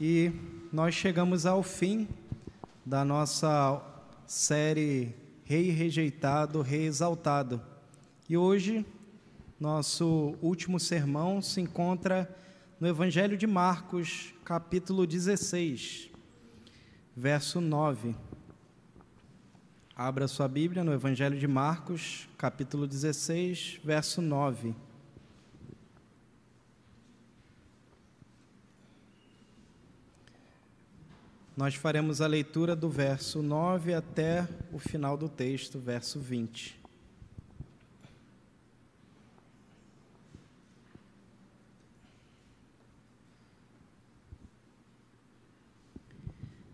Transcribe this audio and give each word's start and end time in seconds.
E 0.00 0.32
nós 0.72 0.92
chegamos 0.92 1.46
ao 1.46 1.62
fim 1.62 2.08
da 2.84 3.04
nossa 3.04 3.80
série 4.26 5.14
Rei 5.44 5.70
Rejeitado, 5.70 6.60
Rei 6.62 6.86
Exaltado. 6.86 7.62
E 8.28 8.36
hoje, 8.36 8.84
nosso 9.58 10.34
último 10.42 10.80
sermão 10.80 11.40
se 11.40 11.60
encontra 11.60 12.28
no 12.80 12.88
Evangelho 12.88 13.36
de 13.36 13.46
Marcos, 13.46 14.34
capítulo 14.44 15.06
16, 15.06 16.10
verso 17.16 17.60
9. 17.60 18.16
Abra 19.94 20.26
sua 20.26 20.48
Bíblia 20.48 20.82
no 20.82 20.92
Evangelho 20.92 21.38
de 21.38 21.46
Marcos, 21.46 22.28
capítulo 22.36 22.88
16, 22.88 23.78
verso 23.84 24.20
9. 24.20 24.74
Nós 31.56 31.76
faremos 31.76 32.20
a 32.20 32.26
leitura 32.26 32.74
do 32.74 32.88
verso 32.88 33.40
9 33.40 33.94
até 33.94 34.48
o 34.72 34.78
final 34.80 35.16
do 35.16 35.28
texto, 35.28 35.78
verso 35.78 36.18
20. 36.18 36.82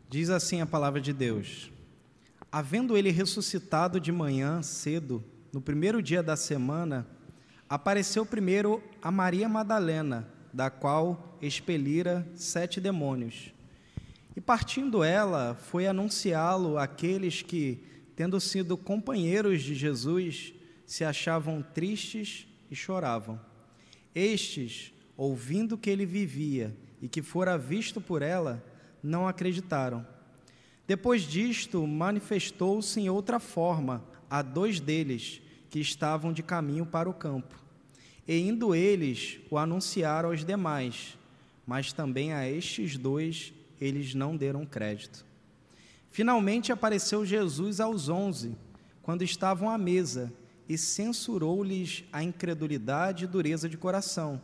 Diz 0.08 0.30
assim 0.30 0.62
a 0.62 0.66
palavra 0.66 0.98
de 0.98 1.12
Deus: 1.12 1.70
Havendo 2.50 2.96
ele 2.96 3.10
ressuscitado 3.10 4.00
de 4.00 4.10
manhã 4.10 4.62
cedo, 4.62 5.22
no 5.52 5.60
primeiro 5.60 6.02
dia 6.02 6.22
da 6.22 6.36
semana, 6.36 7.06
apareceu 7.68 8.24
primeiro 8.24 8.82
a 9.02 9.10
Maria 9.10 9.46
Madalena, 9.46 10.26
da 10.54 10.70
qual 10.70 11.38
expelira 11.42 12.26
sete 12.34 12.80
demônios. 12.80 13.52
E 14.40 14.42
partindo 14.42 15.04
ela, 15.04 15.54
foi 15.54 15.86
anunciá-lo 15.86 16.78
àqueles 16.78 17.42
que, 17.42 17.78
tendo 18.16 18.40
sido 18.40 18.74
companheiros 18.74 19.62
de 19.62 19.74
Jesus, 19.74 20.54
se 20.86 21.04
achavam 21.04 21.60
tristes 21.60 22.46
e 22.70 22.74
choravam. 22.74 23.38
Estes, 24.14 24.94
ouvindo 25.14 25.76
que 25.76 25.90
ele 25.90 26.06
vivia 26.06 26.74
e 27.02 27.06
que 27.06 27.20
fora 27.20 27.58
visto 27.58 28.00
por 28.00 28.22
ela, 28.22 28.64
não 29.02 29.28
acreditaram. 29.28 30.06
Depois 30.86 31.24
disto, 31.24 31.86
manifestou-se 31.86 32.98
em 32.98 33.10
outra 33.10 33.38
forma 33.38 34.02
a 34.30 34.40
dois 34.40 34.80
deles 34.80 35.42
que 35.68 35.80
estavam 35.80 36.32
de 36.32 36.42
caminho 36.42 36.86
para 36.86 37.10
o 37.10 37.12
campo. 37.12 37.62
E 38.26 38.38
indo 38.38 38.74
eles, 38.74 39.38
o 39.50 39.58
anunciaram 39.58 40.30
aos 40.30 40.46
demais, 40.46 41.18
mas 41.66 41.92
também 41.92 42.32
a 42.32 42.48
estes 42.48 42.96
dois 42.96 43.52
eles 43.80 44.14
não 44.14 44.36
deram 44.36 44.66
crédito. 44.66 45.24
Finalmente 46.10 46.72
apareceu 46.72 47.24
Jesus 47.24 47.80
aos 47.80 48.08
onze, 48.08 48.56
quando 49.02 49.22
estavam 49.22 49.70
à 49.70 49.78
mesa, 49.78 50.32
e 50.68 50.78
censurou-lhes 50.78 52.04
a 52.12 52.22
incredulidade 52.22 53.24
e 53.24 53.28
dureza 53.28 53.68
de 53.68 53.76
coração, 53.76 54.40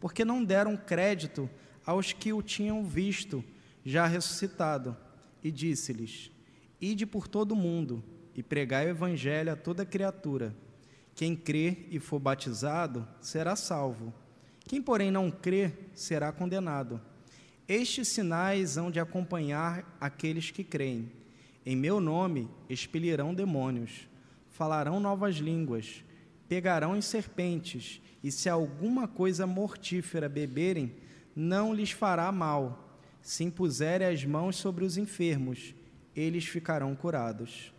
porque 0.00 0.24
não 0.24 0.42
deram 0.42 0.76
crédito 0.76 1.48
aos 1.86 2.12
que 2.12 2.32
o 2.32 2.42
tinham 2.42 2.84
visto, 2.84 3.44
já 3.84 4.06
ressuscitado, 4.06 4.96
e 5.42 5.50
disse-lhes: 5.50 6.30
Ide 6.80 7.06
por 7.06 7.28
todo 7.28 7.52
o 7.52 7.56
mundo 7.56 8.02
e 8.34 8.42
pregai 8.42 8.86
o 8.86 8.90
evangelho 8.90 9.52
a 9.52 9.56
toda 9.56 9.86
criatura. 9.86 10.54
Quem 11.14 11.34
crer 11.34 11.88
e 11.90 11.98
for 11.98 12.20
batizado 12.20 13.06
será 13.20 13.56
salvo. 13.56 14.12
Quem, 14.60 14.80
porém, 14.80 15.10
não 15.10 15.30
crer 15.30 15.90
será 15.94 16.30
condenado. 16.30 17.00
Estes 17.68 18.08
sinais 18.08 18.78
hão 18.78 18.90
de 18.90 18.98
acompanhar 18.98 19.98
aqueles 20.00 20.50
que 20.50 20.64
creem. 20.64 21.12
Em 21.66 21.76
meu 21.76 22.00
nome 22.00 22.48
expelirão 22.66 23.34
demônios, 23.34 24.08
falarão 24.48 24.98
novas 24.98 25.36
línguas, 25.36 26.02
pegarão 26.48 26.96
em 26.96 27.02
serpentes, 27.02 28.00
e 28.24 28.32
se 28.32 28.48
alguma 28.48 29.06
coisa 29.06 29.46
mortífera 29.46 30.30
beberem, 30.30 30.94
não 31.36 31.74
lhes 31.74 31.90
fará 31.90 32.32
mal. 32.32 32.98
Se 33.20 33.44
impuserem 33.44 34.08
as 34.08 34.24
mãos 34.24 34.56
sobre 34.56 34.82
os 34.82 34.96
enfermos, 34.96 35.74
eles 36.16 36.46
ficarão 36.46 36.96
curados. 36.96 37.70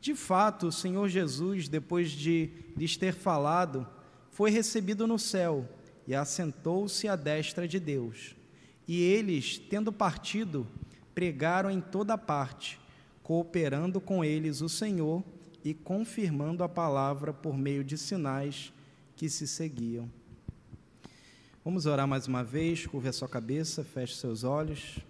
De 0.00 0.14
fato, 0.14 0.68
o 0.68 0.72
Senhor 0.72 1.10
Jesus, 1.10 1.68
depois 1.68 2.10
de 2.10 2.50
lhes 2.74 2.96
ter 2.96 3.12
falado, 3.12 3.86
foi 4.30 4.50
recebido 4.50 5.06
no 5.06 5.18
céu 5.18 5.68
e 6.06 6.14
assentou-se 6.14 7.06
à 7.06 7.14
destra 7.16 7.68
de 7.68 7.78
Deus. 7.78 8.34
E 8.86 9.02
eles, 9.02 9.58
tendo 9.58 9.92
partido, 9.92 10.66
pregaram 11.14 11.70
em 11.70 11.80
toda 11.80 12.16
parte, 12.16 12.78
cooperando 13.22 14.00
com 14.00 14.24
eles 14.24 14.60
o 14.60 14.68
Senhor 14.68 15.24
e 15.64 15.74
confirmando 15.74 16.62
a 16.62 16.68
palavra 16.68 17.32
por 17.32 17.56
meio 17.56 17.82
de 17.82 17.98
sinais 17.98 18.72
que 19.16 19.28
se 19.28 19.46
seguiam. 19.46 20.08
Vamos 21.64 21.86
orar 21.86 22.06
mais 22.06 22.28
uma 22.28 22.44
vez, 22.44 22.86
curva 22.86 23.08
a 23.08 23.12
sua 23.12 23.28
cabeça, 23.28 23.82
feche 23.82 24.14
seus 24.14 24.44
olhos. 24.44 25.00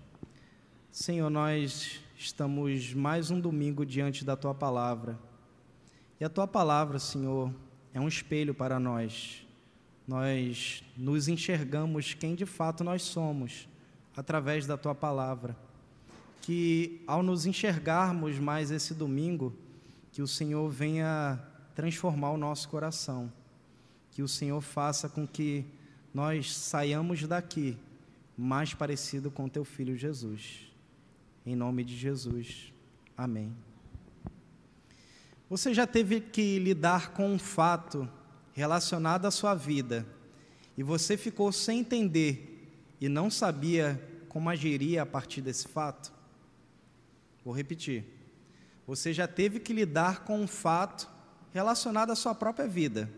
Senhor, 0.91 1.28
nós 1.28 2.00
estamos 2.16 2.94
mais 2.94 3.31
um 3.31 3.38
domingo 3.38 3.84
diante 3.84 4.25
da 4.25 4.37
tua 4.37 4.54
palavra. 4.54 5.19
E 6.19 6.25
a 6.25 6.31
tua 6.31 6.47
palavra, 6.47 6.98
Senhor, 6.98 7.53
é 7.93 8.00
um 8.00 8.08
espelho 8.08 8.54
para 8.54 8.81
nós 8.81 9.45
nós 10.06 10.84
nos 10.97 11.27
enxergamos 11.27 12.15
quem 12.15 12.34
de 12.34 12.47
fato 12.47 12.84
nós 12.84 13.03
somos 13.03 13.69
através 14.17 14.67
da 14.67 14.77
tua 14.77 14.94
palavra. 14.94 15.56
Que 16.41 17.03
ao 17.06 17.22
nos 17.22 17.44
enxergarmos 17.44 18.39
mais 18.39 18.71
esse 18.71 18.94
domingo, 18.94 19.53
que 20.12 20.22
o 20.22 20.28
Senhor 20.28 20.69
venha 20.71 21.43
transformar 21.75 22.31
o 22.31 22.37
nosso 22.37 22.69
coração. 22.69 23.33
Que 24.12 24.22
o 24.22 24.28
Senhor 24.28 24.61
faça 24.61 25.09
com 25.09 25.27
que 25.27 25.67
nós 26.15 26.55
saiamos 26.55 27.27
daqui 27.27 27.77
mais 28.37 28.73
parecido 28.73 29.31
com 29.31 29.49
teu 29.49 29.65
filho 29.65 29.97
Jesus. 29.97 30.73
Em 31.44 31.56
nome 31.56 31.83
de 31.84 31.97
Jesus. 31.97 32.73
Amém. 33.17 33.55
Você 35.49 35.75
já 35.75 35.87
teve 35.87 36.21
que 36.21 36.59
lidar 36.59 37.12
com 37.12 37.33
um 37.33 37.38
fato 37.38 38.09
relacionado 38.56 39.27
à 39.27 39.31
sua 39.31 39.55
vida 39.55 40.06
e 40.78 40.83
você 40.83 41.15
ficou 41.15 41.53
sem 41.53 41.81
entender 41.81 42.72
e 42.99 43.06
não 43.06 43.31
sabia 43.31 44.03
como 44.31 44.49
agiria 44.49 45.03
a 45.03 45.06
partir 45.06 45.43
desse 45.43 45.69
fato? 45.69 46.11
Vou 47.44 47.55
repetir. 47.55 48.03
Você 48.87 49.12
já 49.12 49.28
teve 49.28 49.61
que 49.61 49.75
lidar 49.75 50.25
com 50.25 50.41
um 50.41 50.47
fato 50.47 51.06
relacionado 51.53 52.11
à 52.11 52.17
sua 52.17 52.34
própria 52.34 52.67
vida. 52.67 53.11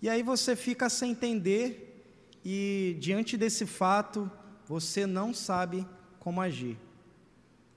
E 0.00 0.08
aí 0.08 0.22
você 0.22 0.54
fica 0.54 0.88
sem 0.88 1.10
entender 1.10 2.06
e 2.44 2.96
diante 3.00 3.36
desse 3.36 3.66
fato 3.66 4.30
você 4.68 5.06
não 5.06 5.34
sabe 5.34 5.84
como 6.20 6.40
agir. 6.40 6.78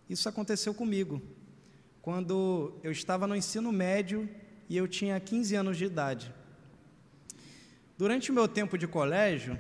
Isso 0.08 0.30
aconteceu 0.30 0.72
comigo. 0.72 1.20
Quando 2.00 2.76
eu 2.84 2.92
estava 2.92 3.26
no 3.26 3.36
ensino 3.36 3.72
médio 3.72 4.30
e 4.70 4.78
eu 4.78 4.88
tinha 4.88 5.20
15 5.20 5.56
anos 5.56 5.78
de 5.78 5.86
idade. 5.86 6.32
Durante 7.98 8.30
o 8.30 8.34
meu 8.34 8.46
tempo 8.46 8.78
de 8.78 8.88
colégio, 8.88 9.58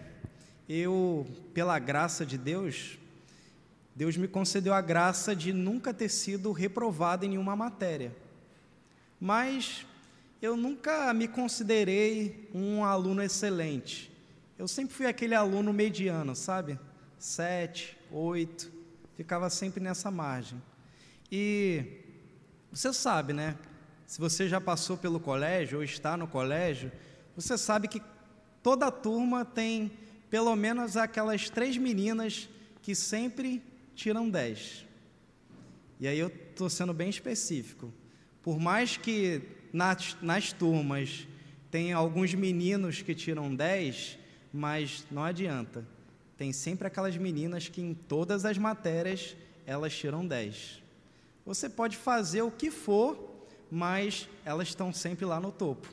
eu, 0.67 1.25
pela 1.53 1.79
graça 1.79 2.25
de 2.25 2.37
Deus, 2.37 2.99
Deus 3.95 4.17
me 4.17 4.27
concedeu 4.27 4.73
a 4.73 4.81
graça 4.81 5.33
de 5.33 5.53
nunca 5.53 5.93
ter 5.93 6.09
sido 6.09 6.51
reprovado 6.51 7.23
em 7.23 7.29
nenhuma 7.29 7.55
matéria. 7.55 8.13
Mas 9.21 9.85
eu 10.41 10.57
nunca 10.57 11.13
me 11.13 11.29
considerei 11.29 12.49
um 12.53 12.83
aluno 12.83 13.23
excelente. 13.23 14.11
Eu 14.59 14.67
sempre 14.67 14.93
fui 14.93 15.05
aquele 15.05 15.33
aluno 15.33 15.71
mediano, 15.71 16.35
sabe? 16.35 16.77
Sete, 17.17 17.97
oito, 18.11 18.69
ficava 19.15 19.49
sempre 19.49 19.81
nessa 19.81 20.11
margem. 20.11 20.61
E 21.31 21.85
você 22.69 22.91
sabe, 22.91 23.31
né? 23.31 23.55
Se 24.05 24.19
você 24.19 24.49
já 24.49 24.59
passou 24.59 24.97
pelo 24.97 25.21
colégio 25.21 25.77
ou 25.77 25.83
está 25.85 26.17
no 26.17 26.27
colégio, 26.27 26.91
você 27.33 27.57
sabe 27.57 27.87
que 27.87 28.01
toda 28.65 28.89
turma 28.89 29.45
tem 29.45 29.91
pelo 30.27 30.55
menos 30.55 30.97
aquelas 30.97 31.51
três 31.51 31.77
meninas 31.77 32.49
que 32.81 32.95
sempre 32.95 33.61
tiram 33.93 34.27
10. 34.27 34.87
E 35.99 36.07
aí 36.07 36.17
eu 36.17 36.29
estou 36.29 36.67
sendo 36.67 36.91
bem 36.91 37.07
específico. 37.07 37.93
Por 38.41 38.59
mais 38.59 38.97
que 38.97 39.43
nas, 39.71 40.17
nas 40.19 40.51
turmas 40.51 41.27
tenha 41.69 41.95
alguns 41.95 42.33
meninos 42.33 43.03
que 43.03 43.13
tiram 43.13 43.53
10, 43.55 44.17
mas 44.51 45.05
não 45.11 45.23
adianta. 45.23 45.85
Tem 46.35 46.51
sempre 46.51 46.87
aquelas 46.87 47.15
meninas 47.15 47.69
que 47.69 47.83
em 47.83 47.93
todas 47.93 48.45
as 48.45 48.57
matérias 48.57 49.37
elas 49.63 49.95
tiram 49.95 50.25
10. 50.25 50.81
Você 51.45 51.69
pode 51.69 51.97
fazer 51.97 52.41
o 52.41 52.49
que 52.49 52.71
for, 52.71 53.45
mas 53.69 54.27
elas 54.43 54.69
estão 54.69 54.91
sempre 54.91 55.23
lá 55.23 55.39
no 55.39 55.51
topo. 55.51 55.87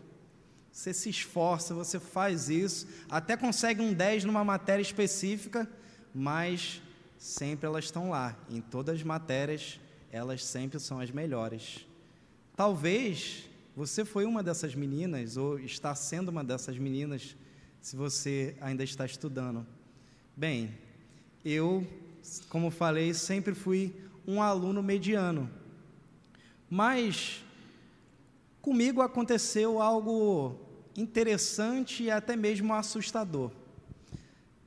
Você 0.73 0.95
se 0.95 1.11
esforça, 1.11 1.75
você 1.75 2.01
faz 2.01 2.49
isso, 2.49 2.89
até 3.11 3.37
consegue 3.37 3.83
um 3.83 3.93
10 3.93 4.25
numa 4.25 4.43
matéria 4.43 4.81
específica, 4.81 5.69
mas 6.15 6.81
sempre 7.19 7.67
elas 7.67 7.85
estão 7.85 8.09
lá. 8.09 8.35
Em 8.49 8.63
todas 8.63 8.97
as 8.97 9.03
matérias, 9.03 9.79
elas 10.11 10.43
sempre 10.45 10.81
são 10.81 10.99
as 10.99 11.11
melhores. 11.11 11.87
Talvez 12.57 13.49
você 13.77 14.03
foi 14.05 14.25
uma 14.25 14.43
dessas 14.43 14.75
meninas, 14.75 15.37
ou 15.37 15.59
está 15.59 15.95
sendo 15.95 16.31
uma 16.31 16.43
dessas 16.43 16.79
meninas, 16.79 17.37
se 17.81 17.95
você 17.95 18.57
ainda 18.61 18.83
está 18.83 19.05
estudando. 19.05 19.67
Bem, 20.35 20.73
eu, 21.45 21.87
como 22.49 22.71
falei, 22.71 23.13
sempre 23.13 23.55
fui 23.55 23.95
um 24.27 24.41
aluno 24.41 24.83
mediano. 24.83 25.51
Mas 26.69 27.45
comigo 28.63 29.03
aconteceu 29.03 29.83
algo 29.83 30.59
interessante 30.97 32.05
e 32.05 32.11
até 32.11 32.37
mesmo 32.37 32.75
assustador. 32.75 33.51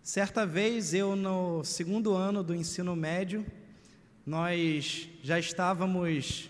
Certa 0.02 0.46
vez, 0.46 0.94
eu, 0.94 1.16
no 1.16 1.64
segundo 1.64 2.14
ano 2.14 2.44
do 2.44 2.54
ensino 2.54 2.96
médio, 2.96 3.46
nós 4.26 5.10
já 5.22 5.40
estávamos 5.40 6.50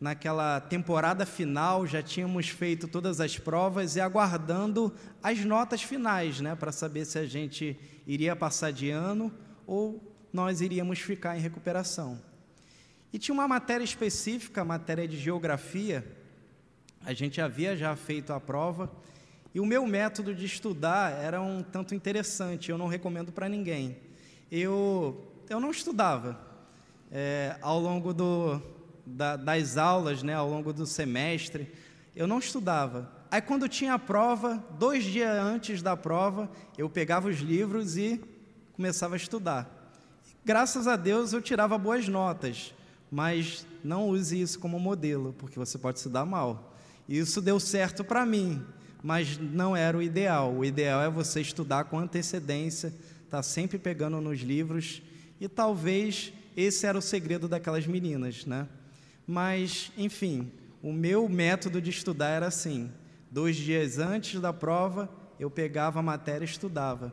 naquela 0.00 0.60
temporada 0.60 1.26
final, 1.26 1.86
já 1.86 2.02
tínhamos 2.02 2.48
feito 2.48 2.86
todas 2.86 3.20
as 3.20 3.38
provas 3.38 3.96
e 3.96 4.00
aguardando 4.00 4.94
as 5.22 5.44
notas 5.44 5.82
finais, 5.82 6.40
né, 6.40 6.54
para 6.54 6.70
saber 6.70 7.04
se 7.04 7.18
a 7.18 7.26
gente 7.26 7.78
iria 8.06 8.36
passar 8.36 8.72
de 8.72 8.90
ano 8.90 9.32
ou 9.66 10.14
nós 10.32 10.60
iríamos 10.60 11.00
ficar 11.00 11.36
em 11.36 11.40
recuperação. 11.40 12.20
E 13.12 13.18
tinha 13.18 13.34
uma 13.34 13.48
matéria 13.48 13.84
específica, 13.84 14.60
a 14.60 14.64
matéria 14.64 15.08
de 15.08 15.16
geografia. 15.18 16.17
A 17.04 17.12
gente 17.12 17.40
havia 17.40 17.76
já 17.76 17.94
feito 17.96 18.32
a 18.32 18.40
prova 18.40 18.90
e 19.54 19.60
o 19.60 19.66
meu 19.66 19.86
método 19.86 20.34
de 20.34 20.44
estudar 20.44 21.12
era 21.12 21.40
um 21.40 21.62
tanto 21.62 21.94
interessante. 21.94 22.70
Eu 22.70 22.78
não 22.78 22.86
recomendo 22.86 23.32
para 23.32 23.48
ninguém. 23.48 23.96
Eu 24.50 25.24
eu 25.48 25.58
não 25.58 25.70
estudava 25.70 26.38
é, 27.10 27.56
ao 27.62 27.80
longo 27.80 28.12
do, 28.12 28.60
da, 29.06 29.36
das 29.36 29.76
aulas, 29.76 30.22
né, 30.22 30.34
ao 30.34 30.48
longo 30.48 30.72
do 30.72 30.86
semestre, 30.86 31.72
eu 32.14 32.26
não 32.26 32.38
estudava. 32.38 33.10
Aí, 33.30 33.40
quando 33.40 33.68
tinha 33.68 33.94
a 33.94 33.98
prova, 33.98 34.62
dois 34.78 35.04
dias 35.04 35.30
antes 35.30 35.82
da 35.82 35.96
prova, 35.96 36.50
eu 36.76 36.88
pegava 36.88 37.28
os 37.28 37.38
livros 37.38 37.96
e 37.96 38.20
começava 38.74 39.14
a 39.14 39.16
estudar. 39.16 39.74
Graças 40.44 40.86
a 40.86 40.96
Deus 40.96 41.32
eu 41.32 41.42
tirava 41.42 41.76
boas 41.76 42.08
notas, 42.08 42.74
mas 43.10 43.66
não 43.84 44.08
use 44.08 44.40
isso 44.40 44.58
como 44.58 44.78
modelo, 44.78 45.34
porque 45.38 45.58
você 45.58 45.76
pode 45.78 46.00
se 46.00 46.08
dar 46.08 46.24
mal. 46.24 46.74
Isso 47.08 47.40
deu 47.40 47.58
certo 47.58 48.04
para 48.04 48.26
mim, 48.26 48.62
mas 49.02 49.38
não 49.38 49.74
era 49.74 49.96
o 49.96 50.02
ideal. 50.02 50.54
O 50.54 50.64
ideal 50.64 51.00
é 51.00 51.08
você 51.08 51.40
estudar 51.40 51.84
com 51.84 51.98
antecedência, 51.98 52.88
estar 52.88 53.38
tá 53.38 53.42
sempre 53.42 53.78
pegando 53.78 54.20
nos 54.20 54.40
livros, 54.40 55.00
e 55.40 55.48
talvez 55.48 56.32
esse 56.56 56.86
era 56.86 56.98
o 56.98 57.02
segredo 57.02 57.48
daquelas 57.48 57.86
meninas, 57.86 58.44
né? 58.44 58.68
Mas, 59.26 59.92
enfim, 59.96 60.50
o 60.82 60.92
meu 60.92 61.28
método 61.28 61.80
de 61.80 61.90
estudar 61.90 62.28
era 62.28 62.46
assim: 62.46 62.90
dois 63.30 63.56
dias 63.56 63.98
antes 63.98 64.40
da 64.40 64.52
prova, 64.52 65.08
eu 65.38 65.50
pegava 65.50 66.00
a 66.00 66.02
matéria 66.02 66.44
e 66.44 66.48
estudava. 66.48 67.12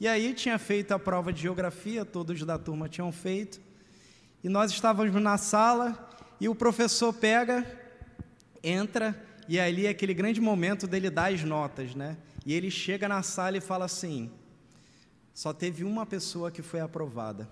E 0.00 0.08
aí 0.08 0.34
tinha 0.34 0.58
feito 0.58 0.92
a 0.92 0.98
prova 0.98 1.32
de 1.32 1.42
geografia, 1.42 2.04
todos 2.04 2.42
da 2.44 2.58
turma 2.58 2.88
tinham 2.88 3.12
feito, 3.12 3.60
e 4.42 4.48
nós 4.48 4.70
estávamos 4.70 5.14
na 5.20 5.36
sala 5.36 6.08
e 6.40 6.48
o 6.48 6.54
professor 6.54 7.12
pega, 7.12 7.66
entra, 8.62 9.14
e 9.50 9.58
ali 9.58 9.86
é 9.86 9.88
aquele 9.88 10.14
grande 10.14 10.40
momento 10.40 10.86
dele 10.86 11.10
dar 11.10 11.32
as 11.32 11.42
notas, 11.42 11.92
né? 11.92 12.16
E 12.46 12.54
ele 12.54 12.70
chega 12.70 13.08
na 13.08 13.20
sala 13.20 13.56
e 13.56 13.60
fala 13.60 13.84
assim: 13.84 14.30
só 15.34 15.52
teve 15.52 15.82
uma 15.82 16.06
pessoa 16.06 16.52
que 16.52 16.62
foi 16.62 16.78
aprovada, 16.78 17.50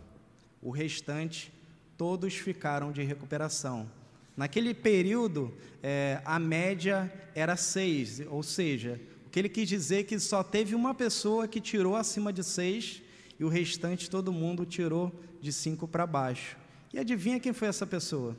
o 0.63 0.71
restante, 0.71 1.53
todos 1.97 2.35
ficaram 2.35 2.93
de 2.93 3.03
recuperação. 3.03 3.91
Naquele 4.37 4.75
período, 4.75 5.53
é, 5.83 6.23
a 6.25 6.39
média 6.39 7.13
era 7.35 7.57
seis, 7.57 8.23
ou 8.31 8.45
seja, 8.45 9.01
o 9.27 9.31
que 9.31 9.41
ele 9.41 9.49
quis 9.49 9.69
dizer 9.69 9.99
é 9.99 10.05
que 10.05 10.21
só 10.21 10.45
teve 10.45 10.77
uma 10.77 10.95
pessoa 10.95 11.49
que 11.49 11.61
tirou 11.61 11.97
acima 11.97 12.33
de 12.33 12.45
seis 12.45 13.03
e 13.41 13.45
o 13.45 13.49
restante 13.49 14.09
todo 14.09 14.33
mundo 14.33 14.65
tirou 14.65 15.13
de 15.41 15.53
cinco 15.53 15.89
para 15.89 16.07
baixo. 16.07 16.57
E 16.95 16.99
adivinha 17.01 17.41
quem 17.41 17.53
foi 17.53 17.67
essa 17.67 17.85
pessoa? 17.85 18.37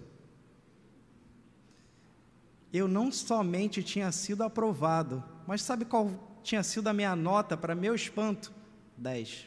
Eu 2.71 2.88
não 2.88 3.12
somente 3.12 3.81
tinha 3.81 4.12
sido 4.12 4.44
aprovado, 4.44 5.24
mas 5.48 5.62
sabe 5.62 5.86
qual 5.86 6.39
tinha 6.44 6.63
sido 6.63 6.88
a 6.88 6.94
minha 6.94 7.16
nota 7.16 7.57
para 7.57 7.75
meu 7.75 7.95
espanto? 7.95 8.51
Dez. 8.98 9.45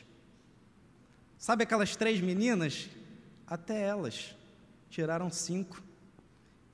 Sabe 1.38 1.64
aquelas 1.64 1.96
três 1.96 2.20
meninas? 2.20 2.88
Até 3.46 3.82
elas 3.82 4.34
tiraram 4.88 5.30
cinco. 5.30 5.82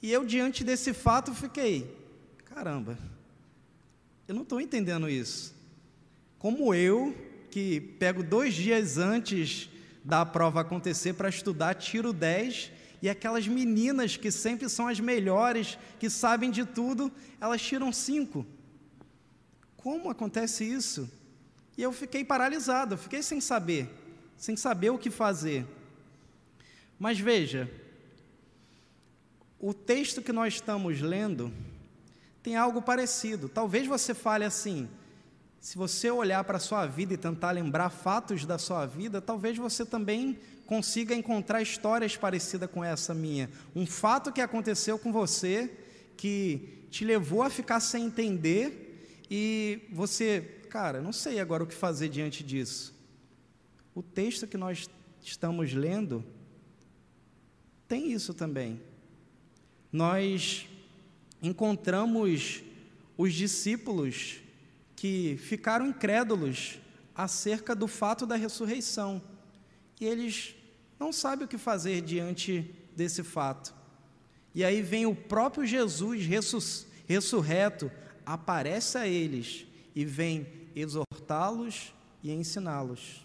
E 0.03 0.13
eu, 0.13 0.25
diante 0.25 0.63
desse 0.63 0.93
fato, 0.93 1.35
fiquei: 1.35 1.97
caramba, 2.45 2.99
eu 4.27 4.35
não 4.35 4.43
estou 4.43 4.61
entendendo 4.61 5.09
isso. 5.09 5.55
Como 6.39 6.75
eu, 6.75 7.17
que 7.51 7.81
pego 7.81 8.23
dois 8.23 8.55
dias 8.55 8.99
antes 8.99 9.69
da 10.05 10.25
prova 10.25 10.61
acontecer 10.61 11.15
para 11.15 11.29
estudar, 11.29 11.75
tiro 11.75 12.13
10, 12.13 12.71
e 13.01 13.09
aquelas 13.09 13.47
meninas 13.47 14.17
que 14.17 14.31
sempre 14.31 14.69
são 14.69 14.89
as 14.89 14.99
melhores, 14.99 15.79
que 15.99 16.11
sabem 16.11 16.51
de 16.51 16.65
tudo, 16.65 17.13
elas 17.41 17.63
tiram 17.63 17.93
5. 17.93 18.45
Como 19.77 20.11
acontece 20.11 20.65
isso? 20.65 21.11
E 21.77 21.83
eu 21.83 21.93
fiquei 21.93 22.25
paralisado, 22.25 22.99
fiquei 22.99 23.23
sem 23.23 23.41
saber, 23.41 23.89
sem 24.37 24.57
saber 24.57 24.91
o 24.91 24.99
que 24.99 25.11
fazer. 25.11 25.65
Mas 26.99 27.21
veja, 27.21 27.71
o 29.61 29.73
texto 29.73 30.21
que 30.21 30.33
nós 30.33 30.55
estamos 30.55 31.01
lendo 31.01 31.53
tem 32.43 32.57
algo 32.57 32.83
parecido. 32.83 33.49
Talvez 33.49 33.87
você 33.87 34.13
fale 34.13 34.45
assim: 34.45 34.89
se 35.61 35.77
você 35.77 36.11
olhar 36.11 36.43
para 36.45 36.57
a 36.57 36.61
sua 36.61 36.87
vida 36.87 37.15
e 37.15 37.17
tentar 37.17 37.51
lembrar 37.51 37.91
fatos 37.91 38.45
da 38.45 38.59
sua 38.59 38.87
vida, 38.87 39.21
talvez 39.21 39.57
você 39.57 39.85
também 39.85 40.39
consiga 40.67 41.15
encontrar 41.15 41.63
histórias 41.63 42.17
parecidas 42.17 42.71
com 42.71 42.85
essa 42.85 43.15
minha. 43.15 43.51
Um 43.75 43.87
fato 43.87 44.33
que 44.33 44.41
aconteceu 44.41 44.99
com 44.99 45.13
você 45.13 45.71
que 46.17 46.87
te 46.91 47.05
levou 47.05 47.43
a 47.43 47.51
ficar 47.51 47.81
sem 47.81 48.07
entender 48.07 49.25
e 49.31 49.89
você, 49.93 50.41
cara, 50.71 51.01
não 51.01 51.13
sei 51.13 51.41
agora 51.41 51.65
o 51.65 51.67
que 51.67 51.75
fazer 51.75 52.09
diante 52.09 52.43
disso. 52.45 52.95
O 53.95 54.03
texto 54.03 54.47
que 54.47 54.57
nós 54.57 54.89
estamos 55.23 55.73
lendo 55.73 56.25
tem 57.87 58.13
isso 58.13 58.33
também 58.35 58.81
nós 59.93 60.67
encontramos 61.43 62.63
os 63.17 63.33
discípulos 63.35 64.41
que 64.99 65.37
ficaram 65.37 65.87
incrédulos 65.87 66.81
acerca 67.15 67.73
do 67.73 67.87
fato 67.87 68.27
da 68.27 68.35
ressurreição. 68.35 69.23
E 70.01 70.05
eles 70.05 70.57
não 70.99 71.13
sabem 71.13 71.45
o 71.45 71.49
que 71.49 71.57
fazer 71.57 72.01
diante 72.01 72.75
desse 72.97 73.23
fato. 73.23 73.73
E 74.53 74.65
aí 74.65 74.83
vem 74.83 75.07
o 75.07 75.15
próprio 75.15 75.65
Jesus 75.65 76.27
ressurreto, 77.07 77.93
aparece 78.27 78.99
a 78.99 79.07
eles 79.07 79.67
e 79.95 80.05
vem 80.05 80.49
exortá-los 80.75 81.95
e 82.21 82.33
ensiná-los. 82.33 83.25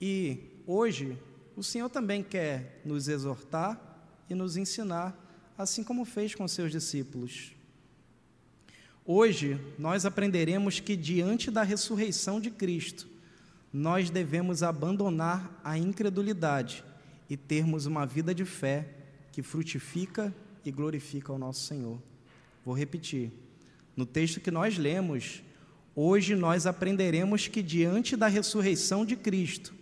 E 0.00 0.50
hoje 0.66 1.16
o 1.54 1.62
Senhor 1.62 1.88
também 1.88 2.24
quer 2.24 2.82
nos 2.84 3.06
exortar 3.06 3.80
e 4.28 4.34
nos 4.34 4.56
ensinar 4.56 5.16
assim 5.56 5.84
como 5.84 6.04
fez 6.04 6.34
com 6.34 6.48
seus 6.48 6.72
discípulos. 6.72 7.55
Hoje, 9.08 9.60
nós 9.78 10.04
aprenderemos 10.04 10.80
que, 10.80 10.96
diante 10.96 11.48
da 11.48 11.62
ressurreição 11.62 12.40
de 12.40 12.50
Cristo, 12.50 13.06
nós 13.72 14.10
devemos 14.10 14.64
abandonar 14.64 15.60
a 15.62 15.78
incredulidade 15.78 16.82
e 17.30 17.36
termos 17.36 17.86
uma 17.86 18.04
vida 18.04 18.34
de 18.34 18.44
fé 18.44 18.88
que 19.30 19.42
frutifica 19.42 20.34
e 20.64 20.72
glorifica 20.72 21.32
o 21.32 21.38
nosso 21.38 21.66
Senhor. 21.66 22.02
Vou 22.64 22.76
repetir. 22.76 23.30
No 23.96 24.04
texto 24.04 24.40
que 24.40 24.50
nós 24.50 24.76
lemos, 24.76 25.40
hoje 25.94 26.34
nós 26.34 26.66
aprenderemos 26.66 27.46
que, 27.46 27.62
diante 27.62 28.16
da 28.16 28.26
ressurreição 28.26 29.06
de 29.06 29.14
Cristo, 29.14 29.72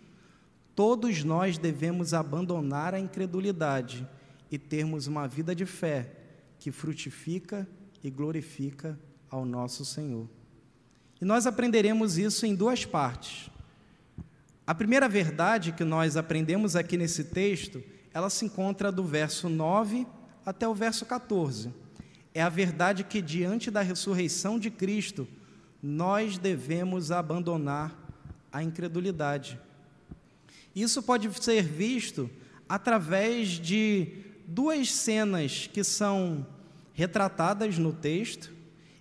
todos 0.77 1.25
nós 1.25 1.57
devemos 1.57 2.13
abandonar 2.13 2.93
a 2.93 3.01
incredulidade 3.01 4.07
e 4.51 4.59
termos 4.59 5.07
uma 5.07 5.27
vida 5.27 5.55
de 5.55 5.65
fé 5.65 6.11
que 6.59 6.71
frutifica 6.71 7.67
e 8.03 8.11
glorifica 8.11 8.99
ao 9.35 9.45
nosso 9.45 9.85
Senhor. 9.85 10.29
E 11.21 11.25
nós 11.25 11.45
aprenderemos 11.45 12.19
isso 12.19 12.47
em 12.47 12.55
duas 12.55 12.85
partes. 12.85 13.51
A 14.65 14.73
primeira 14.73 15.09
verdade 15.09 15.73
que 15.73 15.83
nós 15.83 16.17
aprendemos 16.17 16.77
aqui 16.77 16.97
nesse 16.97 17.25
texto, 17.25 17.83
ela 18.13 18.31
se 18.31 18.45
encontra 18.45 18.93
do 18.93 19.03
verso 19.03 19.49
9 19.49 20.07
até 20.47 20.69
o 20.69 20.75
verso 20.75 21.05
14. 21.05 21.75
É 22.33 22.43
a 22.43 22.49
verdade 22.49 23.03
que 23.03 23.21
diante 23.21 23.73
da 23.73 23.81
ressurreição 23.81 24.57
de 24.57 24.71
Cristo, 24.71 25.27
nós 25.83 26.39
devemos 26.39 27.11
abandonar 27.11 27.93
a 28.53 28.63
incredulidade. 28.63 29.59
Isso 30.77 31.03
pode 31.03 31.29
ser 31.43 31.65
visto 31.65 32.31
através 32.69 33.49
de 33.49 34.13
duas 34.47 34.93
cenas 34.93 35.69
que 35.73 35.83
são 35.83 36.47
retratadas 36.93 37.79
no 37.79 37.93
texto 37.93 38.54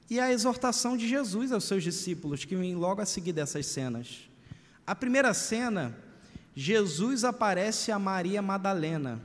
e 0.10 0.20
a 0.20 0.32
exortação 0.32 0.98
de 0.98 1.08
Jesus 1.08 1.52
aos 1.52 1.64
seus 1.64 1.84
discípulos, 1.84 2.46
que 2.46 2.56
vem 2.56 2.76
logo 2.76 3.02
a 3.02 3.06
seguir 3.06 3.34
dessas 3.34 3.66
cenas. 3.66 4.30
A 4.86 4.94
primeira 4.94 5.34
cena, 5.34 5.98
Jesus 6.56 7.24
aparece 7.24 7.92
a 7.92 7.98
Maria 7.98 8.42
Madalena, 8.42 9.22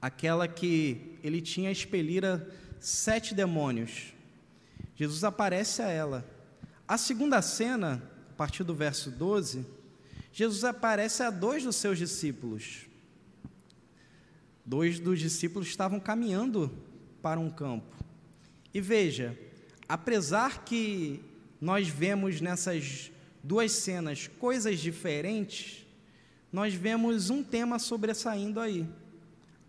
aquela 0.00 0.46
que 0.46 1.16
ele 1.22 1.40
tinha 1.40 1.70
expelira 1.70 2.48
sete 2.80 3.34
demônios. 3.34 4.12
Jesus 4.96 5.24
aparece 5.24 5.80
a 5.82 5.88
ela. 5.88 6.24
A 6.86 6.98
segunda 6.98 7.40
cena, 7.40 8.02
a 8.30 8.34
partir 8.34 8.64
do 8.64 8.74
verso 8.74 9.10
12, 9.10 9.64
Jesus 10.32 10.64
aparece 10.64 11.22
a 11.22 11.30
dois 11.30 11.64
dos 11.64 11.76
seus 11.76 11.98
discípulos. 11.98 12.86
Dois 14.64 15.00
dos 15.00 15.18
discípulos 15.18 15.68
estavam 15.68 15.98
caminhando 15.98 16.70
para 17.22 17.40
um 17.40 17.50
campo. 17.50 17.96
E 18.72 18.80
veja, 18.80 19.36
apesar 19.88 20.64
que 20.64 21.20
nós 21.60 21.88
vemos 21.88 22.40
nessas 22.40 23.10
duas 23.42 23.72
cenas 23.72 24.28
coisas 24.38 24.78
diferentes, 24.78 25.86
nós 26.52 26.74
vemos 26.74 27.30
um 27.30 27.42
tema 27.42 27.78
sobressaindo 27.78 28.60
aí: 28.60 28.86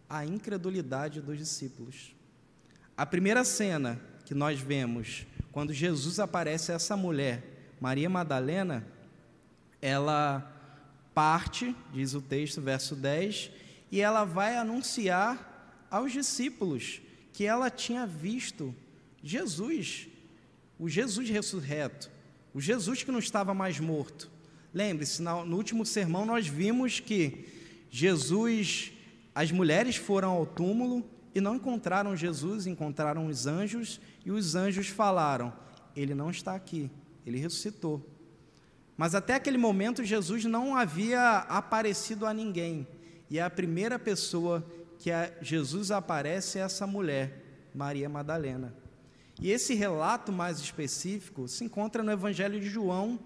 a 0.10 0.26
incredulidade 0.26 1.22
dos 1.22 1.38
discípulos. 1.38 2.14
A 2.98 3.06
primeira 3.06 3.44
cena 3.44 4.00
que 4.26 4.36
nós 4.36 4.60
vemos 4.60 5.26
quando 5.52 5.74
Jesus 5.74 6.20
aparece 6.20 6.72
a 6.72 6.76
essa 6.76 6.96
mulher, 6.98 7.74
Maria 7.80 8.10
Madalena, 8.10 8.86
ela 9.82 10.56
parte, 11.14 11.76
diz 11.94 12.14
o 12.14 12.22
texto, 12.22 12.62
verso 12.62 12.96
10, 12.96 13.52
e 13.92 14.02
ela 14.02 14.26
vai 14.26 14.58
anunciar 14.58 15.86
aos 15.90 16.12
discípulos 16.12 17.02
que 17.34 17.46
ela 17.46 17.70
tinha 17.70 18.06
visto 18.06 18.76
Jesus, 19.24 20.09
o 20.80 20.88
Jesus 20.88 21.30
ressurreto, 21.30 22.10
o 22.54 22.62
Jesus 22.62 23.04
que 23.04 23.12
não 23.12 23.20
estava 23.20 23.54
mais 23.54 23.80
morto. 23.80 24.32
Lembre-se, 24.74 25.22
no 25.22 25.56
último 25.56 25.86
sermão 25.86 26.26
nós 26.26 26.48
vimos 26.48 27.00
que 27.00 27.46
Jesus, 27.90 28.94
as 29.36 29.52
mulheres 29.52 29.98
foram 29.98 30.32
ao 30.32 30.46
túmulo 30.46 31.04
e 31.36 31.42
não 31.42 31.56
encontraram 31.56 32.16
Jesus, 32.16 32.66
encontraram 32.66 33.28
os 33.28 33.46
anjos, 33.46 34.00
e 34.26 34.32
os 34.32 34.56
anjos 34.56 34.88
falaram: 34.88 35.54
Ele 35.96 36.16
não 36.16 36.30
está 36.30 36.56
aqui, 36.56 36.90
ele 37.26 37.38
ressuscitou. 37.38 38.08
Mas 38.96 39.16
até 39.16 39.36
aquele 39.36 39.58
momento 39.58 40.04
Jesus 40.04 40.46
não 40.46 40.76
havia 40.76 41.38
aparecido 41.48 42.26
a 42.26 42.34
ninguém. 42.34 42.88
E 43.30 43.40
a 43.40 43.50
primeira 43.50 43.98
pessoa 43.98 44.66
que 44.98 45.10
Jesus 45.42 45.92
aparece 45.92 46.60
é 46.60 46.62
essa 46.62 46.86
mulher, 46.86 47.70
Maria 47.74 48.10
Madalena. 48.10 48.74
E 49.42 49.52
esse 49.52 49.74
relato 49.74 50.34
mais 50.34 50.60
específico 50.60 51.48
se 51.48 51.64
encontra 51.64 52.04
no 52.04 52.12
Evangelho 52.12 52.60
de 52.60 52.70
João, 52.70 53.18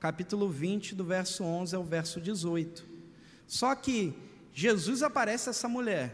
capítulo 0.00 0.48
20, 0.48 0.96
do 0.96 1.04
verso 1.04 1.44
11 1.44 1.76
ao 1.76 1.84
verso 1.84 2.20
18. 2.20 2.84
Só 3.46 3.74
que 3.76 4.12
Jesus 4.52 5.00
aparece 5.02 5.48
a 5.48 5.50
essa 5.50 5.68
mulher, 5.68 6.12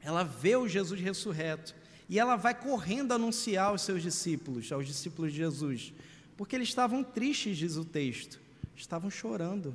ela 0.00 0.22
vê 0.22 0.54
o 0.54 0.68
Jesus 0.68 1.00
ressurreto, 1.00 1.74
e 2.08 2.20
ela 2.20 2.36
vai 2.36 2.54
correndo 2.54 3.12
anunciar 3.12 3.68
aos 3.68 3.82
seus 3.82 4.00
discípulos, 4.00 4.70
aos 4.70 4.86
discípulos 4.86 5.32
de 5.32 5.38
Jesus, 5.38 5.92
porque 6.36 6.54
eles 6.54 6.68
estavam 6.68 7.02
tristes, 7.02 7.58
diz 7.58 7.76
o 7.76 7.84
texto, 7.84 8.40
estavam 8.76 9.10
chorando. 9.10 9.74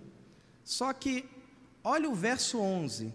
Só 0.63 0.94
que, 0.94 1.25
olha 1.84 2.10
o 2.10 2.15
verso 2.15 2.60
11: 2.60 3.13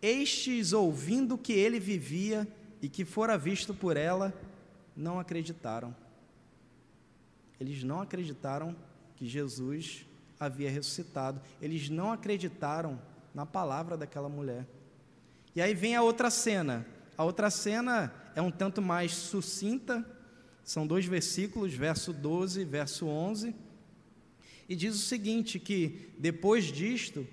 Estes, 0.00 0.72
ouvindo 0.72 1.36
que 1.36 1.52
ele 1.52 1.78
vivia 1.78 2.48
e 2.80 2.88
que 2.88 3.04
fora 3.04 3.36
visto 3.36 3.74
por 3.74 3.96
ela, 3.96 4.34
não 4.96 5.18
acreditaram. 5.18 5.94
Eles 7.60 7.82
não 7.82 8.00
acreditaram 8.00 8.74
que 9.16 9.26
Jesus 9.26 10.04
havia 10.38 10.70
ressuscitado, 10.70 11.40
eles 11.60 11.88
não 11.88 12.12
acreditaram 12.12 13.00
na 13.34 13.46
palavra 13.46 13.96
daquela 13.96 14.28
mulher. 14.28 14.66
E 15.54 15.62
aí 15.62 15.74
vem 15.74 15.94
a 15.94 16.02
outra 16.02 16.30
cena. 16.30 16.86
A 17.16 17.24
outra 17.24 17.50
cena 17.50 18.12
é 18.34 18.42
um 18.42 18.50
tanto 18.50 18.82
mais 18.82 19.12
sucinta, 19.12 20.04
são 20.64 20.86
dois 20.86 21.06
versículos, 21.06 21.74
verso 21.74 22.12
12 22.12 22.60
e 22.60 22.64
verso 22.64 23.06
11. 23.06 23.54
E 24.68 24.74
diz 24.74 24.94
o 24.94 24.98
seguinte: 24.98 25.58
que 25.58 26.12
depois 26.18 26.64
disto, 26.64 27.26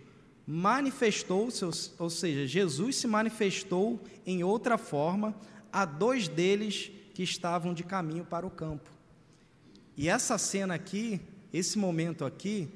manifestou-se, 0.45 1.63
ou 1.97 2.09
seja, 2.09 2.45
Jesus 2.45 2.97
se 2.97 3.07
manifestou 3.07 4.03
em 4.25 4.43
outra 4.43 4.77
forma 4.77 5.35
a 5.71 5.85
dois 5.85 6.27
deles 6.27 6.91
que 7.19 7.23
estavam 7.23 7.73
de 7.73 7.83
caminho 7.83 8.23
para 8.23 8.47
o 8.47 8.49
campo. 8.49 8.89
E 9.97 10.07
essa 10.07 10.37
cena 10.37 10.75
aqui, 10.75 11.19
esse 11.51 11.77
momento 11.77 12.23
aqui, 12.23 12.69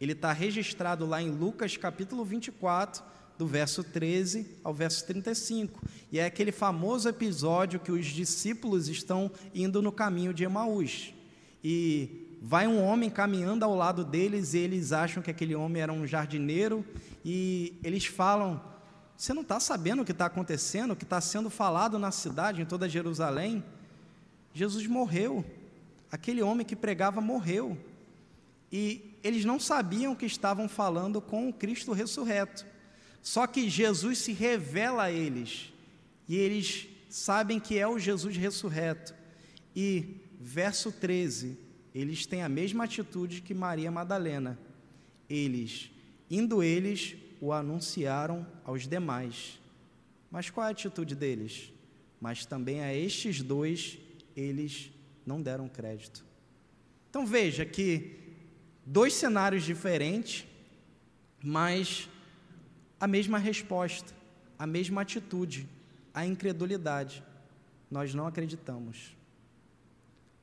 ele 0.00 0.10
está 0.10 0.32
registrado 0.32 1.06
lá 1.06 1.22
em 1.22 1.30
Lucas 1.30 1.76
capítulo 1.76 2.24
24, 2.24 3.04
do 3.38 3.46
verso 3.46 3.84
13 3.84 4.58
ao 4.64 4.74
verso 4.74 5.06
35. 5.06 5.80
E 6.10 6.18
é 6.18 6.24
aquele 6.24 6.50
famoso 6.50 7.08
episódio 7.08 7.78
que 7.78 7.92
os 7.92 8.06
discípulos 8.06 8.88
estão 8.88 9.30
indo 9.54 9.80
no 9.80 9.92
caminho 9.92 10.34
de 10.34 10.42
Emaús. 10.42 11.14
E 11.62 12.38
vai 12.42 12.66
um 12.66 12.82
homem 12.82 13.08
caminhando 13.08 13.64
ao 13.64 13.76
lado 13.76 14.04
deles 14.04 14.52
e 14.52 14.58
eles 14.58 14.90
acham 14.90 15.22
que 15.22 15.30
aquele 15.30 15.54
homem 15.54 15.80
era 15.80 15.92
um 15.92 16.04
jardineiro 16.04 16.84
e 17.24 17.78
eles 17.84 18.04
falam: 18.04 18.60
Você 19.16 19.32
não 19.32 19.42
está 19.42 19.58
sabendo 19.58 20.02
o 20.02 20.04
que 20.04 20.12
está 20.12 20.26
acontecendo, 20.26 20.92
o 20.92 20.96
que 20.96 21.04
está 21.04 21.20
sendo 21.20 21.48
falado 21.48 21.98
na 21.98 22.10
cidade, 22.10 22.60
em 22.60 22.66
toda 22.66 22.88
Jerusalém? 22.88 23.64
Jesus 24.52 24.86
morreu. 24.86 25.44
Aquele 26.10 26.42
homem 26.42 26.66
que 26.66 26.76
pregava 26.76 27.20
morreu. 27.20 27.78
E 28.70 29.14
eles 29.22 29.44
não 29.44 29.58
sabiam 29.58 30.14
que 30.14 30.26
estavam 30.26 30.68
falando 30.68 31.20
com 31.20 31.48
o 31.48 31.52
Cristo 31.52 31.92
ressurreto. 31.92 32.66
Só 33.22 33.46
que 33.46 33.68
Jesus 33.68 34.18
se 34.18 34.32
revela 34.32 35.04
a 35.04 35.10
eles, 35.10 35.72
e 36.28 36.36
eles 36.36 36.86
sabem 37.10 37.58
que 37.58 37.76
é 37.76 37.86
o 37.86 37.98
Jesus 37.98 38.36
ressurreto. 38.36 39.14
E, 39.74 40.20
verso 40.40 40.92
13, 40.92 41.58
eles 41.94 42.24
têm 42.24 42.42
a 42.42 42.48
mesma 42.48 42.84
atitude 42.84 43.42
que 43.42 43.52
Maria 43.52 43.90
Madalena. 43.90 44.58
Eles, 45.28 45.90
indo 46.30 46.62
eles, 46.62 47.16
o 47.40 47.52
anunciaram 47.52 48.46
aos 48.64 48.86
demais. 48.86 49.60
Mas 50.30 50.50
qual 50.50 50.66
é 50.66 50.68
a 50.68 50.72
atitude 50.72 51.14
deles? 51.14 51.72
Mas 52.20 52.46
também 52.46 52.80
a 52.80 52.94
estes 52.94 53.42
dois 53.42 53.98
eles 54.34 54.90
não 55.24 55.40
deram 55.40 55.68
crédito. 55.68 56.24
Então 57.08 57.26
veja 57.26 57.64
que 57.64 58.18
dois 58.84 59.14
cenários 59.14 59.64
diferentes, 59.64 60.46
mas 61.42 62.08
a 63.00 63.06
mesma 63.06 63.38
resposta, 63.38 64.12
a 64.58 64.66
mesma 64.66 65.02
atitude, 65.02 65.68
a 66.12 66.24
incredulidade. 66.24 67.22
Nós 67.90 68.14
não 68.14 68.26
acreditamos. 68.26 69.16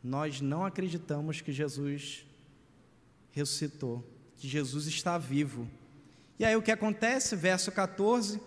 Nós 0.03 0.41
não 0.41 0.65
acreditamos 0.65 1.41
que 1.41 1.51
Jesus 1.51 2.25
ressuscitou, 3.31 4.03
que 4.37 4.47
Jesus 4.47 4.87
está 4.87 5.17
vivo. 5.17 5.67
E 6.39 6.45
aí 6.45 6.55
o 6.55 6.61
que 6.61 6.71
acontece? 6.71 7.35
Verso 7.35 7.71
14: 7.71 8.39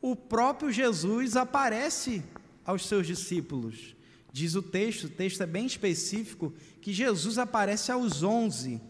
o 0.00 0.14
próprio 0.14 0.70
Jesus 0.70 1.36
aparece 1.36 2.22
aos 2.64 2.86
seus 2.86 3.06
discípulos. 3.06 3.96
Diz 4.32 4.54
o 4.54 4.62
texto, 4.62 5.04
o 5.04 5.10
texto 5.10 5.42
é 5.42 5.46
bem 5.46 5.64
específico, 5.64 6.52
que 6.80 6.92
Jesus 6.92 7.38
aparece 7.38 7.92
aos 7.92 8.22
onze, 8.22 8.80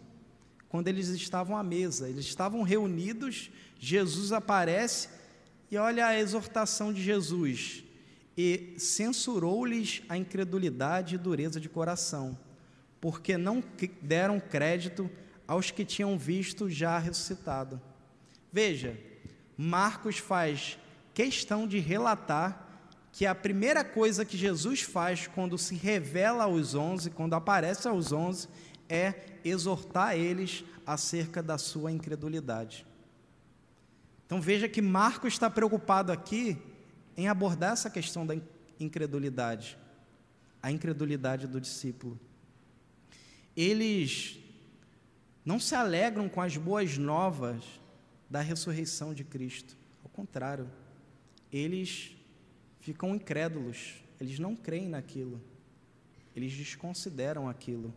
quando 0.68 0.88
eles 0.88 1.08
estavam 1.08 1.56
à 1.56 1.62
mesa, 1.62 2.08
eles 2.08 2.24
estavam 2.24 2.62
reunidos 2.62 3.50
Jesus 3.84 4.32
aparece 4.32 5.10
e 5.70 5.76
olha 5.76 6.06
a 6.06 6.18
exortação 6.18 6.92
de 6.92 7.02
Jesus. 7.02 7.84
E 8.36 8.74
censurou-lhes 8.78 10.02
a 10.08 10.16
incredulidade 10.16 11.14
e 11.14 11.18
dureza 11.18 11.60
de 11.60 11.68
coração, 11.68 12.36
porque 13.00 13.36
não 13.36 13.62
deram 14.00 14.40
crédito 14.40 15.08
aos 15.46 15.70
que 15.70 15.84
tinham 15.84 16.18
visto 16.18 16.70
já 16.70 16.98
ressuscitado. 16.98 17.80
Veja, 18.54 18.96
Marcos 19.56 20.18
faz 20.18 20.78
questão 21.12 21.66
de 21.66 21.80
relatar 21.80 22.68
que 23.10 23.26
a 23.26 23.34
primeira 23.34 23.82
coisa 23.82 24.24
que 24.24 24.36
Jesus 24.36 24.80
faz 24.80 25.26
quando 25.26 25.58
se 25.58 25.74
revela 25.74 26.44
aos 26.44 26.72
onze, 26.72 27.10
quando 27.10 27.34
aparece 27.34 27.88
aos 27.88 28.12
onze, 28.12 28.46
é 28.88 29.40
exortar 29.44 30.14
eles 30.14 30.62
acerca 30.86 31.42
da 31.42 31.58
sua 31.58 31.90
incredulidade. 31.90 32.86
Então 34.24 34.40
veja 34.40 34.68
que 34.68 34.80
Marcos 34.80 35.32
está 35.32 35.50
preocupado 35.50 36.12
aqui 36.12 36.56
em 37.16 37.26
abordar 37.26 37.72
essa 37.72 37.90
questão 37.90 38.24
da 38.24 38.36
incredulidade, 38.78 39.76
a 40.62 40.70
incredulidade 40.70 41.48
do 41.48 41.60
discípulo. 41.60 42.20
Eles 43.56 44.38
não 45.44 45.58
se 45.58 45.74
alegram 45.74 46.28
com 46.28 46.40
as 46.40 46.56
boas 46.56 46.96
novas 46.96 47.82
da 48.28 48.40
ressurreição 48.40 49.14
de 49.14 49.24
Cristo. 49.24 49.76
Ao 50.02 50.10
contrário, 50.10 50.70
eles 51.52 52.16
ficam 52.80 53.14
incrédulos, 53.14 54.02
eles 54.20 54.38
não 54.38 54.54
creem 54.54 54.88
naquilo, 54.88 55.40
eles 56.34 56.52
desconsideram 56.52 57.48
aquilo. 57.48 57.94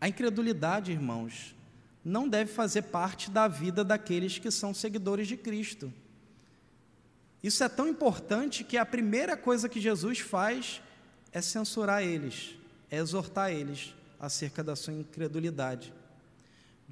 A 0.00 0.08
incredulidade, 0.08 0.92
irmãos, 0.92 1.54
não 2.04 2.28
deve 2.28 2.52
fazer 2.52 2.82
parte 2.82 3.30
da 3.30 3.48
vida 3.48 3.82
daqueles 3.82 4.38
que 4.38 4.50
são 4.50 4.74
seguidores 4.74 5.26
de 5.26 5.36
Cristo. 5.36 5.92
Isso 7.42 7.64
é 7.64 7.68
tão 7.68 7.88
importante 7.88 8.64
que 8.64 8.76
a 8.76 8.84
primeira 8.84 9.36
coisa 9.36 9.68
que 9.68 9.80
Jesus 9.80 10.18
faz 10.18 10.82
é 11.32 11.40
censurar 11.40 12.02
eles, 12.02 12.54
é 12.90 12.96
exortar 12.96 13.50
eles 13.50 13.94
acerca 14.20 14.62
da 14.62 14.76
sua 14.76 14.92
incredulidade. 14.92 15.92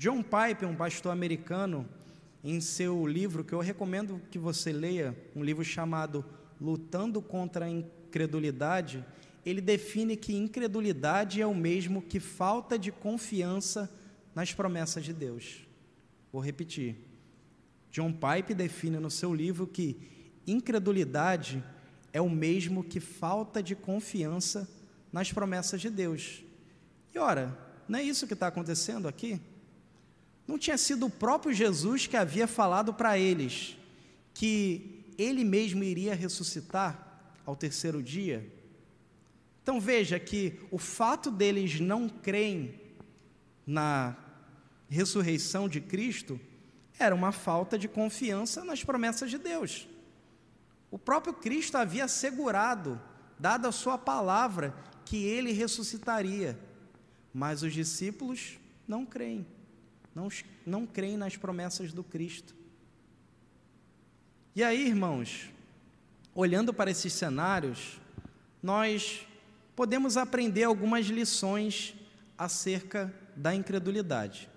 John 0.02 0.20
Piper, 0.20 0.68
um 0.68 0.74
pastor 0.74 1.12
americano, 1.12 1.88
em 2.42 2.60
seu 2.60 3.06
livro, 3.06 3.44
que 3.44 3.52
eu 3.52 3.60
recomendo 3.60 4.20
que 4.32 4.36
você 4.36 4.72
leia, 4.72 5.16
um 5.32 5.44
livro 5.44 5.64
chamado 5.64 6.24
Lutando 6.60 7.22
contra 7.22 7.66
a 7.66 7.70
Incredulidade, 7.70 9.04
ele 9.46 9.60
define 9.60 10.16
que 10.16 10.34
incredulidade 10.34 11.40
é 11.40 11.46
o 11.46 11.54
mesmo 11.54 12.02
que 12.02 12.18
falta 12.18 12.76
de 12.76 12.90
confiança 12.90 13.88
nas 14.34 14.52
promessas 14.52 15.04
de 15.04 15.12
Deus. 15.12 15.64
Vou 16.32 16.42
repetir. 16.42 16.96
John 17.88 18.12
Pipe 18.12 18.54
define 18.54 18.98
no 18.98 19.08
seu 19.08 19.32
livro 19.32 19.68
que 19.68 19.96
incredulidade 20.44 21.62
é 22.12 22.20
o 22.20 22.28
mesmo 22.28 22.82
que 22.82 22.98
falta 22.98 23.62
de 23.62 23.76
confiança 23.76 24.68
nas 25.12 25.30
promessas 25.32 25.80
de 25.80 25.90
Deus. 25.90 26.42
E 27.14 27.20
ora, 27.20 27.56
não 27.86 28.00
é 28.00 28.02
isso 28.02 28.26
que 28.26 28.34
está 28.34 28.48
acontecendo 28.48 29.06
aqui? 29.06 29.40
Não 30.52 30.58
tinha 30.58 30.76
sido 30.76 31.06
o 31.06 31.10
próprio 31.10 31.54
Jesus 31.54 32.06
que 32.06 32.14
havia 32.14 32.46
falado 32.46 32.92
para 32.92 33.18
eles 33.18 33.74
que 34.34 35.02
ele 35.16 35.44
mesmo 35.44 35.82
iria 35.82 36.14
ressuscitar 36.14 37.22
ao 37.46 37.56
terceiro 37.56 38.02
dia? 38.02 38.46
Então 39.62 39.80
veja 39.80 40.20
que 40.20 40.60
o 40.70 40.76
fato 40.76 41.30
deles 41.30 41.80
não 41.80 42.06
crerem 42.06 42.78
na 43.66 44.14
ressurreição 44.90 45.70
de 45.70 45.80
Cristo 45.80 46.38
era 46.98 47.14
uma 47.14 47.32
falta 47.32 47.78
de 47.78 47.88
confiança 47.88 48.62
nas 48.62 48.84
promessas 48.84 49.30
de 49.30 49.38
Deus. 49.38 49.88
O 50.90 50.98
próprio 50.98 51.32
Cristo 51.32 51.78
havia 51.78 52.04
assegurado, 52.04 53.00
dado 53.38 53.66
a 53.66 53.72
sua 53.72 53.96
palavra, 53.96 54.74
que 55.06 55.24
ele 55.24 55.50
ressuscitaria. 55.52 56.58
Mas 57.32 57.62
os 57.62 57.72
discípulos 57.72 58.58
não 58.86 59.06
creem, 59.06 59.46
não, 60.14 60.28
não 60.66 60.86
creem 60.86 61.16
nas 61.16 61.36
promessas 61.36 61.92
do 61.92 62.02
Cristo. 62.02 62.54
E 64.54 64.62
aí, 64.62 64.86
irmãos, 64.86 65.48
olhando 66.34 66.74
para 66.74 66.90
esses 66.90 67.12
cenários, 67.12 68.00
nós 68.62 69.26
podemos 69.74 70.16
aprender 70.16 70.64
algumas 70.64 71.06
lições 71.06 71.94
acerca 72.36 73.12
da 73.34 73.54
incredulidade. 73.54 74.48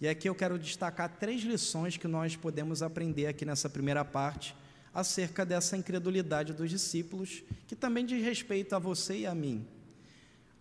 E 0.00 0.08
aqui 0.08 0.28
eu 0.28 0.34
quero 0.34 0.58
destacar 0.58 1.08
três 1.08 1.42
lições 1.42 1.96
que 1.96 2.08
nós 2.08 2.36
podemos 2.36 2.82
aprender 2.82 3.26
aqui 3.26 3.44
nessa 3.44 3.68
primeira 3.68 4.04
parte 4.04 4.54
acerca 4.92 5.44
dessa 5.44 5.76
incredulidade 5.76 6.52
dos 6.52 6.70
discípulos, 6.70 7.42
que 7.66 7.74
também 7.74 8.06
diz 8.06 8.22
respeito 8.22 8.74
a 8.74 8.78
você 8.78 9.18
e 9.18 9.26
a 9.26 9.34
mim. 9.34 9.66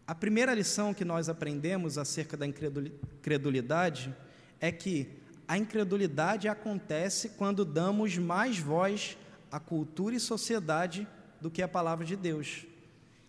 A 0.05 0.13
primeira 0.13 0.53
lição 0.53 0.93
que 0.93 1.05
nós 1.05 1.29
aprendemos 1.29 1.97
acerca 1.97 2.35
da 2.35 2.45
incredulidade 2.45 4.13
é 4.59 4.71
que 4.71 5.09
a 5.47 5.57
incredulidade 5.57 6.47
acontece 6.47 7.29
quando 7.29 7.63
damos 7.63 8.17
mais 8.17 8.57
voz 8.57 9.17
à 9.51 9.59
cultura 9.59 10.15
e 10.15 10.19
sociedade 10.19 11.07
do 11.39 11.49
que 11.49 11.61
à 11.61 11.67
palavra 11.67 12.05
de 12.05 12.15
Deus. 12.15 12.65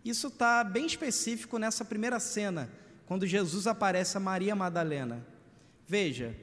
Isso 0.04 0.28
está 0.28 0.62
bem 0.62 0.86
específico 0.86 1.58
nessa 1.58 1.84
primeira 1.84 2.20
cena, 2.20 2.70
quando 3.06 3.26
Jesus 3.26 3.66
aparece 3.66 4.16
a 4.16 4.20
Maria 4.20 4.54
Madalena. 4.54 5.24
Veja, 5.86 6.34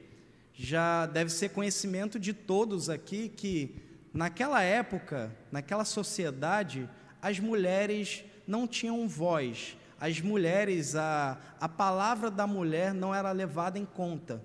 já 0.54 1.06
deve 1.06 1.30
ser 1.30 1.50
conhecimento 1.50 2.18
de 2.18 2.32
todos 2.32 2.88
aqui 2.88 3.28
que 3.28 3.82
Naquela 4.12 4.62
época, 4.62 5.34
naquela 5.50 5.86
sociedade, 5.86 6.88
as 7.20 7.40
mulheres 7.40 8.22
não 8.46 8.68
tinham 8.68 9.08
voz. 9.08 9.76
As 10.02 10.20
mulheres, 10.20 10.96
a, 10.96 11.38
a 11.60 11.68
palavra 11.68 12.28
da 12.28 12.44
mulher 12.44 12.92
não 12.92 13.14
era 13.14 13.30
levada 13.30 13.78
em 13.78 13.84
conta. 13.84 14.42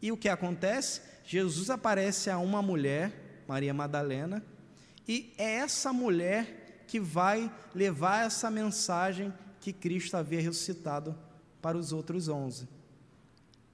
E 0.00 0.10
o 0.10 0.16
que 0.16 0.30
acontece? 0.30 1.02
Jesus 1.26 1.68
aparece 1.68 2.30
a 2.30 2.38
uma 2.38 2.62
mulher, 2.62 3.44
Maria 3.46 3.74
Madalena, 3.74 4.42
e 5.06 5.34
é 5.36 5.56
essa 5.56 5.92
mulher 5.92 6.86
que 6.88 6.98
vai 6.98 7.52
levar 7.74 8.24
essa 8.24 8.50
mensagem 8.50 9.30
que 9.60 9.74
Cristo 9.74 10.16
havia 10.16 10.40
ressuscitado 10.40 11.14
para 11.60 11.76
os 11.76 11.92
outros 11.92 12.26
onze. 12.28 12.66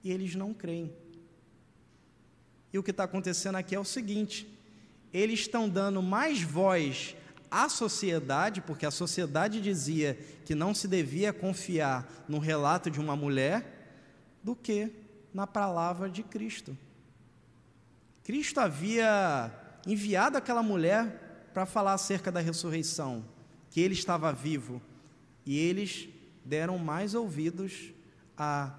E 0.02 0.10
eles 0.10 0.34
não 0.34 0.52
creem. 0.52 0.92
E 2.72 2.78
o 2.78 2.82
que 2.82 2.90
está 2.90 3.04
acontecendo 3.04 3.54
aqui 3.54 3.76
é 3.76 3.78
o 3.78 3.84
seguinte: 3.84 4.52
eles 5.12 5.38
estão 5.38 5.68
dando 5.68 6.02
mais 6.02 6.42
voz 6.42 7.14
à 7.50 7.68
sociedade, 7.68 8.60
porque 8.60 8.86
a 8.86 8.90
sociedade 8.90 9.60
dizia 9.60 10.18
que 10.44 10.54
não 10.54 10.74
se 10.74 10.86
devia 10.86 11.32
confiar 11.32 12.08
no 12.28 12.38
relato 12.38 12.90
de 12.90 13.00
uma 13.00 13.16
mulher, 13.16 13.78
do 14.42 14.54
que 14.54 14.90
na 15.34 15.46
palavra 15.46 16.08
de 16.08 16.22
Cristo. 16.22 16.76
Cristo 18.22 18.60
havia 18.60 19.52
enviado 19.86 20.38
aquela 20.38 20.62
mulher 20.62 21.50
para 21.52 21.66
falar 21.66 21.94
acerca 21.94 22.30
da 22.30 22.40
ressurreição, 22.40 23.24
que 23.70 23.80
ele 23.80 23.94
estava 23.94 24.32
vivo, 24.32 24.80
e 25.44 25.58
eles 25.58 26.08
deram 26.44 26.78
mais 26.78 27.14
ouvidos 27.14 27.92
a 28.36 28.74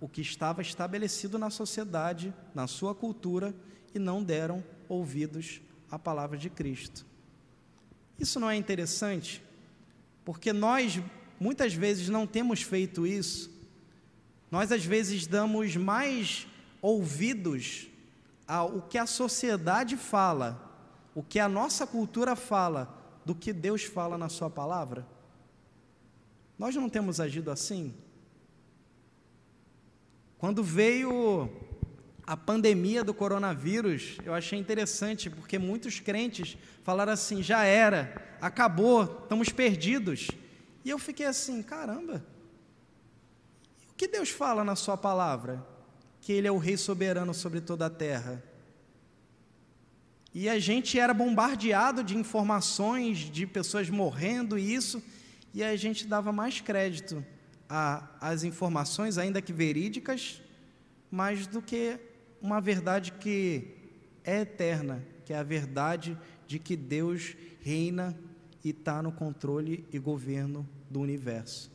o 0.00 0.08
que 0.08 0.20
estava 0.20 0.60
estabelecido 0.60 1.38
na 1.38 1.48
sociedade, 1.48 2.34
na 2.54 2.66
sua 2.66 2.94
cultura, 2.94 3.54
e 3.94 3.98
não 3.98 4.22
deram 4.22 4.62
ouvidos 4.86 5.62
a 5.90 5.98
palavra 5.98 6.36
de 6.36 6.50
Cristo. 6.50 7.06
Isso 8.18 8.38
não 8.38 8.48
é 8.48 8.56
interessante? 8.56 9.42
Porque 10.24 10.52
nós 10.52 11.00
muitas 11.38 11.74
vezes 11.74 12.08
não 12.08 12.26
temos 12.26 12.62
feito 12.62 13.06
isso. 13.06 13.50
Nós 14.50 14.70
às 14.70 14.84
vezes 14.84 15.26
damos 15.26 15.76
mais 15.76 16.46
ouvidos 16.80 17.88
ao 18.46 18.82
que 18.82 18.98
a 18.98 19.06
sociedade 19.06 19.96
fala, 19.96 20.72
o 21.14 21.22
que 21.22 21.38
a 21.38 21.48
nossa 21.48 21.86
cultura 21.86 22.36
fala, 22.36 23.02
do 23.24 23.34
que 23.34 23.52
Deus 23.52 23.84
fala 23.84 24.18
na 24.18 24.28
Sua 24.28 24.50
palavra. 24.50 25.06
Nós 26.58 26.76
não 26.76 26.88
temos 26.88 27.20
agido 27.20 27.50
assim? 27.50 27.94
Quando 30.38 30.62
veio 30.62 31.48
a 32.26 32.36
pandemia 32.36 33.04
do 33.04 33.12
coronavírus, 33.12 34.16
eu 34.24 34.32
achei 34.32 34.58
interessante, 34.58 35.28
porque 35.28 35.58
muitos 35.58 36.00
crentes 36.00 36.56
falaram 36.82 37.12
assim: 37.12 37.42
já 37.42 37.64
era, 37.64 38.36
acabou, 38.40 39.20
estamos 39.22 39.50
perdidos. 39.50 40.28
E 40.84 40.90
eu 40.90 40.98
fiquei 40.98 41.26
assim: 41.26 41.62
caramba, 41.62 42.24
o 43.90 43.94
que 43.94 44.08
Deus 44.08 44.30
fala 44.30 44.64
na 44.64 44.74
Sua 44.74 44.96
palavra? 44.96 45.64
Que 46.20 46.32
Ele 46.32 46.48
é 46.48 46.52
o 46.52 46.58
Rei 46.58 46.78
soberano 46.78 47.34
sobre 47.34 47.60
toda 47.60 47.86
a 47.86 47.90
terra. 47.90 48.42
E 50.32 50.48
a 50.48 50.58
gente 50.58 50.98
era 50.98 51.14
bombardeado 51.14 52.02
de 52.02 52.16
informações 52.16 53.18
de 53.18 53.46
pessoas 53.46 53.88
morrendo 53.88 54.58
e 54.58 54.74
isso, 54.74 55.00
e 55.52 55.62
a 55.62 55.76
gente 55.76 56.06
dava 56.06 56.32
mais 56.32 56.60
crédito 56.60 57.24
às 58.20 58.42
informações, 58.42 59.16
ainda 59.16 59.40
que 59.40 59.52
verídicas, 59.52 60.42
mais 61.10 61.46
do 61.46 61.62
que 61.62 62.00
uma 62.44 62.60
verdade 62.60 63.10
que 63.10 63.68
é 64.22 64.42
eterna, 64.42 65.02
que 65.24 65.32
é 65.32 65.38
a 65.38 65.42
verdade 65.42 66.16
de 66.46 66.58
que 66.58 66.76
Deus 66.76 67.34
reina 67.62 68.14
e 68.62 68.68
está 68.68 69.02
no 69.02 69.10
controle 69.10 69.88
e 69.90 69.98
governo 69.98 70.68
do 70.90 71.00
universo. 71.00 71.72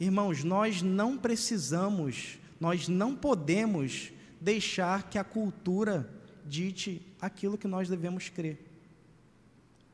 Irmãos, 0.00 0.42
nós 0.42 0.80
não 0.80 1.18
precisamos, 1.18 2.38
nós 2.58 2.88
não 2.88 3.14
podemos 3.14 4.10
deixar 4.40 5.10
que 5.10 5.18
a 5.18 5.24
cultura 5.24 6.10
dite 6.46 7.06
aquilo 7.20 7.58
que 7.58 7.68
nós 7.68 7.90
devemos 7.90 8.30
crer. 8.30 8.58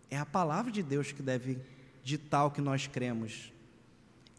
É 0.08 0.16
a 0.16 0.24
palavra 0.24 0.70
de 0.70 0.84
Deus 0.84 1.10
que 1.10 1.20
deve 1.20 1.58
ditar 2.04 2.44
o 2.44 2.50
que 2.52 2.60
nós 2.60 2.86
cremos. 2.86 3.52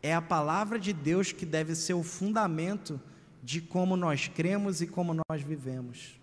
É 0.02 0.13
a 0.13 0.22
palavra 0.22 0.80
de 0.80 0.94
Deus 0.94 1.34
que 1.34 1.46
deve 1.46 1.76
ser 1.76 1.94
o 1.94 2.04
fundamento 2.04 3.02
de 3.46 3.62
como 3.62 3.96
nós 3.96 4.28
cremos 4.28 4.82
e 4.82 4.88
como 4.88 5.14
nós 5.14 5.44
vivemos. 5.44 6.20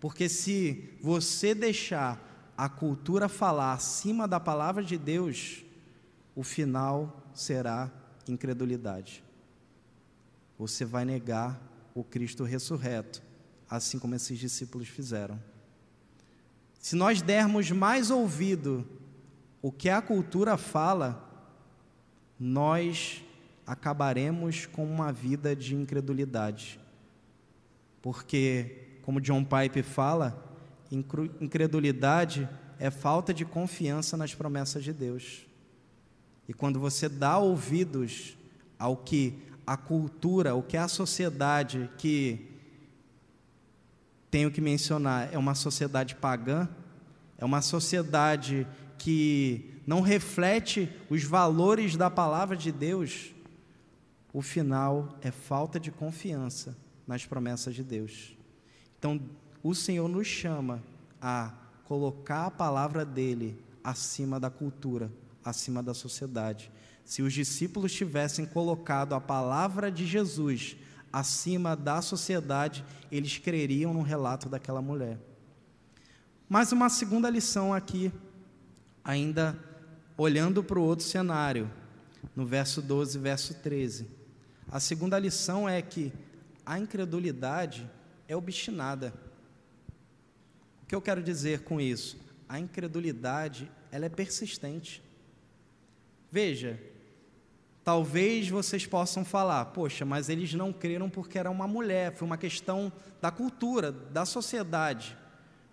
Porque 0.00 0.30
se 0.30 0.96
você 1.02 1.54
deixar 1.54 2.54
a 2.56 2.70
cultura 2.70 3.28
falar 3.28 3.74
acima 3.74 4.26
da 4.26 4.40
palavra 4.40 4.82
de 4.82 4.96
Deus, 4.96 5.62
o 6.34 6.42
final 6.42 7.22
será 7.34 7.92
incredulidade. 8.26 9.22
Você 10.58 10.86
vai 10.86 11.04
negar 11.04 11.60
o 11.94 12.02
Cristo 12.02 12.44
ressurreto, 12.44 13.22
assim 13.68 13.98
como 13.98 14.14
esses 14.14 14.38
discípulos 14.38 14.88
fizeram. 14.88 15.38
Se 16.80 16.96
nós 16.96 17.20
dermos 17.20 17.70
mais 17.70 18.10
ouvido 18.10 18.88
o 19.60 19.70
que 19.70 19.90
a 19.90 20.00
cultura 20.00 20.56
fala, 20.56 21.22
nós 22.40 23.22
acabaremos 23.66 24.66
com 24.66 24.84
uma 24.84 25.12
vida 25.12 25.56
de 25.56 25.74
incredulidade. 25.74 26.78
Porque, 28.00 28.98
como 29.02 29.20
John 29.20 29.44
Pipe 29.44 29.82
fala, 29.82 30.44
incredulidade 31.40 32.48
é 32.78 32.90
falta 32.90 33.34
de 33.34 33.44
confiança 33.44 34.16
nas 34.16 34.34
promessas 34.34 34.84
de 34.84 34.92
Deus. 34.92 35.46
E 36.48 36.54
quando 36.54 36.78
você 36.78 37.08
dá 37.08 37.38
ouvidos 37.38 38.36
ao 38.78 38.96
que 38.96 39.34
a 39.66 39.76
cultura, 39.76 40.54
o 40.54 40.62
que 40.62 40.76
a 40.76 40.86
sociedade 40.86 41.90
que 41.98 42.46
tenho 44.30 44.50
que 44.50 44.60
mencionar 44.60 45.28
é 45.32 45.38
uma 45.38 45.54
sociedade 45.54 46.14
pagã, 46.14 46.68
é 47.36 47.44
uma 47.44 47.60
sociedade 47.60 48.66
que 48.98 49.80
não 49.86 50.00
reflete 50.00 50.88
os 51.10 51.24
valores 51.24 51.96
da 51.96 52.10
palavra 52.10 52.56
de 52.56 52.70
Deus, 52.70 53.34
o 54.36 54.42
final 54.42 55.16
é 55.22 55.30
falta 55.30 55.80
de 55.80 55.90
confiança 55.90 56.76
nas 57.06 57.24
promessas 57.24 57.74
de 57.74 57.82
Deus. 57.82 58.36
Então, 58.98 59.18
o 59.62 59.74
Senhor 59.74 60.06
nos 60.10 60.26
chama 60.26 60.82
a 61.18 61.54
colocar 61.84 62.44
a 62.44 62.50
palavra 62.50 63.02
dele 63.02 63.58
acima 63.82 64.38
da 64.38 64.50
cultura, 64.50 65.10
acima 65.42 65.82
da 65.82 65.94
sociedade. 65.94 66.70
Se 67.02 67.22
os 67.22 67.32
discípulos 67.32 67.94
tivessem 67.94 68.44
colocado 68.44 69.14
a 69.14 69.20
palavra 69.22 69.90
de 69.90 70.04
Jesus 70.04 70.76
acima 71.10 71.74
da 71.74 72.02
sociedade, 72.02 72.84
eles 73.10 73.38
creriam 73.38 73.94
no 73.94 74.02
relato 74.02 74.50
daquela 74.50 74.82
mulher. 74.82 75.18
Mas 76.46 76.72
uma 76.72 76.90
segunda 76.90 77.30
lição 77.30 77.72
aqui, 77.72 78.12
ainda 79.02 79.58
olhando 80.14 80.62
para 80.62 80.78
o 80.78 80.82
outro 80.82 81.06
cenário, 81.06 81.70
no 82.34 82.44
verso 82.44 82.82
12, 82.82 83.18
verso 83.18 83.54
13. 83.54 84.15
A 84.68 84.80
segunda 84.80 85.18
lição 85.18 85.68
é 85.68 85.80
que 85.80 86.12
a 86.64 86.78
incredulidade 86.78 87.88
é 88.26 88.34
obstinada. 88.34 89.14
O 90.82 90.86
que 90.86 90.94
eu 90.94 91.00
quero 91.00 91.22
dizer 91.22 91.60
com 91.60 91.80
isso? 91.80 92.18
A 92.48 92.58
incredulidade, 92.58 93.70
ela 93.90 94.06
é 94.06 94.08
persistente. 94.08 95.02
Veja, 96.30 96.80
talvez 97.84 98.48
vocês 98.48 98.84
possam 98.84 99.24
falar, 99.24 99.64
poxa, 99.66 100.04
mas 100.04 100.28
eles 100.28 100.52
não 100.54 100.72
creram 100.72 101.08
porque 101.08 101.38
era 101.38 101.50
uma 101.50 101.68
mulher, 101.68 102.12
foi 102.14 102.26
uma 102.26 102.36
questão 102.36 102.92
da 103.20 103.30
cultura, 103.30 103.92
da 103.92 104.24
sociedade. 104.24 105.16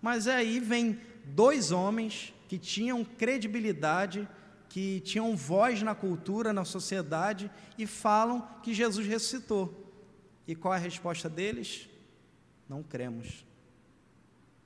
Mas 0.00 0.28
aí 0.28 0.60
vem 0.60 1.00
dois 1.24 1.72
homens 1.72 2.32
que 2.48 2.58
tinham 2.58 3.04
credibilidade, 3.04 4.28
que 4.74 4.98
tinham 5.02 5.36
voz 5.36 5.82
na 5.82 5.94
cultura, 5.94 6.52
na 6.52 6.64
sociedade 6.64 7.48
e 7.78 7.86
falam 7.86 8.44
que 8.60 8.74
Jesus 8.74 9.06
ressuscitou. 9.06 9.72
E 10.48 10.56
qual 10.56 10.74
é 10.74 10.78
a 10.78 10.80
resposta 10.80 11.30
deles? 11.30 11.88
Não 12.68 12.82
cremos. 12.82 13.46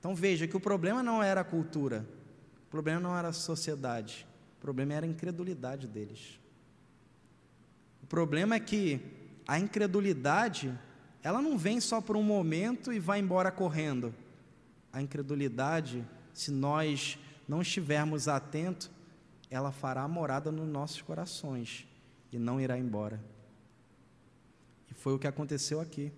Então 0.00 0.14
veja 0.14 0.48
que 0.48 0.56
o 0.56 0.60
problema 0.60 1.02
não 1.02 1.22
era 1.22 1.42
a 1.42 1.44
cultura, 1.44 2.08
o 2.66 2.70
problema 2.70 2.98
não 2.98 3.14
era 3.14 3.28
a 3.28 3.32
sociedade, 3.34 4.26
o 4.56 4.62
problema 4.62 4.94
era 4.94 5.04
a 5.04 5.08
incredulidade 5.10 5.86
deles. 5.86 6.40
O 8.02 8.06
problema 8.06 8.54
é 8.54 8.60
que 8.60 9.02
a 9.46 9.58
incredulidade, 9.58 10.74
ela 11.22 11.42
não 11.42 11.58
vem 11.58 11.82
só 11.82 12.00
por 12.00 12.16
um 12.16 12.22
momento 12.22 12.94
e 12.94 12.98
vai 12.98 13.18
embora 13.18 13.50
correndo. 13.50 14.14
A 14.90 15.02
incredulidade, 15.02 16.02
se 16.32 16.50
nós 16.50 17.18
não 17.46 17.60
estivermos 17.60 18.26
atentos, 18.26 18.90
ela 19.50 19.72
fará 19.72 20.06
morada 20.06 20.52
nos 20.52 20.68
nossos 20.68 21.00
corações 21.02 21.86
e 22.32 22.38
não 22.38 22.60
irá 22.60 22.78
embora. 22.78 23.20
E 24.90 24.94
foi 24.94 25.14
o 25.14 25.18
que 25.18 25.26
aconteceu 25.26 25.80
aqui. 25.80 26.12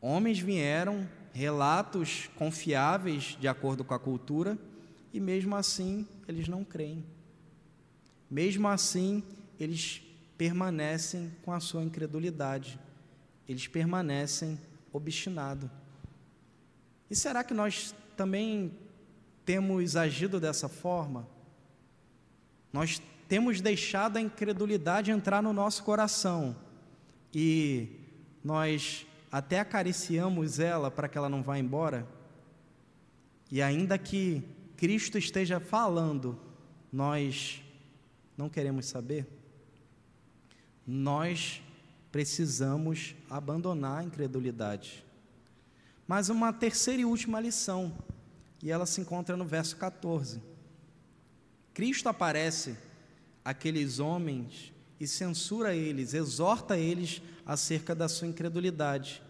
Homens 0.00 0.38
vieram 0.38 1.08
relatos 1.32 2.30
confiáveis 2.36 3.36
de 3.40 3.46
acordo 3.46 3.84
com 3.84 3.94
a 3.94 3.98
cultura, 3.98 4.58
e 5.12 5.20
mesmo 5.20 5.54
assim 5.54 6.06
eles 6.26 6.48
não 6.48 6.64
creem. 6.64 7.04
Mesmo 8.30 8.66
assim, 8.68 9.22
eles 9.58 10.02
permanecem 10.36 11.32
com 11.42 11.52
a 11.52 11.60
sua 11.60 11.82
incredulidade, 11.82 12.78
eles 13.48 13.66
permanecem 13.66 14.58
obstinados. 14.92 15.70
E 17.10 17.14
será 17.14 17.44
que 17.44 17.54
nós 17.54 17.94
também 18.16 18.72
temos 19.44 19.94
agido 19.94 20.40
dessa 20.40 20.68
forma? 20.68 21.28
Nós 22.76 23.00
temos 23.26 23.62
deixado 23.62 24.18
a 24.18 24.20
incredulidade 24.20 25.10
entrar 25.10 25.42
no 25.42 25.50
nosso 25.50 25.82
coração 25.82 26.54
e 27.34 27.88
nós 28.44 29.06
até 29.32 29.60
acariciamos 29.60 30.58
ela 30.58 30.90
para 30.90 31.08
que 31.08 31.16
ela 31.16 31.30
não 31.30 31.42
vá 31.42 31.58
embora, 31.58 32.06
e 33.50 33.62
ainda 33.62 33.96
que 33.96 34.42
Cristo 34.76 35.16
esteja 35.16 35.58
falando, 35.58 36.38
nós 36.92 37.62
não 38.36 38.50
queremos 38.50 38.84
saber, 38.84 39.26
nós 40.86 41.62
precisamos 42.12 43.14
abandonar 43.30 44.00
a 44.00 44.04
incredulidade. 44.04 45.02
Mas 46.06 46.28
uma 46.28 46.52
terceira 46.52 47.00
e 47.00 47.06
última 47.06 47.40
lição, 47.40 47.96
e 48.62 48.70
ela 48.70 48.84
se 48.84 49.00
encontra 49.00 49.34
no 49.34 49.46
verso 49.46 49.78
14. 49.78 50.55
Cristo 51.76 52.08
aparece 52.08 52.74
àqueles 53.44 53.98
homens 53.98 54.72
e 54.98 55.06
censura 55.06 55.74
eles, 55.74 56.14
exorta 56.14 56.78
eles 56.78 57.20
acerca 57.44 57.94
da 57.94 58.08
sua 58.08 58.26
incredulidade. 58.26 59.22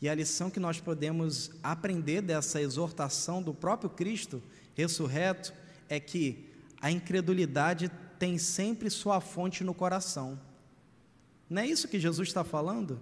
E 0.00 0.08
a 0.08 0.14
lição 0.14 0.50
que 0.50 0.60
nós 0.60 0.78
podemos 0.78 1.50
aprender 1.64 2.22
dessa 2.22 2.62
exortação 2.62 3.42
do 3.42 3.52
próprio 3.52 3.90
Cristo 3.90 4.40
ressurreto 4.76 5.52
é 5.88 5.98
que 5.98 6.48
a 6.80 6.92
incredulidade 6.92 7.90
tem 8.20 8.38
sempre 8.38 8.88
sua 8.88 9.20
fonte 9.20 9.64
no 9.64 9.74
coração. 9.74 10.38
Não 11.48 11.62
é 11.62 11.66
isso 11.66 11.88
que 11.88 11.98
Jesus 11.98 12.28
está 12.28 12.44
falando? 12.44 13.00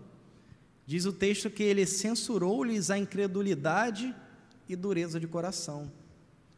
Diz 0.87 1.05
o 1.05 1.13
texto 1.13 1.51
que 1.51 1.63
ele 1.63 1.85
censurou-lhes 1.85 2.91
a 2.91 2.97
incredulidade 2.97 4.17
e 4.67 4.75
dureza 4.75 5.21
de 5.21 5.27
coração. 5.27 5.93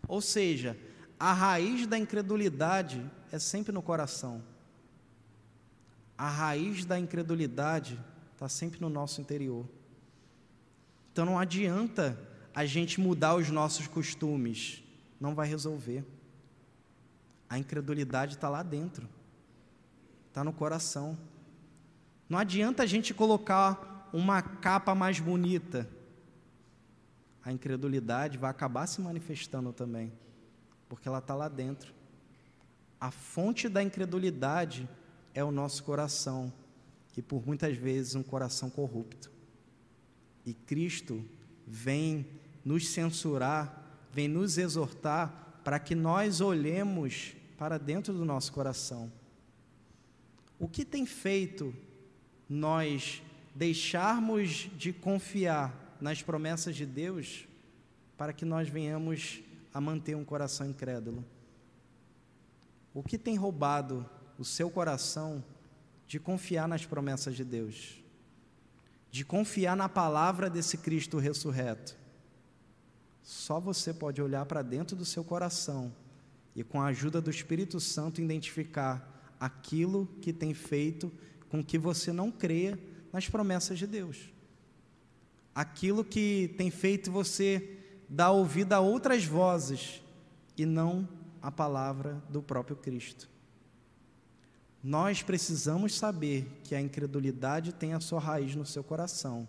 Ou 0.07 0.21
seja, 0.21 0.79
a 1.21 1.35
raiz 1.35 1.87
da 1.87 1.99
incredulidade 1.99 3.05
é 3.31 3.39
sempre 3.39 3.73
no 3.73 3.83
coração. 3.83 4.43
A 6.17 6.31
raiz 6.31 6.87
da 6.87 6.99
incredulidade 6.99 8.01
está 8.33 8.49
sempre 8.49 8.81
no 8.81 8.89
nosso 8.89 9.21
interior. 9.21 9.69
Então 11.13 11.27
não 11.27 11.39
adianta 11.39 12.19
a 12.55 12.65
gente 12.65 12.99
mudar 12.99 13.35
os 13.35 13.51
nossos 13.51 13.87
costumes, 13.87 14.83
não 15.21 15.35
vai 15.35 15.47
resolver. 15.47 16.07
A 17.51 17.59
incredulidade 17.59 18.37
está 18.37 18.49
lá 18.49 18.63
dentro, 18.63 19.07
está 20.29 20.43
no 20.43 20.55
coração. 20.55 21.19
Não 22.31 22.39
adianta 22.39 22.83
a 22.83 22.87
gente 22.87 23.13
colocar 23.13 24.09
uma 24.11 24.41
capa 24.41 24.95
mais 24.95 25.21
bonita, 25.21 25.87
a 27.45 27.53
incredulidade 27.53 28.39
vai 28.39 28.51
acabar 28.51 28.87
se 28.87 29.03
manifestando 29.03 29.71
também, 29.71 30.11
porque 30.90 31.09
ela 31.09 31.20
está 31.20 31.37
lá 31.37 31.48
dentro. 31.48 31.94
A 33.00 33.12
fonte 33.12 33.68
da 33.68 33.81
incredulidade 33.81 34.87
é 35.33 35.42
o 35.42 35.53
nosso 35.53 35.85
coração, 35.85 36.53
e 37.16 37.22
por 37.22 37.46
muitas 37.46 37.76
vezes 37.76 38.14
um 38.14 38.22
coração 38.22 38.68
corrupto. 38.68 39.31
E 40.44 40.53
Cristo 40.53 41.24
vem 41.66 42.26
nos 42.64 42.88
censurar, 42.88 44.09
vem 44.12 44.26
nos 44.26 44.59
exortar 44.59 45.61
para 45.62 45.79
que 45.79 45.94
nós 45.94 46.40
olhemos 46.40 47.35
para 47.57 47.79
dentro 47.79 48.12
do 48.12 48.24
nosso 48.24 48.53
coração. 48.53 49.12
O 50.59 50.66
que 50.66 50.85
tem 50.85 51.07
feito 51.07 51.74
nós 52.48 53.22
deixarmos 53.55 54.68
de 54.76 54.92
confiar 54.92 55.96
nas 56.00 56.22
promessas 56.22 56.74
de 56.74 56.87
Deus 56.87 57.46
para 58.16 58.33
que 58.33 58.44
nós 58.44 58.68
venhamos 58.68 59.42
a 59.73 59.81
manter 59.81 60.17
um 60.17 60.25
coração 60.25 60.67
incrédulo? 60.67 61.25
O 62.93 63.03
que 63.03 63.19
tem 63.19 63.37
roubado 63.37 64.09
o 64.39 64.45
seu 64.45 64.71
coração 64.71 65.45
de 66.07 66.19
confiar 66.19 66.67
nas 66.67 66.85
promessas 66.85 67.37
de 67.37 67.45
Deus? 67.45 68.01
de 69.11 69.25
confiar 69.25 69.77
na 69.77 69.89
palavra 69.89 70.49
desse 70.49 70.79
Cristo 70.79 71.19
ressurreto. 71.19 71.97
Só 73.23 73.59
você 73.59 73.93
pode 73.93 74.23
olhar 74.23 74.47
para 74.47 74.63
dentro 74.63 74.97
do 74.97 75.05
seu 75.05 75.25
coração 75.25 75.93
e, 76.55 76.63
com 76.63 76.81
a 76.81 76.87
ajuda 76.87 77.21
do 77.21 77.31
Espírito 77.31 77.81
Santo, 77.81 78.21
identificar 78.21 79.35
aquilo 79.39 80.07
que 80.21 80.33
tem 80.33 80.55
feito 80.55 81.13
com 81.49 81.63
que 81.63 81.77
você 81.77 82.13
não 82.13 82.31
creia 82.31 82.79
nas 83.13 83.29
promessas 83.29 83.79
de 83.79 83.87
Deus. 83.87 84.33
aquilo 85.53 86.05
que 86.05 86.55
tem 86.57 86.71
feito 86.71 87.11
você 87.11 87.80
dar 88.11 88.33
ouvido 88.33 88.73
a 88.73 88.81
outras 88.81 89.25
vozes 89.25 90.03
e 90.59 90.66
não 90.66 91.09
a 91.40 91.51
palavra 91.53 92.20
do 92.29 92.42
próprio 92.42 92.77
Cristo. 92.77 93.31
Nós 94.83 95.23
precisamos 95.23 95.94
saber 95.94 96.61
que 96.64 96.75
a 96.75 96.81
incredulidade 96.81 97.73
tem 97.73 97.94
a 97.94 98.01
sua 98.01 98.18
raiz 98.18 98.57
no 98.57 98.66
seu 98.66 98.83
coração. 98.83 99.46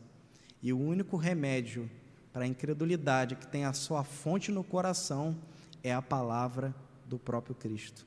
E 0.61 0.71
o 0.71 0.79
único 0.79 1.17
remédio 1.17 1.89
para 2.31 2.43
a 2.43 2.47
incredulidade 2.47 3.35
que 3.35 3.47
tem 3.47 3.65
a 3.65 3.73
sua 3.73 4.03
fonte 4.03 4.51
no 4.51 4.63
coração 4.63 5.35
é 5.83 5.91
a 5.91 6.01
palavra 6.01 6.75
do 7.07 7.17
próprio 7.17 7.55
Cristo. 7.55 8.05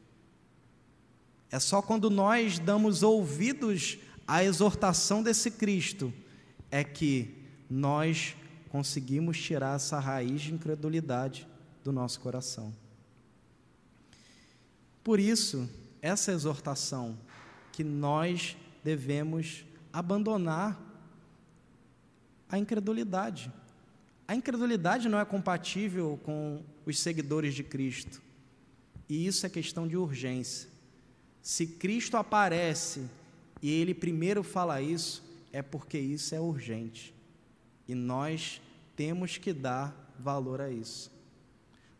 É 1.50 1.58
só 1.58 1.82
quando 1.82 2.08
nós 2.08 2.58
damos 2.60 3.02
ouvidos 3.02 3.98
à 4.26 4.44
exortação 4.44 5.22
desse 5.22 5.50
Cristo 5.50 6.12
é 6.70 6.84
que 6.84 7.42
nós 7.68 8.36
conseguimos 8.74 9.40
tirar 9.40 9.76
essa 9.76 10.00
raiz 10.00 10.42
de 10.42 10.52
incredulidade 10.52 11.46
do 11.84 11.92
nosso 11.92 12.18
coração. 12.18 12.74
Por 15.04 15.20
isso, 15.20 15.70
essa 16.02 16.32
exortação 16.32 17.16
que 17.70 17.84
nós 17.84 18.56
devemos 18.82 19.64
abandonar 19.92 20.76
a 22.48 22.58
incredulidade. 22.58 23.48
A 24.26 24.34
incredulidade 24.34 25.08
não 25.08 25.20
é 25.20 25.24
compatível 25.24 26.18
com 26.24 26.60
os 26.84 26.98
seguidores 26.98 27.54
de 27.54 27.62
Cristo. 27.62 28.20
E 29.08 29.24
isso 29.24 29.46
é 29.46 29.48
questão 29.48 29.86
de 29.86 29.96
urgência. 29.96 30.68
Se 31.40 31.64
Cristo 31.64 32.16
aparece 32.16 33.04
e 33.62 33.70
ele 33.70 33.94
primeiro 33.94 34.42
fala 34.42 34.82
isso, 34.82 35.22
é 35.52 35.62
porque 35.62 35.96
isso 35.96 36.34
é 36.34 36.40
urgente. 36.40 37.13
E 37.86 37.94
nós 37.94 38.60
temos 38.96 39.36
que 39.36 39.52
dar 39.52 40.14
valor 40.18 40.60
a 40.60 40.70
isso. 40.70 41.10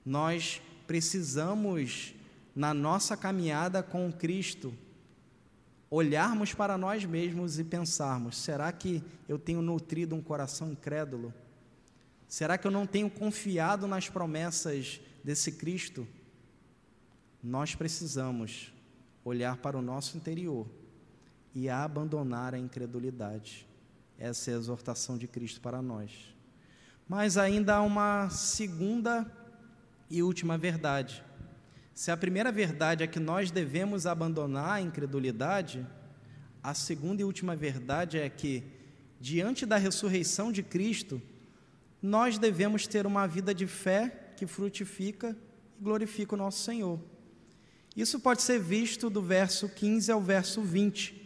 Nós 0.04 0.60
precisamos, 0.86 2.14
na 2.54 2.72
nossa 2.72 3.16
caminhada 3.16 3.82
com 3.82 4.12
Cristo, 4.12 4.74
olharmos 5.90 6.52
para 6.52 6.76
nós 6.76 7.04
mesmos 7.04 7.58
e 7.58 7.64
pensarmos: 7.64 8.36
será 8.36 8.72
que 8.72 9.02
eu 9.28 9.38
tenho 9.38 9.62
nutrido 9.62 10.14
um 10.14 10.22
coração 10.22 10.70
incrédulo? 10.70 11.32
Será 12.28 12.58
que 12.58 12.66
eu 12.66 12.70
não 12.70 12.86
tenho 12.86 13.08
confiado 13.08 13.86
nas 13.86 14.08
promessas 14.08 15.00
desse 15.22 15.52
Cristo? 15.52 16.06
Nós 17.42 17.74
precisamos 17.74 18.72
olhar 19.24 19.58
para 19.58 19.78
o 19.78 19.82
nosso 19.82 20.16
interior 20.16 20.66
e 21.54 21.68
abandonar 21.68 22.54
a 22.54 22.58
incredulidade. 22.58 23.66
Essa 24.24 24.52
é 24.52 24.54
a 24.54 24.56
exortação 24.56 25.18
de 25.18 25.28
Cristo 25.28 25.60
para 25.60 25.82
nós. 25.82 26.10
Mas 27.06 27.36
ainda 27.36 27.74
há 27.74 27.82
uma 27.82 28.30
segunda 28.30 29.30
e 30.08 30.22
última 30.22 30.56
verdade. 30.56 31.22
Se 31.92 32.10
a 32.10 32.16
primeira 32.16 32.50
verdade 32.50 33.04
é 33.04 33.06
que 33.06 33.20
nós 33.20 33.50
devemos 33.50 34.06
abandonar 34.06 34.76
a 34.76 34.80
incredulidade, 34.80 35.86
a 36.62 36.72
segunda 36.72 37.20
e 37.20 37.24
última 37.26 37.54
verdade 37.54 38.18
é 38.18 38.30
que, 38.30 38.64
diante 39.20 39.66
da 39.66 39.76
ressurreição 39.76 40.50
de 40.50 40.62
Cristo, 40.62 41.20
nós 42.00 42.38
devemos 42.38 42.86
ter 42.86 43.06
uma 43.06 43.26
vida 43.26 43.54
de 43.54 43.66
fé 43.66 44.32
que 44.38 44.46
frutifica 44.46 45.36
e 45.78 45.84
glorifica 45.84 46.34
o 46.34 46.38
nosso 46.38 46.62
Senhor. 46.62 46.98
Isso 47.94 48.18
pode 48.18 48.40
ser 48.40 48.58
visto 48.58 49.10
do 49.10 49.20
verso 49.20 49.68
15 49.68 50.10
ao 50.10 50.22
verso 50.22 50.62
20. 50.62 51.23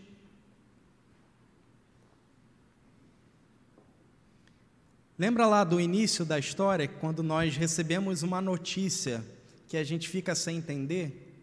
Lembra 5.20 5.48
lá 5.48 5.64
do 5.64 5.80
início 5.80 6.24
da 6.24 6.38
história, 6.38 6.86
quando 6.86 7.24
nós 7.24 7.56
recebemos 7.56 8.22
uma 8.22 8.40
notícia 8.40 9.24
que 9.66 9.76
a 9.76 9.82
gente 9.82 10.08
fica 10.08 10.32
sem 10.32 10.58
entender? 10.58 11.42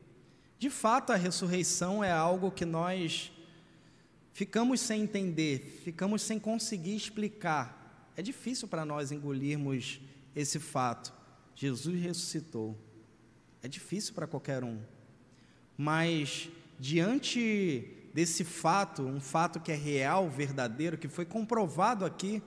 De 0.58 0.70
fato, 0.70 1.12
a 1.12 1.18
ressurreição 1.18 2.02
é 2.02 2.10
algo 2.10 2.52
que 2.52 2.64
nós 2.64 3.34
ficamos 4.32 4.80
sem 4.80 5.02
entender, 5.02 5.82
ficamos 5.84 6.22
sem 6.22 6.40
conseguir 6.40 6.96
explicar. 6.96 8.14
É 8.16 8.22
difícil 8.22 8.66
para 8.66 8.86
nós 8.86 9.12
engolirmos 9.12 10.00
esse 10.34 10.58
fato. 10.58 11.14
Jesus 11.54 12.02
ressuscitou. 12.02 12.78
É 13.62 13.68
difícil 13.68 14.14
para 14.14 14.26
qualquer 14.26 14.64
um. 14.64 14.80
Mas 15.78 16.48
diante 16.80 17.90
desse 18.14 18.46
fato, 18.46 19.02
um 19.02 19.20
fato 19.20 19.60
que 19.60 19.74
é 19.74 19.76
real, 19.76 20.30
verdadeiro, 20.30 20.98
que 20.98 21.10
foi 21.10 21.26
comprovado 21.26 22.06
aqui 22.06 22.42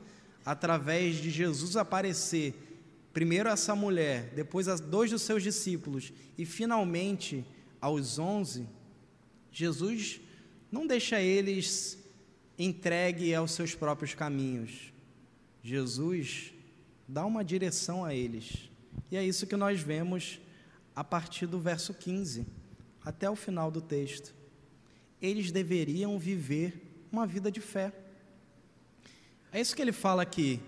através 0.48 1.16
de 1.16 1.28
Jesus 1.28 1.76
aparecer 1.76 2.54
primeiro 3.12 3.50
a 3.50 3.52
essa 3.52 3.76
mulher, 3.76 4.32
depois 4.34 4.66
a 4.66 4.76
dois 4.76 5.10
dos 5.10 5.20
seus 5.20 5.42
discípulos 5.42 6.10
e 6.38 6.46
finalmente 6.46 7.44
aos 7.78 8.18
onze, 8.18 8.66
Jesus 9.52 10.22
não 10.72 10.86
deixa 10.86 11.20
eles 11.20 11.98
entregue 12.58 13.34
aos 13.34 13.50
seus 13.50 13.74
próprios 13.74 14.14
caminhos. 14.14 14.90
Jesus 15.62 16.54
dá 17.06 17.26
uma 17.26 17.44
direção 17.44 18.02
a 18.02 18.14
eles. 18.14 18.70
E 19.10 19.18
é 19.18 19.22
isso 19.22 19.46
que 19.46 19.54
nós 19.54 19.82
vemos 19.82 20.40
a 20.96 21.04
partir 21.04 21.46
do 21.46 21.60
verso 21.60 21.92
15 21.92 22.46
até 23.04 23.28
o 23.28 23.36
final 23.36 23.70
do 23.70 23.82
texto. 23.82 24.34
Eles 25.20 25.52
deveriam 25.52 26.18
viver 26.18 27.06
uma 27.12 27.26
vida 27.26 27.52
de 27.52 27.60
fé. 27.60 27.92
É 29.52 29.60
isso 29.60 29.74
que 29.74 29.82
ele 29.82 29.92
fala 29.92 30.22
aqui. 30.22 30.60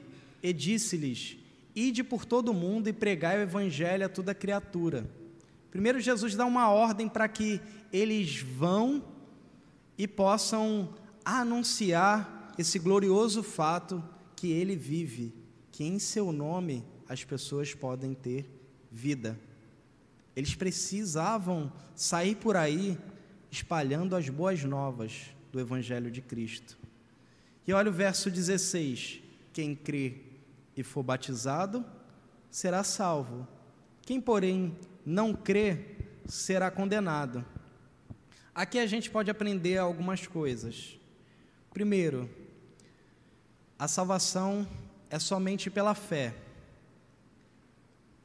E 0.42 0.52
disse-lhes: 0.52 1.36
Ide 1.74 2.02
por 2.02 2.24
todo 2.24 2.50
o 2.50 2.54
mundo 2.54 2.88
e 2.88 2.92
pregai 2.92 3.38
o 3.38 3.42
evangelho 3.42 4.04
a 4.04 4.08
toda 4.08 4.34
criatura. 4.34 5.08
Primeiro, 5.70 6.00
Jesus 6.00 6.34
dá 6.34 6.44
uma 6.44 6.68
ordem 6.68 7.08
para 7.08 7.28
que 7.28 7.60
eles 7.92 8.40
vão 8.40 9.04
e 9.96 10.08
possam 10.08 10.94
anunciar 11.24 12.52
esse 12.58 12.78
glorioso 12.78 13.42
fato 13.42 14.02
que 14.34 14.50
ele 14.50 14.74
vive, 14.74 15.32
que 15.70 15.84
em 15.84 15.98
seu 15.98 16.32
nome 16.32 16.84
as 17.08 17.22
pessoas 17.22 17.74
podem 17.74 18.14
ter 18.14 18.46
vida. 18.90 19.38
Eles 20.34 20.54
precisavam 20.54 21.72
sair 21.94 22.34
por 22.34 22.56
aí 22.56 22.96
espalhando 23.50 24.16
as 24.16 24.28
boas 24.28 24.64
novas 24.64 25.26
do 25.52 25.60
Evangelho 25.60 26.10
de 26.10 26.20
Cristo. 26.20 26.79
E 27.66 27.72
olha 27.72 27.90
o 27.90 27.92
verso 27.92 28.30
16: 28.30 29.22
quem 29.52 29.74
crê 29.74 30.16
e 30.76 30.82
for 30.82 31.02
batizado 31.02 31.84
será 32.50 32.82
salvo, 32.82 33.46
quem, 34.02 34.20
porém, 34.20 34.76
não 35.04 35.32
crê 35.34 35.96
será 36.26 36.70
condenado. 36.70 37.44
Aqui 38.54 38.78
a 38.78 38.86
gente 38.86 39.10
pode 39.10 39.30
aprender 39.30 39.78
algumas 39.78 40.26
coisas. 40.26 40.98
Primeiro, 41.72 42.28
a 43.78 43.86
salvação 43.86 44.66
é 45.08 45.18
somente 45.18 45.70
pela 45.70 45.94
fé. 45.94 46.34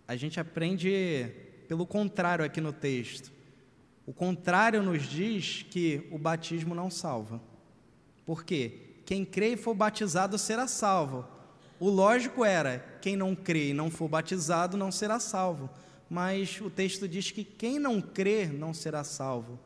A 0.07 0.15
gente 0.15 0.39
aprende 0.39 1.31
pelo 1.67 1.85
contrário 1.85 2.43
aqui 2.43 2.59
no 2.59 2.73
texto. 2.73 3.31
O 4.05 4.13
contrário 4.13 4.83
nos 4.83 5.03
diz 5.03 5.63
que 5.63 6.07
o 6.11 6.17
batismo 6.17 6.75
não 6.75 6.91
salva. 6.91 7.41
Por 8.25 8.43
quê? 8.43 8.84
Quem 9.05 9.23
crê 9.23 9.53
e 9.53 9.57
for 9.57 9.73
batizado 9.73 10.37
será 10.37 10.67
salvo. 10.67 11.25
O 11.79 11.89
lógico 11.89 12.43
era: 12.43 12.79
quem 13.01 13.15
não 13.15 13.35
crê 13.35 13.69
e 13.69 13.73
não 13.73 13.91
for 13.91 14.07
batizado 14.07 14.75
não 14.75 14.91
será 14.91 15.19
salvo. 15.19 15.69
Mas 16.09 16.59
o 16.61 16.69
texto 16.69 17.07
diz 17.07 17.31
que 17.31 17.43
quem 17.43 17.79
não 17.79 18.01
crê 18.01 18.47
não 18.47 18.73
será 18.73 19.03
salvo. 19.03 19.59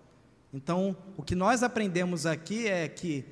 Então, 0.53 0.95
o 1.17 1.23
que 1.23 1.35
nós 1.35 1.63
aprendemos 1.63 2.25
aqui 2.25 2.67
é 2.67 2.87
que 2.87 3.25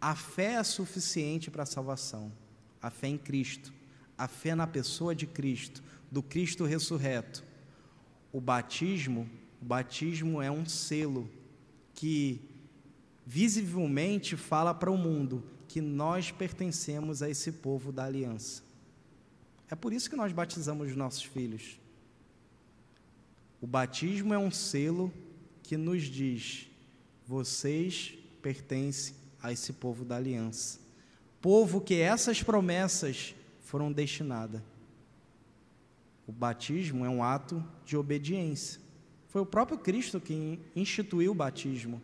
a 0.00 0.14
fé 0.14 0.54
é 0.54 0.62
suficiente 0.62 1.50
para 1.50 1.62
a 1.62 1.66
salvação. 1.66 2.32
A 2.80 2.90
fé 2.90 3.08
em 3.08 3.18
Cristo, 3.18 3.72
a 4.16 4.28
fé 4.28 4.54
na 4.54 4.66
pessoa 4.66 5.14
de 5.14 5.26
Cristo, 5.26 5.82
do 6.10 6.22
Cristo 6.22 6.64
ressurreto 6.64 7.44
o 8.34 8.40
batismo, 8.40 9.30
o 9.62 9.64
batismo 9.64 10.42
é 10.42 10.50
um 10.50 10.66
selo 10.66 11.30
que 11.94 12.40
visivelmente 13.26 14.36
fala 14.36 14.74
para 14.74 14.90
o 14.90 14.98
mundo 14.98 15.42
que 15.66 15.80
nós 15.80 16.30
pertencemos 16.30 17.22
a 17.22 17.28
esse 17.28 17.50
povo 17.52 17.90
da 17.90 18.04
aliança. 18.04 18.62
É 19.70 19.74
por 19.74 19.92
isso 19.92 20.10
que 20.10 20.16
nós 20.16 20.32
batizamos 20.32 20.88
os 20.88 20.96
nossos 20.96 21.24
filhos. 21.24 21.80
O 23.60 23.66
batismo 23.66 24.34
é 24.34 24.38
um 24.38 24.50
selo 24.50 25.12
que 25.62 25.76
nos 25.76 26.02
diz: 26.02 26.68
vocês 27.26 28.14
pertencem 28.42 29.14
a 29.42 29.52
esse 29.52 29.72
povo 29.72 30.04
da 30.04 30.16
aliança. 30.16 30.78
Povo 31.40 31.80
que 31.80 31.94
essas 31.94 32.42
promessas 32.42 33.34
foram 33.60 33.90
destinadas. 33.90 34.62
O 36.26 36.32
batismo 36.32 37.04
é 37.04 37.08
um 37.08 37.22
ato 37.22 37.62
de 37.84 37.96
obediência. 37.96 38.80
Foi 39.28 39.42
o 39.42 39.46
próprio 39.46 39.78
Cristo 39.78 40.20
que 40.20 40.58
instituiu 40.76 41.32
o 41.32 41.34
batismo. 41.34 42.00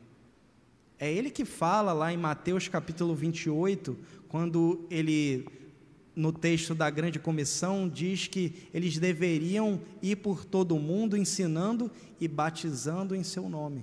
É 1.02 1.10
ele 1.10 1.30
que 1.30 1.46
fala 1.46 1.94
lá 1.94 2.12
em 2.12 2.18
Mateus 2.18 2.68
capítulo 2.68 3.14
28, 3.14 3.98
quando 4.28 4.86
ele 4.90 5.48
no 6.14 6.30
texto 6.30 6.74
da 6.74 6.90
grande 6.90 7.18
comissão, 7.18 7.88
diz 7.88 8.26
que 8.26 8.68
eles 8.74 8.98
deveriam 8.98 9.80
ir 10.02 10.16
por 10.16 10.44
todo 10.44 10.76
o 10.76 10.78
mundo 10.78 11.16
ensinando 11.16 11.90
e 12.20 12.28
batizando 12.28 13.16
em 13.16 13.22
seu 13.22 13.48
nome. 13.48 13.82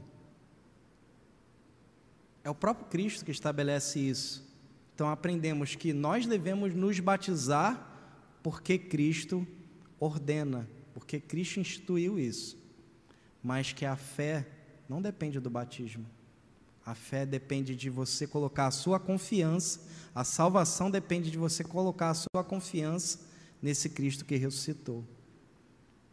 É 2.44 2.50
o 2.52 2.56
próprio 2.56 2.86
Cristo 2.86 3.26
que 3.26 3.32
estabelece 3.32 4.00
isso. 4.00 4.48
Então 4.94 5.10
aprendemos 5.10 5.74
que 5.74 5.94
nós 5.94 6.28
devemos 6.28 6.76
nos 6.76 7.00
batizar 7.00 7.98
porque 8.44 8.78
Cristo 8.78 9.48
ordena, 10.00 10.70
porque 10.94 11.20
Cristo 11.20 11.60
instituiu 11.60 12.20
isso. 12.20 12.56
Mas 13.42 13.74
que 13.74 13.86
a 13.86 13.96
fé 13.96 14.48
não 14.88 15.02
depende 15.02 15.40
do 15.40 15.50
batismo. 15.50 16.06
A 16.88 16.96
fé 16.96 17.26
depende 17.26 17.76
de 17.76 17.90
você 17.90 18.26
colocar 18.26 18.68
a 18.68 18.72
sua 18.72 18.98
confiança, 18.98 19.82
a 20.16 20.24
salvação 20.24 20.90
depende 20.90 21.30
de 21.30 21.38
você 21.38 21.62
colocar 21.62 22.12
a 22.12 22.14
sua 22.14 22.46
confiança 22.46 23.20
nesse 23.62 23.90
Cristo 23.90 24.24
que 24.24 24.38
ressuscitou. 24.38 25.04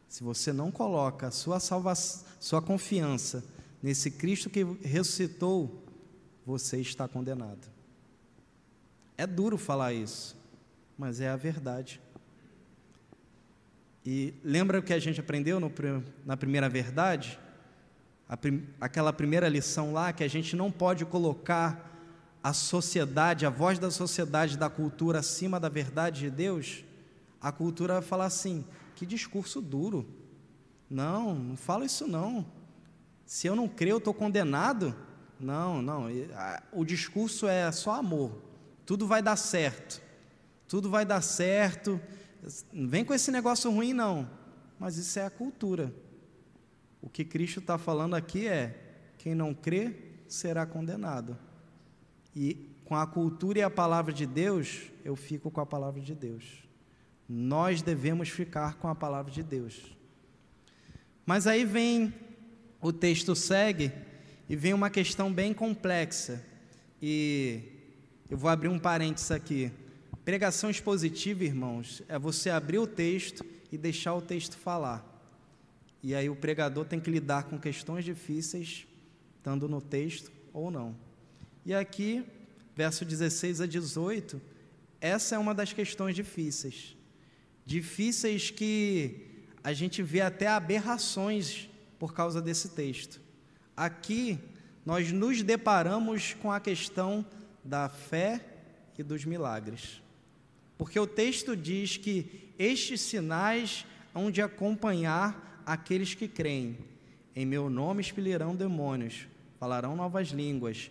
Se 0.08 0.24
você 0.24 0.52
não 0.52 0.72
coloca 0.72 1.28
a 1.28 1.30
sua 1.30 1.60
salvação, 1.60 2.24
sua 2.40 2.60
confiança 2.60 3.44
nesse 3.80 4.10
Cristo 4.10 4.50
que 4.50 4.64
ressuscitou, 4.82 5.80
você 6.44 6.80
está 6.80 7.06
condenado. 7.06 7.68
É 9.16 9.28
duro 9.28 9.56
falar 9.56 9.92
isso, 9.92 10.36
mas 10.98 11.20
é 11.20 11.28
a 11.28 11.36
verdade. 11.36 12.00
E 14.04 14.34
lembra 14.42 14.80
o 14.80 14.82
que 14.82 14.92
a 14.92 14.98
gente 14.98 15.20
aprendeu 15.20 15.60
no, 15.60 15.72
na 16.26 16.36
primeira 16.36 16.68
verdade? 16.68 17.38
Prim, 18.40 18.66
aquela 18.80 19.12
primeira 19.12 19.48
lição 19.48 19.92
lá, 19.92 20.12
que 20.12 20.24
a 20.24 20.28
gente 20.28 20.56
não 20.56 20.70
pode 20.70 21.04
colocar 21.04 21.90
a 22.42 22.52
sociedade, 22.52 23.46
a 23.46 23.50
voz 23.50 23.78
da 23.78 23.90
sociedade, 23.90 24.58
da 24.58 24.68
cultura 24.68 25.20
acima 25.20 25.58
da 25.58 25.68
verdade 25.68 26.20
de 26.20 26.30
Deus, 26.30 26.84
a 27.40 27.50
cultura 27.50 27.94
vai 27.94 28.02
falar 28.02 28.26
assim: 28.26 28.64
que 28.94 29.06
discurso 29.06 29.60
duro. 29.60 30.06
Não, 30.88 31.34
não 31.34 31.56
fala 31.56 31.84
isso 31.84 32.06
não. 32.06 32.46
Se 33.26 33.46
eu 33.46 33.56
não 33.56 33.68
crer, 33.68 33.92
eu 33.92 33.98
estou 33.98 34.14
condenado. 34.14 34.94
Não, 35.40 35.82
não. 35.82 36.06
O 36.72 36.84
discurso 36.84 37.46
é 37.48 37.70
só 37.72 37.94
amor. 37.94 38.42
Tudo 38.86 39.06
vai 39.06 39.22
dar 39.22 39.36
certo. 39.36 40.00
Tudo 40.68 40.90
vai 40.90 41.04
dar 41.04 41.22
certo. 41.22 42.00
Não 42.72 42.88
vem 42.88 43.04
com 43.04 43.14
esse 43.14 43.30
negócio 43.30 43.70
ruim, 43.70 43.92
não. 43.92 44.28
Mas 44.78 44.96
isso 44.96 45.18
é 45.18 45.24
a 45.24 45.30
cultura. 45.30 45.92
O 47.04 47.08
que 47.10 47.22
Cristo 47.22 47.60
está 47.60 47.76
falando 47.76 48.14
aqui 48.14 48.48
é: 48.48 48.74
quem 49.18 49.34
não 49.34 49.52
crê 49.52 49.94
será 50.26 50.64
condenado. 50.64 51.36
E 52.34 52.54
com 52.86 52.96
a 52.96 53.06
cultura 53.06 53.58
e 53.58 53.62
a 53.62 53.68
palavra 53.68 54.10
de 54.10 54.24
Deus, 54.24 54.90
eu 55.04 55.14
fico 55.14 55.50
com 55.50 55.60
a 55.60 55.66
palavra 55.66 56.00
de 56.00 56.14
Deus. 56.14 56.66
Nós 57.28 57.82
devemos 57.82 58.30
ficar 58.30 58.76
com 58.76 58.88
a 58.88 58.94
palavra 58.94 59.30
de 59.30 59.42
Deus. 59.42 59.94
Mas 61.26 61.46
aí 61.46 61.66
vem, 61.66 62.12
o 62.80 62.90
texto 62.90 63.36
segue 63.36 63.92
e 64.48 64.56
vem 64.56 64.72
uma 64.72 64.88
questão 64.88 65.30
bem 65.30 65.52
complexa. 65.52 66.42
E 67.02 67.60
eu 68.30 68.38
vou 68.38 68.48
abrir 68.48 68.68
um 68.68 68.78
parênteses 68.78 69.30
aqui. 69.30 69.70
Pregação 70.24 70.70
expositiva, 70.70 71.44
irmãos, 71.44 72.02
é 72.08 72.18
você 72.18 72.48
abrir 72.48 72.78
o 72.78 72.86
texto 72.86 73.44
e 73.70 73.76
deixar 73.76 74.14
o 74.14 74.22
texto 74.22 74.56
falar. 74.56 75.13
E 76.06 76.14
aí 76.14 76.28
o 76.28 76.36
pregador 76.36 76.84
tem 76.84 77.00
que 77.00 77.10
lidar 77.10 77.44
com 77.44 77.58
questões 77.58 78.04
difíceis, 78.04 78.86
estando 79.38 79.66
no 79.66 79.80
texto 79.80 80.30
ou 80.52 80.70
não. 80.70 80.94
E 81.64 81.72
aqui, 81.72 82.22
verso 82.76 83.06
16 83.06 83.62
a 83.62 83.66
18, 83.66 84.38
essa 85.00 85.34
é 85.34 85.38
uma 85.38 85.54
das 85.54 85.72
questões 85.72 86.14
difíceis. 86.14 86.94
Difíceis 87.64 88.50
que 88.50 89.46
a 89.64 89.72
gente 89.72 90.02
vê 90.02 90.20
até 90.20 90.46
aberrações 90.46 91.70
por 91.98 92.12
causa 92.12 92.42
desse 92.42 92.68
texto. 92.68 93.18
Aqui, 93.74 94.38
nós 94.84 95.10
nos 95.10 95.42
deparamos 95.42 96.34
com 96.34 96.52
a 96.52 96.60
questão 96.60 97.24
da 97.64 97.88
fé 97.88 98.44
e 98.98 99.02
dos 99.02 99.24
milagres. 99.24 100.02
Porque 100.76 101.00
o 101.00 101.06
texto 101.06 101.56
diz 101.56 101.96
que 101.96 102.52
estes 102.58 103.00
sinais 103.00 103.86
hão 104.14 104.30
de 104.30 104.42
acompanhar 104.42 105.53
aqueles 105.66 106.14
que 106.14 106.28
creem. 106.28 106.78
Em 107.34 107.44
meu 107.44 107.68
nome 107.68 108.00
expelirão 108.00 108.54
demônios, 108.54 109.26
falarão 109.58 109.96
novas 109.96 110.28
línguas, 110.28 110.90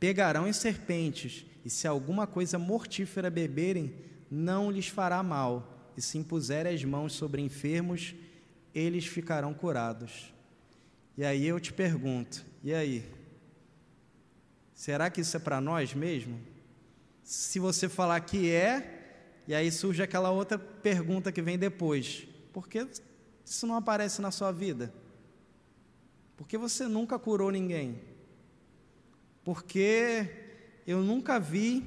pegarão 0.00 0.48
em 0.48 0.52
serpentes, 0.52 1.44
e 1.64 1.70
se 1.70 1.86
alguma 1.86 2.26
coisa 2.26 2.58
mortífera 2.58 3.30
beberem, 3.30 3.94
não 4.30 4.70
lhes 4.70 4.88
fará 4.88 5.22
mal, 5.22 5.92
e 5.96 6.02
se 6.02 6.18
impuserem 6.18 6.74
as 6.74 6.84
mãos 6.84 7.12
sobre 7.12 7.42
enfermos, 7.42 8.14
eles 8.74 9.06
ficarão 9.06 9.54
curados. 9.54 10.32
E 11.16 11.24
aí 11.24 11.46
eu 11.46 11.60
te 11.60 11.72
pergunto, 11.72 12.44
e 12.62 12.74
aí? 12.74 13.04
Será 14.74 15.08
que 15.08 15.20
isso 15.20 15.36
é 15.36 15.40
para 15.40 15.60
nós 15.60 15.94
mesmo? 15.94 16.40
Se 17.22 17.58
você 17.58 17.88
falar 17.88 18.20
que 18.20 18.50
é, 18.50 19.42
e 19.46 19.54
aí 19.54 19.70
surge 19.70 20.02
aquela 20.02 20.30
outra 20.30 20.58
pergunta 20.58 21.30
que 21.30 21.40
vem 21.40 21.58
depois: 21.58 22.26
por 22.52 22.68
que 22.68 22.86
isso 23.44 23.66
não 23.66 23.76
aparece 23.76 24.22
na 24.22 24.30
sua 24.30 24.50
vida? 24.50 24.92
Porque 26.36 26.56
você 26.56 26.88
nunca 26.88 27.18
curou 27.18 27.50
ninguém. 27.50 28.00
Porque 29.44 30.28
eu 30.86 31.02
nunca 31.02 31.38
vi 31.38 31.86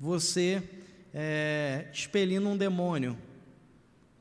você 0.00 0.62
é, 1.12 1.88
expelindo 1.92 2.48
um 2.48 2.56
demônio. 2.56 3.16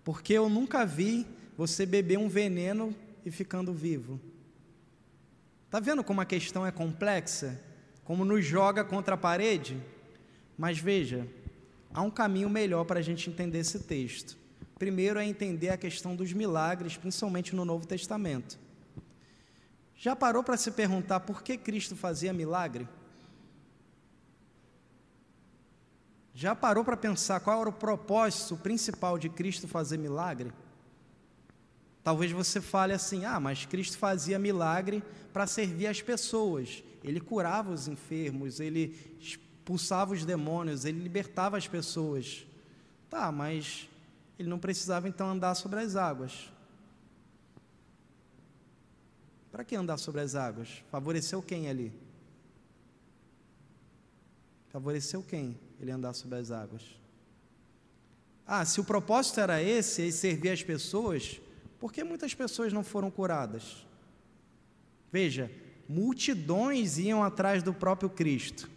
Porque 0.04 0.34
eu 0.34 0.50
nunca 0.50 0.86
vi 0.86 1.26
você 1.58 1.86
beber 1.86 2.18
um 2.18 2.28
veneno 2.28 2.96
e 3.26 3.32
ficando 3.32 3.74
vivo. 3.74 4.20
Está 5.66 5.80
vendo 5.80 6.04
como 6.04 6.22
a 6.22 6.26
questão 6.26 6.66
é 6.66 6.72
complexa? 6.72 7.60
Como 8.04 8.26
nos 8.26 8.44
joga 8.44 8.84
contra 8.84 9.16
a 9.16 9.18
parede? 9.18 9.82
Mas 10.58 10.78
veja, 10.78 11.26
há 11.94 12.02
um 12.02 12.12
caminho 12.12 12.50
melhor 12.50 12.84
para 12.84 13.00
a 13.00 13.02
gente 13.02 13.30
entender 13.30 13.60
esse 13.60 13.80
texto. 13.80 14.38
Primeiro 14.82 15.20
é 15.20 15.26
entender 15.28 15.70
a 15.70 15.78
questão 15.78 16.16
dos 16.16 16.34
milagres, 16.34 16.98
principalmente 16.98 17.56
no 17.56 17.64
Novo 17.64 17.86
Testamento. 17.86 18.58
Já 19.96 20.16
parou 20.16 20.44
para 20.44 20.58
se 20.58 20.72
perguntar 20.72 21.20
por 21.20 21.44
que 21.44 21.56
Cristo 21.56 21.96
fazia 21.96 22.34
milagre? 22.34 22.88
Já 26.34 26.56
parou 26.56 26.84
para 26.84 26.98
pensar 26.98 27.40
qual 27.42 27.62
era 27.62 27.70
o 27.70 27.72
propósito 27.72 28.58
principal 28.58 29.20
de 29.20 29.30
Cristo 29.30 29.68
fazer 29.68 30.00
milagre? 30.00 30.52
Talvez 32.04 32.32
você 32.32 32.60
fale 32.60 32.92
assim: 32.92 33.24
ah, 33.24 33.40
mas 33.40 33.68
Cristo 33.68 34.00
fazia 34.00 34.40
milagre 34.40 35.04
para 35.32 35.46
servir 35.46 35.86
as 35.86 36.02
pessoas. 36.02 36.84
Ele 37.04 37.20
curava 37.20 37.72
os 37.72 37.88
enfermos, 37.88 38.60
ele 38.60 39.16
expulsava 39.20 40.14
os 40.14 40.26
demônios, 40.26 40.86
ele 40.86 41.04
libertava 41.04 41.56
as 41.56 41.68
pessoas. 41.68 42.48
Tá, 43.12 43.32
mas 43.32 43.91
ele 44.42 44.50
não 44.50 44.60
precisava 44.60 45.08
então 45.08 45.30
andar 45.30 45.56
sobre 45.56 45.80
as 45.80 45.96
águas. 45.96 46.52
Para 49.52 49.64
que 49.64 49.76
andar 49.76 49.98
sobre 49.98 50.22
as 50.22 50.36
águas? 50.36 50.84
Favoreceu 50.90 51.42
quem 51.42 51.70
ali? 51.70 51.94
Favoreceu 54.70 55.22
quem 55.22 55.60
ele 55.80 55.92
andar 55.92 56.14
sobre 56.14 56.40
as 56.40 56.52
águas? 56.52 56.84
Ah, 58.48 58.66
se 58.66 58.82
o 58.82 58.84
propósito 58.84 59.40
era 59.40 59.62
esse, 59.62 60.02
e 60.02 60.12
servir 60.12 60.50
as 60.50 60.64
pessoas, 60.64 61.40
por 61.80 61.94
que 61.94 62.04
muitas 62.04 62.34
pessoas 62.34 62.74
não 62.74 62.84
foram 62.84 63.12
curadas? 63.12 63.86
Veja, 65.12 65.52
multidões 65.88 66.98
iam 66.98 67.24
atrás 67.24 67.62
do 67.62 67.74
próprio 67.74 68.10
Cristo, 68.10 68.70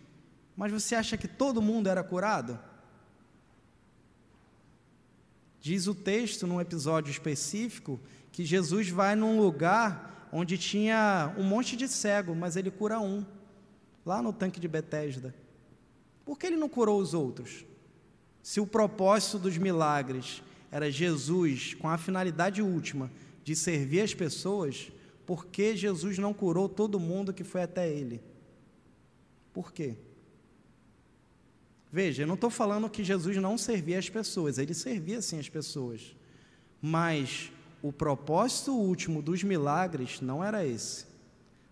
mas 0.57 0.71
você 0.71 0.95
acha 0.95 1.17
que 1.17 1.29
todo 1.29 1.63
mundo 1.63 1.89
era 1.89 2.05
curado? 2.05 2.59
Diz 5.65 5.87
o 5.87 5.95
texto, 5.95 6.47
num 6.47 6.61
episódio 6.61 7.11
específico, 7.11 7.99
que 8.31 8.45
Jesus 8.45 8.91
vai 8.91 9.17
num 9.17 9.41
lugar 9.41 10.29
onde 10.31 10.59
tinha 10.59 11.35
um 11.39 11.43
monte 11.43 11.75
de 11.75 11.89
cego, 11.89 12.35
mas 12.35 12.55
ele 12.55 12.71
cura 12.71 13.01
um, 13.01 13.25
lá 14.05 14.21
no 14.21 14.31
tanque 14.31 14.61
de 14.61 14.69
Betesda. 14.69 15.35
Por 16.23 16.39
que 16.39 16.49
ele 16.49 16.59
não 16.59 16.69
curou 16.69 17.01
os 17.01 17.15
outros? 17.15 17.65
Se 18.43 18.61
o 18.61 18.67
propósito 18.67 19.39
dos 19.39 19.57
milagres 19.57 20.43
era 20.71 20.91
Jesus 20.91 21.73
com 21.73 21.89
a 21.89 21.97
finalidade 21.97 22.61
última 22.61 23.11
de 23.43 23.57
servir 23.57 24.03
as 24.03 24.13
pessoas, 24.13 24.93
por 25.25 25.47
que 25.47 25.75
Jesus 25.75 26.19
não 26.19 26.35
curou 26.35 26.69
todo 26.69 27.01
mundo 27.01 27.33
que 27.33 27.43
foi 27.43 27.63
até 27.63 27.89
ele? 27.89 28.21
Por 29.51 29.73
quê? 29.73 29.97
Veja, 31.95 32.25
eu 32.25 32.27
não 32.27 32.35
estou 32.35 32.51
falando 32.51 32.91
que 32.91 33.05
Jesus 33.05 33.37
não 33.37 33.57
servia 33.57 34.01
as 34.01 34.11
pessoas, 34.11 34.59
ele 34.59 34.75
servia 34.75 35.23
sim 35.23 35.39
as 35.39 35.49
pessoas. 35.49 36.17
Mas 36.83 37.53
o 37.81 37.93
propósito 37.93 38.73
último 38.75 39.23
dos 39.23 39.45
milagres 39.45 40.21
não 40.21 40.43
era 40.43 40.67
esse. 40.67 41.07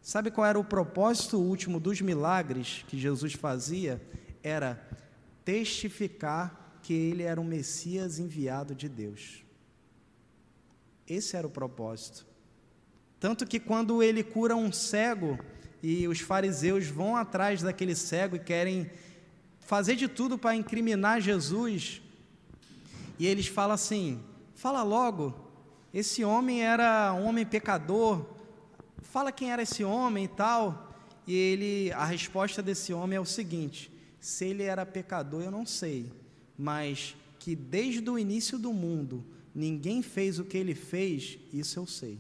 Sabe 0.01 0.31
qual 0.31 0.47
era 0.47 0.61
o 0.61 0.63
propósito 0.63 1.41
último 1.41 1.81
dos 1.81 2.01
milagres 2.01 2.85
que 2.87 2.97
Jesus 2.97 3.33
fazia? 3.33 4.01
Era 4.45 4.81
testificar 5.45 6.79
que 6.85 6.95
ele 6.95 7.25
era 7.25 7.41
o 7.41 7.45
Messias 7.45 8.21
enviado 8.21 8.77
de 8.77 8.89
Deus. 8.89 9.43
Esse 11.05 11.37
era 11.37 11.49
o 11.49 11.51
propósito. 11.51 12.25
Tanto 13.19 13.45
que 13.45 13.59
quando 13.59 14.01
ele 14.01 14.23
cura 14.23 14.55
um 14.55 14.71
cego 14.71 15.37
e 15.83 16.07
os 16.07 16.21
fariseus 16.21 16.87
vão 16.87 17.17
atrás 17.17 17.61
daquele 17.61 17.97
cego 17.97 18.37
e 18.37 18.39
querem 18.39 18.89
fazer 19.63 19.97
de 19.97 20.09
tudo 20.09 20.37
para 20.37 20.55
incriminar 20.55 21.21
Jesus, 21.21 22.03
e 23.19 23.27
eles 23.27 23.47
falam 23.47 23.75
assim: 23.75 24.21
fala 24.55 24.83
logo, 24.83 25.35
esse 25.93 26.25
homem 26.25 26.63
era 26.63 27.13
um 27.15 27.27
homem 27.27 27.47
pecador, 27.47 28.27
fala 29.01 29.33
quem 29.33 29.51
era 29.51 29.63
esse 29.63 29.83
homem 29.85 30.25
e 30.25 30.29
tal. 30.29 30.91
E 31.27 31.35
ele, 31.35 31.93
a 31.93 32.05
resposta 32.05 32.63
desse 32.63 32.93
homem 32.93 33.17
é 33.17 33.21
o 33.21 33.25
seguinte: 33.25 33.91
se 34.21 34.45
ele 34.47 34.65
era 34.65 34.85
pecador, 34.85 35.43
eu 35.43 35.51
não 35.51 35.65
sei, 35.65 36.13
mas 36.59 37.17
que 37.39 37.55
desde 37.55 38.09
o 38.09 38.19
início 38.19 38.59
do 38.59 38.73
mundo 38.73 39.25
ninguém 39.55 40.03
fez 40.03 40.39
o 40.39 40.45
que 40.45 40.57
ele 40.57 40.75
fez, 40.75 41.39
isso 41.53 41.79
eu 41.79 41.87
sei. 41.87 42.19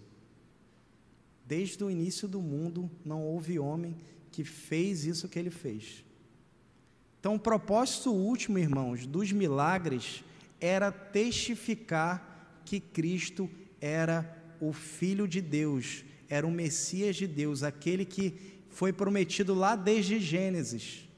Desde 1.46 1.82
o 1.82 1.90
início 1.90 2.28
do 2.28 2.40
mundo 2.40 2.90
não 3.04 3.22
houve 3.22 3.58
homem 3.58 3.96
que 4.30 4.44
fez 4.44 5.04
isso 5.04 5.28
que 5.28 5.38
ele 5.38 5.50
fez. 5.50 6.04
Então, 7.22 7.36
o 7.36 7.38
propósito 7.38 8.10
último, 8.10 8.58
irmãos, 8.58 9.06
dos 9.06 9.30
milagres 9.30 10.24
era 10.60 10.90
testificar 10.90 12.60
que 12.64 12.80
Cristo 12.80 13.48
era 13.80 14.36
o 14.60 14.72
Filho 14.72 15.28
de 15.28 15.40
Deus, 15.40 16.04
era 16.28 16.44
o 16.44 16.50
Messias 16.50 17.14
de 17.14 17.28
Deus, 17.28 17.62
aquele 17.62 18.04
que 18.04 18.34
foi 18.70 18.92
prometido 18.92 19.54
lá 19.54 19.76
desde 19.76 20.18
Gênesis 20.18 21.08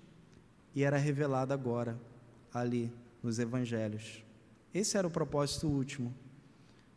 e 0.75 0.85
era 0.85 0.99
revelado 0.99 1.55
agora, 1.55 1.99
ali 2.53 2.93
nos 3.23 3.39
Evangelhos. 3.39 4.23
Esse 4.75 4.99
era 4.99 5.07
o 5.07 5.11
propósito 5.11 5.67
último. 5.67 6.15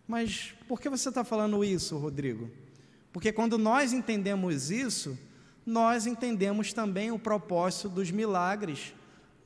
Mas 0.05 0.53
por 0.67 0.81
que 0.81 0.89
você 0.89 1.07
está 1.07 1.23
falando 1.23 1.63
isso, 1.63 1.97
Rodrigo? 1.97 2.51
Porque 3.13 3.31
quando 3.31 3.57
nós 3.57 3.93
entendemos 3.93 4.69
isso, 4.69 5.17
nós 5.67 6.07
entendemos 6.07 6.71
também 6.71 7.11
o 7.11 7.19
propósito 7.19 7.89
dos 7.89 8.09
milagres 8.09 8.93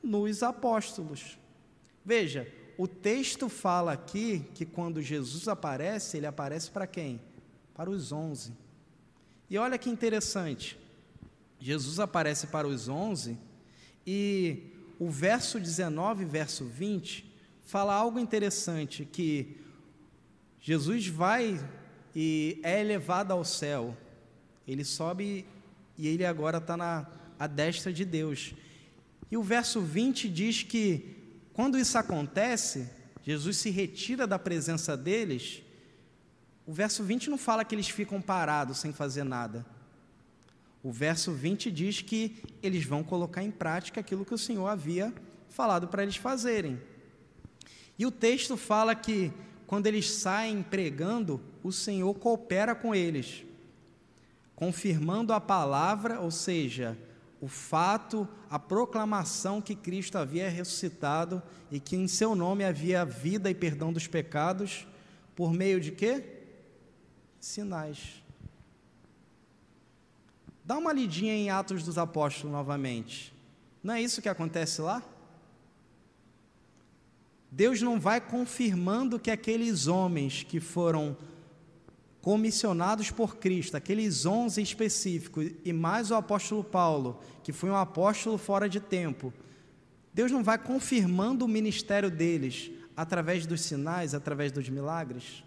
nos 0.00 0.44
apóstolos. 0.44 1.36
Veja, 2.04 2.46
o 2.78 2.86
texto 2.86 3.48
fala 3.48 3.92
aqui 3.92 4.46
que 4.54 4.64
quando 4.64 5.02
Jesus 5.02 5.48
aparece, 5.48 6.16
ele 6.16 6.26
aparece 6.26 6.70
para 6.70 6.86
quem? 6.86 7.20
Para 7.74 7.90
os 7.90 8.12
onze. 8.12 8.52
E 9.50 9.58
olha 9.58 9.76
que 9.76 9.90
interessante, 9.90 10.78
Jesus 11.58 11.98
aparece 11.98 12.46
para 12.46 12.68
os 12.68 12.88
onze 12.88 13.36
e 14.06 14.70
o 15.00 15.10
verso 15.10 15.58
19, 15.58 16.24
verso 16.24 16.64
20, 16.64 17.34
fala 17.62 17.94
algo 17.94 18.20
interessante, 18.20 19.04
que 19.04 19.56
Jesus 20.60 21.08
vai 21.08 21.58
e 22.14 22.60
é 22.62 22.80
elevado 22.80 23.32
ao 23.32 23.44
céu. 23.44 23.96
Ele 24.68 24.84
sobe 24.84 25.44
e 26.02 26.08
ele 26.08 26.24
agora 26.24 26.58
está 26.58 26.76
na 26.76 27.06
a 27.38 27.46
destra 27.46 27.92
de 27.92 28.04
Deus. 28.04 28.54
E 29.30 29.36
o 29.36 29.42
verso 29.42 29.80
20 29.80 30.28
diz 30.28 30.64
que 30.64 31.16
quando 31.52 31.78
isso 31.78 31.96
acontece, 31.96 32.90
Jesus 33.22 33.56
se 33.56 33.70
retira 33.70 34.26
da 34.26 34.36
presença 34.36 34.96
deles. 34.96 35.62
O 36.66 36.72
verso 36.72 37.04
20 37.04 37.30
não 37.30 37.38
fala 37.38 37.64
que 37.64 37.72
eles 37.72 37.88
ficam 37.88 38.20
parados 38.20 38.78
sem 38.78 38.92
fazer 38.92 39.22
nada. 39.22 39.64
O 40.82 40.90
verso 40.90 41.32
20 41.32 41.70
diz 41.70 42.00
que 42.00 42.36
eles 42.60 42.84
vão 42.84 43.04
colocar 43.04 43.44
em 43.44 43.50
prática 43.52 44.00
aquilo 44.00 44.24
que 44.24 44.34
o 44.34 44.38
Senhor 44.38 44.66
havia 44.66 45.14
falado 45.48 45.86
para 45.86 46.02
eles 46.02 46.16
fazerem. 46.16 46.80
E 47.96 48.04
o 48.04 48.10
texto 48.10 48.56
fala 48.56 48.92
que 48.96 49.32
quando 49.68 49.86
eles 49.86 50.10
saem 50.10 50.64
pregando, 50.64 51.40
o 51.62 51.70
Senhor 51.70 52.12
coopera 52.14 52.74
com 52.74 52.92
eles, 52.92 53.44
confirmando 54.62 55.32
a 55.32 55.40
palavra, 55.40 56.20
ou 56.20 56.30
seja, 56.30 56.96
o 57.40 57.48
fato, 57.48 58.28
a 58.48 58.60
proclamação 58.60 59.60
que 59.60 59.74
Cristo 59.74 60.16
havia 60.18 60.48
ressuscitado 60.48 61.42
e 61.68 61.80
que 61.80 61.96
em 61.96 62.06
seu 62.06 62.36
nome 62.36 62.62
havia 62.62 63.04
vida 63.04 63.50
e 63.50 63.56
perdão 63.56 63.92
dos 63.92 64.06
pecados, 64.06 64.86
por 65.34 65.52
meio 65.52 65.80
de 65.80 65.90
quê? 65.90 66.44
Sinais. 67.40 68.22
Dá 70.64 70.78
uma 70.78 70.92
lidinha 70.92 71.34
em 71.34 71.50
Atos 71.50 71.82
dos 71.82 71.98
Apóstolos 71.98 72.52
novamente. 72.52 73.34
Não 73.82 73.94
é 73.94 74.00
isso 74.00 74.22
que 74.22 74.28
acontece 74.28 74.80
lá? 74.80 75.02
Deus 77.50 77.82
não 77.82 77.98
vai 77.98 78.20
confirmando 78.20 79.18
que 79.18 79.32
aqueles 79.32 79.88
homens 79.88 80.44
que 80.44 80.60
foram 80.60 81.16
comissionados 82.22 83.10
por 83.10 83.36
Cristo, 83.36 83.76
aqueles 83.76 84.24
onze 84.24 84.62
específicos, 84.62 85.50
e 85.64 85.72
mais 85.72 86.12
o 86.12 86.14
apóstolo 86.14 86.62
Paulo, 86.62 87.20
que 87.42 87.52
foi 87.52 87.68
um 87.68 87.76
apóstolo 87.76 88.38
fora 88.38 88.68
de 88.68 88.80
tempo, 88.80 89.34
Deus 90.14 90.30
não 90.30 90.44
vai 90.44 90.56
confirmando 90.56 91.44
o 91.44 91.48
ministério 91.48 92.10
deles 92.10 92.70
através 92.96 93.44
dos 93.44 93.62
sinais, 93.62 94.14
através 94.14 94.52
dos 94.52 94.68
milagres? 94.68 95.42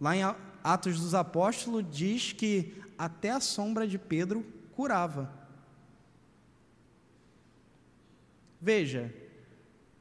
Lá 0.00 0.16
em 0.16 0.22
Atos 0.64 1.00
dos 1.00 1.14
Apóstolos 1.14 1.84
diz 1.88 2.32
que 2.32 2.74
até 2.96 3.30
a 3.30 3.40
sombra 3.40 3.86
de 3.86 3.98
Pedro 3.98 4.44
curava. 4.74 5.32
Veja, 8.60 9.14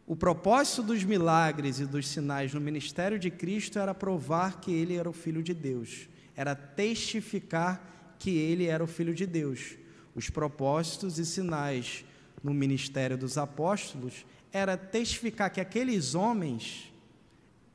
o 0.08 0.16
propósito 0.16 0.82
dos 0.82 1.03
milagres 1.03 1.82
e 1.82 1.86
dos 1.86 2.08
sinais 2.08 2.53
no 2.53 2.62
ministério 2.62 3.20
de 3.20 3.30
Cristo 3.30 3.78
era 3.78 3.93
provar 3.93 4.62
que 4.62 4.72
ele 4.72 4.95
era 4.95 5.10
o 5.10 5.14
Filho 5.14 5.43
de 5.43 5.53
Deus, 5.53 6.08
era 6.34 6.55
testificar 6.55 8.16
que 8.18 8.30
ele 8.30 8.68
era 8.68 8.82
o 8.82 8.88
Filho 8.88 9.14
de 9.14 9.26
Deus. 9.26 9.76
Os 10.16 10.30
propósitos 10.30 11.20
e 11.20 11.26
sinais 11.26 12.05
no 12.41 12.53
ministério 12.53 13.18
dos 13.18 13.38
apóstolos 13.38 14.26
era 14.49 14.78
testificar 14.78 15.51
que 15.51 15.60
aqueles 15.60 16.16
homens 16.16 16.89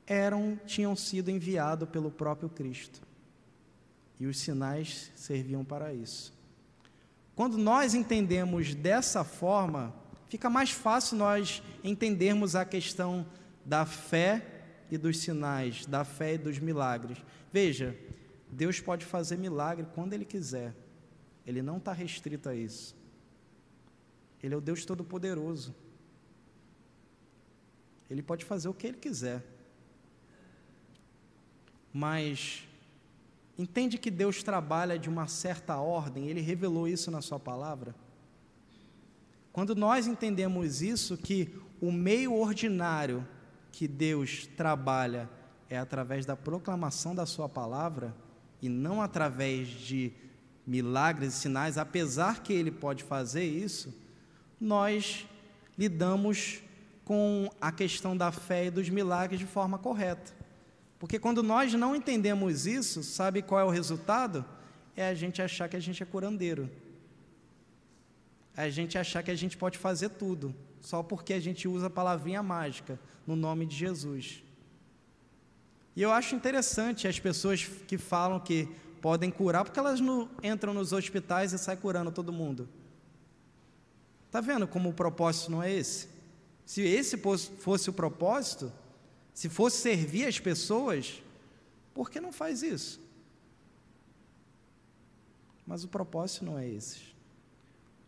eram 0.06 0.58
tinham 0.66 0.96
sido 0.96 1.30
enviados 1.30 1.88
pelo 1.90 2.10
próprio 2.10 2.48
Cristo. 2.48 3.02
E 4.18 4.26
os 4.26 4.38
sinais 4.38 5.12
serviam 5.14 5.62
para 5.64 5.92
isso. 5.92 6.32
Quando 7.34 7.58
nós 7.58 7.94
entendemos 7.94 8.74
dessa 8.74 9.22
forma, 9.22 9.94
fica 10.32 10.48
mais 10.48 10.70
fácil 10.70 11.18
nós 11.18 11.62
entendermos 11.84 12.56
a 12.56 12.64
questão 12.64 13.26
da 13.66 13.84
fé 13.84 14.64
e 14.90 14.96
dos 14.96 15.18
sinais, 15.18 15.84
da 15.84 16.06
fé 16.06 16.32
e 16.32 16.38
dos 16.38 16.58
milagres. 16.58 17.18
Veja, 17.52 17.94
Deus 18.50 18.80
pode 18.80 19.04
fazer 19.04 19.36
milagre 19.36 19.86
quando 19.94 20.14
Ele 20.14 20.24
quiser, 20.24 20.74
Ele 21.46 21.60
não 21.60 21.76
está 21.76 21.92
restrito 21.92 22.48
a 22.48 22.54
isso. 22.54 22.96
Ele 24.42 24.54
é 24.54 24.56
o 24.56 24.60
Deus 24.62 24.86
Todo-Poderoso. 24.86 25.74
Ele 28.08 28.22
pode 28.22 28.46
fazer 28.46 28.70
o 28.70 28.74
que 28.74 28.86
Ele 28.86 28.96
quiser. 28.96 29.44
Mas 31.92 32.66
entende 33.58 33.98
que 33.98 34.10
Deus 34.10 34.42
trabalha 34.42 34.98
de 34.98 35.10
uma 35.10 35.26
certa 35.26 35.76
ordem, 35.76 36.28
Ele 36.28 36.40
revelou 36.40 36.88
isso 36.88 37.10
na 37.10 37.20
Sua 37.20 37.38
palavra. 37.38 37.94
Quando 39.52 39.74
nós 39.74 40.06
entendemos 40.06 40.80
isso, 40.80 41.16
que 41.16 41.54
o 41.80 41.92
meio 41.92 42.34
ordinário 42.34 43.26
que 43.70 43.86
Deus 43.86 44.48
trabalha 44.56 45.28
é 45.68 45.76
através 45.76 46.24
da 46.24 46.36
proclamação 46.36 47.14
da 47.14 47.26
Sua 47.26 47.48
palavra 47.48 48.14
e 48.62 48.68
não 48.68 49.02
através 49.02 49.68
de 49.68 50.12
milagres 50.66 51.34
e 51.34 51.36
sinais, 51.38 51.76
apesar 51.76 52.42
que 52.42 52.52
Ele 52.52 52.70
pode 52.70 53.02
fazer 53.02 53.44
isso, 53.44 53.94
nós 54.60 55.26
lidamos 55.76 56.62
com 57.04 57.50
a 57.60 57.72
questão 57.72 58.16
da 58.16 58.30
fé 58.30 58.66
e 58.66 58.70
dos 58.70 58.88
milagres 58.88 59.40
de 59.40 59.46
forma 59.46 59.78
correta. 59.78 60.32
Porque 60.98 61.18
quando 61.18 61.42
nós 61.42 61.74
não 61.74 61.96
entendemos 61.96 62.66
isso, 62.66 63.02
sabe 63.02 63.42
qual 63.42 63.60
é 63.60 63.64
o 63.64 63.70
resultado? 63.70 64.44
É 64.96 65.08
a 65.08 65.14
gente 65.14 65.42
achar 65.42 65.68
que 65.68 65.76
a 65.76 65.80
gente 65.80 66.02
é 66.02 66.06
curandeiro 66.06 66.70
a 68.56 68.68
gente 68.68 68.98
achar 68.98 69.22
que 69.22 69.30
a 69.30 69.34
gente 69.34 69.56
pode 69.56 69.78
fazer 69.78 70.10
tudo, 70.10 70.54
só 70.80 71.02
porque 71.02 71.32
a 71.32 71.40
gente 71.40 71.66
usa 71.66 71.86
a 71.86 71.90
palavrinha 71.90 72.42
mágica 72.42 72.98
no 73.26 73.34
nome 73.34 73.66
de 73.66 73.76
Jesus. 73.76 74.42
E 75.94 76.02
eu 76.02 76.10
acho 76.10 76.34
interessante 76.34 77.06
as 77.06 77.18
pessoas 77.18 77.64
que 77.64 77.98
falam 77.98 78.40
que 78.40 78.68
podem 79.00 79.30
curar, 79.30 79.64
porque 79.64 79.78
elas 79.78 80.00
não 80.00 80.28
entram 80.42 80.72
nos 80.72 80.92
hospitais 80.92 81.52
e 81.52 81.58
saem 81.58 81.78
curando 81.78 82.10
todo 82.10 82.32
mundo. 82.32 82.68
Está 84.26 84.40
vendo 84.40 84.66
como 84.66 84.88
o 84.88 84.94
propósito 84.94 85.50
não 85.50 85.62
é 85.62 85.70
esse? 85.70 86.08
Se 86.64 86.80
esse 86.80 87.18
fosse 87.18 87.90
o 87.90 87.92
propósito, 87.92 88.72
se 89.34 89.48
fosse 89.48 89.78
servir 89.78 90.26
as 90.26 90.38
pessoas, 90.38 91.22
por 91.92 92.10
que 92.10 92.20
não 92.20 92.32
faz 92.32 92.62
isso? 92.62 93.00
Mas 95.66 95.84
o 95.84 95.88
propósito 95.88 96.44
não 96.44 96.58
é 96.58 96.66
esse. 96.66 97.11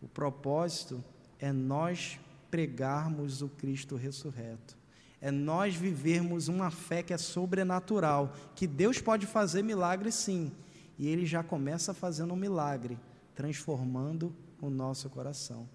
O 0.05 0.07
propósito 0.07 1.03
é 1.39 1.51
nós 1.51 2.19
pregarmos 2.51 3.41
o 3.41 3.49
Cristo 3.49 3.95
ressurreto. 3.95 4.77
É 5.19 5.31
nós 5.31 5.75
vivermos 5.75 6.47
uma 6.47 6.69
fé 6.69 7.01
que 7.01 7.11
é 7.11 7.17
sobrenatural, 7.17 8.31
que 8.55 8.67
Deus 8.67 9.01
pode 9.01 9.25
fazer 9.25 9.63
milagre 9.63 10.11
sim, 10.11 10.51
e 10.99 11.07
Ele 11.07 11.25
já 11.25 11.41
começa 11.43 11.91
fazendo 11.91 12.35
um 12.35 12.37
milagre, 12.37 12.99
transformando 13.33 14.33
o 14.61 14.69
nosso 14.69 15.09
coração. 15.09 15.67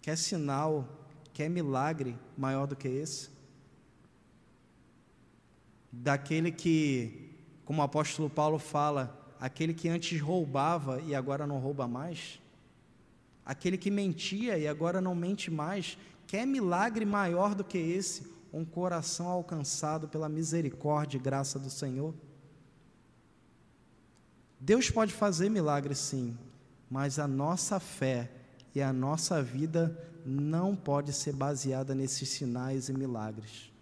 Quer 0.00 0.18
sinal, 0.18 0.88
quer 1.32 1.48
milagre 1.48 2.18
maior 2.36 2.66
do 2.66 2.74
que 2.74 2.88
esse? 2.88 3.30
Daquele 5.92 6.50
que, 6.50 7.30
como 7.64 7.80
o 7.80 7.84
apóstolo 7.84 8.28
Paulo 8.28 8.58
fala, 8.58 9.32
aquele 9.38 9.72
que 9.72 9.88
antes 9.88 10.20
roubava 10.20 11.00
e 11.02 11.14
agora 11.14 11.46
não 11.46 11.60
rouba 11.60 11.86
mais? 11.86 12.41
Aquele 13.44 13.76
que 13.76 13.90
mentia 13.90 14.58
e 14.58 14.68
agora 14.68 15.00
não 15.00 15.14
mente 15.14 15.50
mais? 15.50 15.98
Quer 16.26 16.46
milagre 16.46 17.04
maior 17.04 17.54
do 17.54 17.64
que 17.64 17.78
esse? 17.78 18.30
Um 18.52 18.64
coração 18.64 19.26
alcançado 19.26 20.08
pela 20.08 20.28
misericórdia 20.28 21.18
e 21.18 21.20
graça 21.20 21.58
do 21.58 21.70
Senhor? 21.70 22.14
Deus 24.60 24.88
pode 24.90 25.12
fazer 25.12 25.48
milagre 25.48 25.94
sim, 25.94 26.38
mas 26.88 27.18
a 27.18 27.26
nossa 27.26 27.80
fé 27.80 28.30
e 28.74 28.80
a 28.80 28.92
nossa 28.92 29.42
vida 29.42 29.98
não 30.24 30.76
pode 30.76 31.12
ser 31.12 31.34
baseada 31.34 31.94
nesses 31.94 32.28
sinais 32.28 32.88
e 32.88 32.92
milagres. 32.92 33.72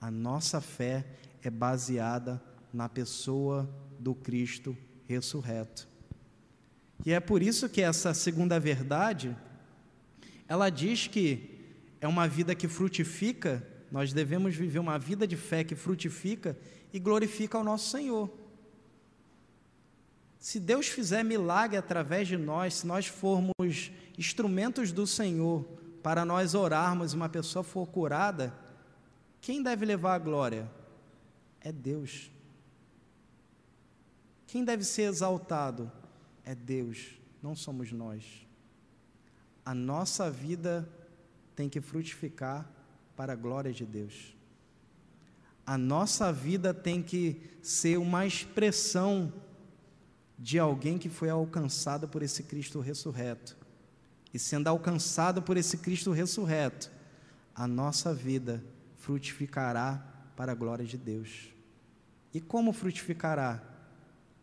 A 0.00 0.10
nossa 0.10 0.60
fé 0.60 1.04
é 1.42 1.50
baseada 1.50 2.40
na 2.72 2.88
pessoa 2.88 3.68
do 3.98 4.14
Cristo 4.14 4.76
ressurreto. 5.06 5.91
E 7.04 7.12
é 7.12 7.20
por 7.20 7.42
isso 7.42 7.68
que 7.68 7.82
essa 7.82 8.14
segunda 8.14 8.60
verdade, 8.60 9.36
ela 10.46 10.70
diz 10.70 11.06
que 11.06 11.50
é 12.00 12.06
uma 12.06 12.28
vida 12.28 12.54
que 12.54 12.68
frutifica, 12.68 13.66
nós 13.90 14.12
devemos 14.12 14.54
viver 14.54 14.78
uma 14.78 14.98
vida 14.98 15.26
de 15.26 15.36
fé 15.36 15.64
que 15.64 15.74
frutifica 15.74 16.56
e 16.92 16.98
glorifica 16.98 17.58
ao 17.58 17.64
nosso 17.64 17.90
Senhor. 17.90 18.30
Se 20.38 20.58
Deus 20.58 20.88
fizer 20.88 21.22
milagre 21.22 21.76
através 21.76 22.26
de 22.26 22.36
nós, 22.36 22.74
se 22.74 22.86
nós 22.86 23.06
formos 23.06 23.92
instrumentos 24.18 24.90
do 24.90 25.06
Senhor 25.06 25.64
para 26.02 26.24
nós 26.24 26.54
orarmos 26.54 27.12
e 27.12 27.16
uma 27.16 27.28
pessoa 27.28 27.62
for 27.62 27.86
curada, 27.86 28.52
quem 29.40 29.62
deve 29.62 29.84
levar 29.84 30.14
a 30.14 30.18
glória? 30.18 30.70
É 31.60 31.70
Deus. 31.70 32.30
Quem 34.46 34.64
deve 34.64 34.84
ser 34.84 35.02
exaltado? 35.02 35.90
É 36.44 36.54
Deus, 36.54 37.12
não 37.42 37.54
somos 37.54 37.92
nós. 37.92 38.46
A 39.64 39.74
nossa 39.74 40.30
vida 40.30 40.88
tem 41.54 41.68
que 41.68 41.80
frutificar 41.80 42.68
para 43.16 43.32
a 43.32 43.36
glória 43.36 43.72
de 43.72 43.86
Deus. 43.86 44.34
A 45.64 45.78
nossa 45.78 46.32
vida 46.32 46.74
tem 46.74 47.02
que 47.02 47.40
ser 47.62 47.98
uma 47.98 48.26
expressão 48.26 49.32
de 50.38 50.58
alguém 50.58 50.98
que 50.98 51.08
foi 51.08 51.30
alcançado 51.30 52.08
por 52.08 52.22
esse 52.22 52.42
Cristo 52.42 52.80
ressurreto. 52.80 53.56
E 54.34 54.38
sendo 54.38 54.66
alcançado 54.68 55.40
por 55.40 55.56
esse 55.56 55.78
Cristo 55.78 56.10
ressurreto, 56.10 56.90
a 57.54 57.68
nossa 57.68 58.12
vida 58.12 58.64
frutificará 58.96 60.04
para 60.34 60.52
a 60.52 60.54
glória 60.54 60.84
de 60.84 60.96
Deus. 60.96 61.52
E 62.34 62.40
como 62.40 62.72
frutificará? 62.72 63.62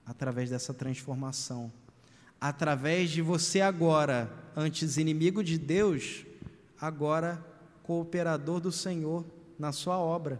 Através 0.05 0.49
dessa 0.49 0.73
transformação. 0.73 1.71
Através 2.39 3.09
de 3.09 3.21
você 3.21 3.59
agora, 3.61 4.31
antes 4.55 4.97
inimigo 4.97 5.43
de 5.43 5.57
Deus, 5.57 6.25
agora 6.79 7.45
cooperador 7.83 8.59
do 8.59 8.71
Senhor 8.71 9.25
na 9.57 9.71
sua 9.71 9.97
obra. 9.97 10.39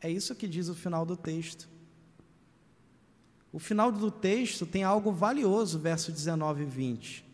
É 0.00 0.10
isso 0.10 0.34
que 0.34 0.46
diz 0.46 0.68
o 0.68 0.74
final 0.74 1.04
do 1.04 1.16
texto. 1.16 1.68
O 3.52 3.58
final 3.58 3.90
do 3.90 4.10
texto 4.10 4.66
tem 4.66 4.84
algo 4.84 5.12
valioso, 5.12 5.78
verso 5.78 6.12
19 6.12 6.62
e 6.62 6.66
20. 6.66 7.24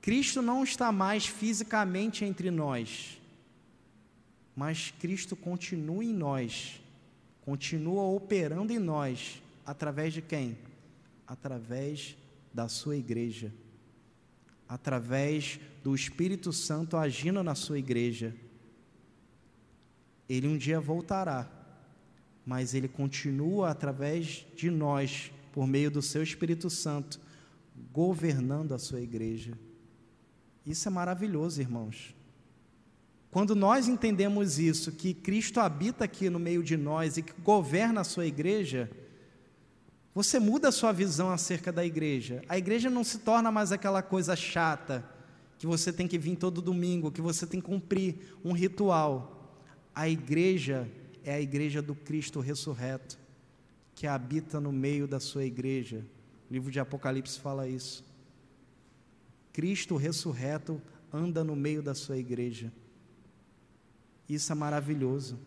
Cristo 0.00 0.40
não 0.40 0.64
está 0.64 0.90
mais 0.90 1.26
fisicamente 1.26 2.24
entre 2.24 2.50
nós, 2.50 3.20
mas 4.56 4.92
Cristo 4.98 5.36
continua 5.36 6.04
em 6.04 6.14
nós, 6.14 6.80
continua 7.42 8.04
operando 8.04 8.72
em 8.72 8.78
nós, 8.78 9.42
através 9.66 10.14
de 10.14 10.22
quem? 10.22 10.56
Através 11.26 12.16
da 12.52 12.68
sua 12.68 12.96
igreja, 12.96 13.52
através 14.68 15.58
do 15.82 15.94
Espírito 15.94 16.52
Santo 16.52 16.96
agindo 16.96 17.42
na 17.42 17.54
sua 17.54 17.78
igreja. 17.78 18.34
Ele 20.28 20.48
um 20.48 20.58
dia 20.58 20.80
voltará 20.80 21.58
mas 22.48 22.72
ele 22.72 22.88
continua 22.88 23.68
através 23.68 24.46
de 24.56 24.70
nós, 24.70 25.30
por 25.52 25.66
meio 25.66 25.90
do 25.90 26.00
seu 26.00 26.22
Espírito 26.22 26.70
Santo, 26.70 27.20
governando 27.92 28.72
a 28.72 28.78
sua 28.78 29.02
igreja. 29.02 29.52
Isso 30.64 30.88
é 30.88 30.90
maravilhoso, 30.90 31.60
irmãos. 31.60 32.16
Quando 33.30 33.54
nós 33.54 33.86
entendemos 33.86 34.58
isso, 34.58 34.92
que 34.92 35.12
Cristo 35.12 35.60
habita 35.60 36.06
aqui 36.06 36.30
no 36.30 36.38
meio 36.38 36.62
de 36.62 36.74
nós 36.74 37.18
e 37.18 37.22
que 37.22 37.38
governa 37.42 38.00
a 38.00 38.04
sua 38.04 38.24
igreja, 38.24 38.90
você 40.18 40.40
muda 40.40 40.66
a 40.66 40.72
sua 40.72 40.90
visão 40.90 41.30
acerca 41.30 41.70
da 41.70 41.86
igreja. 41.86 42.42
A 42.48 42.58
igreja 42.58 42.90
não 42.90 43.04
se 43.04 43.18
torna 43.18 43.52
mais 43.52 43.70
aquela 43.70 44.02
coisa 44.02 44.34
chata, 44.34 45.08
que 45.56 45.64
você 45.64 45.92
tem 45.92 46.08
que 46.08 46.18
vir 46.18 46.34
todo 46.34 46.60
domingo, 46.60 47.12
que 47.12 47.20
você 47.20 47.46
tem 47.46 47.60
que 47.60 47.66
cumprir 47.66 48.16
um 48.44 48.50
ritual. 48.50 49.54
A 49.94 50.08
igreja 50.08 50.90
é 51.22 51.34
a 51.34 51.40
igreja 51.40 51.80
do 51.80 51.94
Cristo 51.94 52.40
ressurreto, 52.40 53.16
que 53.94 54.08
habita 54.08 54.58
no 54.58 54.72
meio 54.72 55.06
da 55.06 55.20
sua 55.20 55.44
igreja. 55.44 56.04
O 56.50 56.52
livro 56.52 56.72
de 56.72 56.80
Apocalipse 56.80 57.38
fala 57.38 57.68
isso. 57.68 58.04
Cristo 59.52 59.94
ressurreto 59.94 60.82
anda 61.12 61.44
no 61.44 61.54
meio 61.54 61.80
da 61.80 61.94
sua 61.94 62.18
igreja. 62.18 62.72
Isso 64.28 64.50
é 64.50 64.54
maravilhoso. 64.56 65.38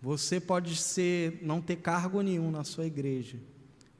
Você 0.00 0.40
pode 0.40 0.76
ser 0.76 1.38
não 1.42 1.60
ter 1.60 1.76
cargo 1.76 2.20
nenhum 2.20 2.50
na 2.50 2.64
sua 2.64 2.86
igreja. 2.86 3.38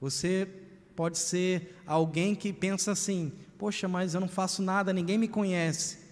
Você 0.00 0.48
pode 0.94 1.18
ser 1.18 1.76
alguém 1.86 2.34
que 2.34 2.52
pensa 2.52 2.92
assim: 2.92 3.32
"Poxa, 3.58 3.88
mas 3.88 4.14
eu 4.14 4.20
não 4.20 4.28
faço 4.28 4.62
nada, 4.62 4.92
ninguém 4.92 5.18
me 5.18 5.28
conhece" 5.28 6.06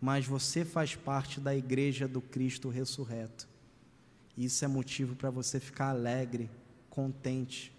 mas 0.00 0.26
você 0.26 0.64
faz 0.64 0.94
parte 0.94 1.40
da 1.40 1.54
igreja 1.54 2.06
do 2.06 2.20
Cristo 2.20 2.68
ressurreto. 2.68 3.48
Isso 4.36 4.64
é 4.64 4.68
motivo 4.68 5.16
para 5.16 5.30
você 5.30 5.58
ficar 5.58 5.88
alegre, 5.88 6.48
contente. 6.88 7.72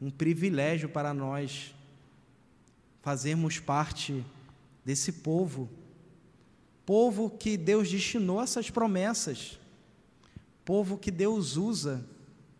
Um 0.00 0.10
privilégio 0.10 0.88
para 0.88 1.12
nós 1.12 1.74
fazermos 3.02 3.58
parte 3.58 4.24
desse 4.84 5.12
povo, 5.12 5.68
povo 6.86 7.28
que 7.28 7.56
Deus 7.56 7.90
destinou 7.90 8.42
essas 8.42 8.70
promessas, 8.70 9.58
povo 10.64 10.98
que 10.98 11.10
Deus 11.10 11.56
usa 11.56 12.04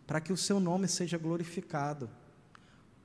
para 0.07 0.20
que 0.20 0.32
o 0.32 0.36
seu 0.36 0.59
nome 0.59 0.88
seja 0.88 1.16
glorificado, 1.16 2.11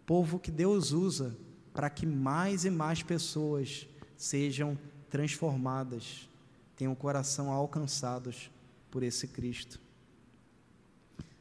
povo 0.06 0.40
que 0.40 0.52
Deus 0.52 0.92
usa 0.92 1.36
para 1.74 1.90
que 1.90 2.06
mais 2.06 2.66
e 2.66 2.70
mais 2.70 3.04
pessoas 3.04 3.88
sejam 4.16 4.78
transformadas, 5.10 6.28
tenham 6.76 6.94
o 6.94 6.96
coração 6.96 7.52
alcançados 7.52 8.50
por 8.90 9.04
esse 9.04 9.28
Cristo. 9.28 9.80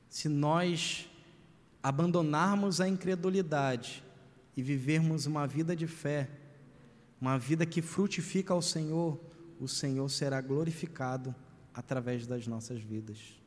Se 0.08 0.28
nós 0.28 1.08
abandonarmos 1.82 2.80
a 2.80 2.88
incredulidade 2.88 4.02
e 4.56 4.62
vivermos 4.62 5.26
uma 5.26 5.46
vida 5.46 5.74
de 5.74 5.86
fé, 5.86 6.28
uma 7.20 7.38
vida 7.38 7.64
que 7.64 7.80
frutifica 7.80 8.52
ao 8.52 8.60
Senhor, 8.60 9.18
o 9.58 9.66
Senhor 9.66 10.08
será 10.10 10.40
glorificado 10.40 11.34
através 11.72 12.26
das 12.26 12.46
nossas 12.46 12.80
vidas. 12.80 13.45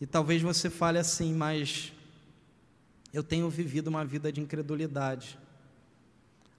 E 0.00 0.06
talvez 0.06 0.42
você 0.42 0.68
fale 0.68 0.98
assim, 0.98 1.32
mas 1.34 1.92
eu 3.12 3.22
tenho 3.22 3.48
vivido 3.50 3.88
uma 3.88 4.04
vida 4.04 4.32
de 4.32 4.40
incredulidade. 4.40 5.38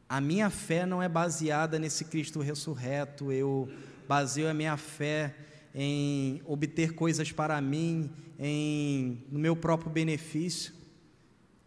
A 0.07 0.21
minha 0.21 0.49
fé 0.49 0.86
não 0.86 1.01
é 1.01 1.09
baseada 1.09 1.79
nesse 1.79 2.05
Cristo 2.05 2.39
ressurreto, 2.39 3.31
eu 3.31 3.71
baseio 4.07 4.49
a 4.49 4.53
minha 4.53 4.77
fé 4.77 5.36
em 5.73 6.41
obter 6.45 6.93
coisas 6.93 7.31
para 7.31 7.59
mim, 7.59 8.11
em 8.38 9.23
no 9.31 9.39
meu 9.39 9.55
próprio 9.55 9.91
benefício. 9.91 10.73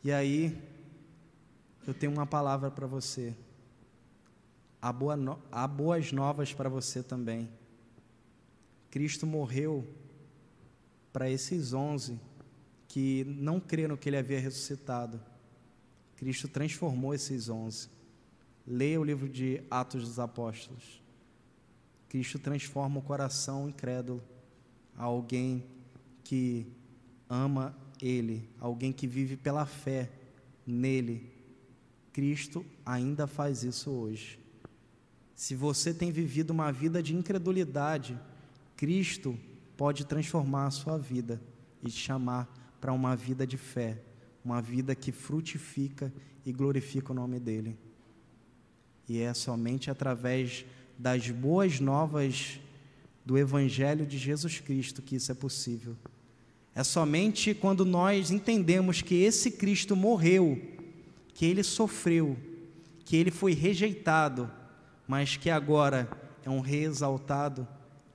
E 0.04 0.12
aí 0.12 0.56
eu 1.86 1.92
tenho 1.92 2.12
uma 2.12 2.26
palavra 2.26 2.70
para 2.70 2.86
você. 2.86 3.34
Há, 4.80 4.92
boa 4.92 5.16
no... 5.16 5.40
Há 5.50 5.66
boas 5.66 6.12
novas 6.12 6.52
para 6.52 6.68
você 6.68 7.02
também. 7.02 7.48
Cristo 8.90 9.26
morreu 9.26 9.84
para 11.16 11.30
esses 11.30 11.72
onze 11.72 12.20
que 12.86 13.24
não 13.24 13.58
creram 13.58 13.96
que 13.96 14.06
ele 14.06 14.18
havia 14.18 14.38
ressuscitado. 14.38 15.18
Cristo 16.14 16.46
transformou 16.46 17.14
esses 17.14 17.48
onze. 17.48 17.88
Leia 18.66 19.00
o 19.00 19.04
livro 19.04 19.26
de 19.26 19.62
Atos 19.70 20.02
dos 20.02 20.18
Apóstolos. 20.18 21.02
Cristo 22.06 22.38
transforma 22.38 22.98
o 22.98 23.02
coração 23.02 23.66
incrédulo 23.66 24.22
a 24.94 25.04
alguém 25.04 25.64
que 26.22 26.66
ama 27.30 27.74
Ele, 27.98 28.46
alguém 28.60 28.92
que 28.92 29.06
vive 29.06 29.38
pela 29.38 29.64
fé 29.64 30.12
nele. 30.66 31.32
Cristo 32.12 32.62
ainda 32.84 33.26
faz 33.26 33.64
isso 33.64 33.90
hoje. 33.90 34.38
Se 35.34 35.54
você 35.54 35.94
tem 35.94 36.12
vivido 36.12 36.50
uma 36.50 36.70
vida 36.70 37.02
de 37.02 37.16
incredulidade, 37.16 38.20
Cristo 38.76 39.34
pode 39.77 40.05
transformar 40.07 40.66
a 40.66 40.70
sua 40.70 40.97
vida 40.97 41.41
e 41.83 41.91
te 41.91 41.99
chamar 41.99 42.49
para 42.81 42.93
uma 42.93 43.14
vida 43.14 43.47
de 43.47 43.57
fé, 43.57 44.01
uma 44.45 44.62
vida 44.62 44.95
que 44.95 45.12
frutifica 45.12 46.12
e 46.45 46.53
glorifica 46.53 47.12
o 47.12 47.14
nome 47.14 47.39
dEle. 47.39 47.77
E 49.09 49.20
é 49.20 49.33
somente 49.35 49.91
através 49.91 50.64
das 50.99 51.31
boas 51.31 51.79
novas 51.79 52.61
do 53.24 53.37
Evangelho 53.37 54.07
de 54.07 54.18
Jesus 54.18 54.61
Cristo 54.61 55.03
que 55.03 55.16
isso 55.16 55.31
é 55.31 55.35
possível. 55.35 55.97
É 56.74 56.85
somente 56.85 57.55
quando 57.55 57.85
nós 57.85 58.31
entendemos 58.31 59.03
que 59.03 59.14
esse 59.16 59.51
Cristo 59.51 59.97
morreu, 59.97 60.61
que 61.35 61.45
ele 61.45 61.62
sofreu, 61.62 62.37
que 63.05 63.16
ele 63.16 63.31
foi 63.31 63.53
rejeitado, 63.53 64.51
mas 65.09 65.37
que 65.37 65.51
agora 65.51 66.09
é 66.45 66.51
um 66.51 66.61
rei 66.61 66.85
exaltado 66.85 67.66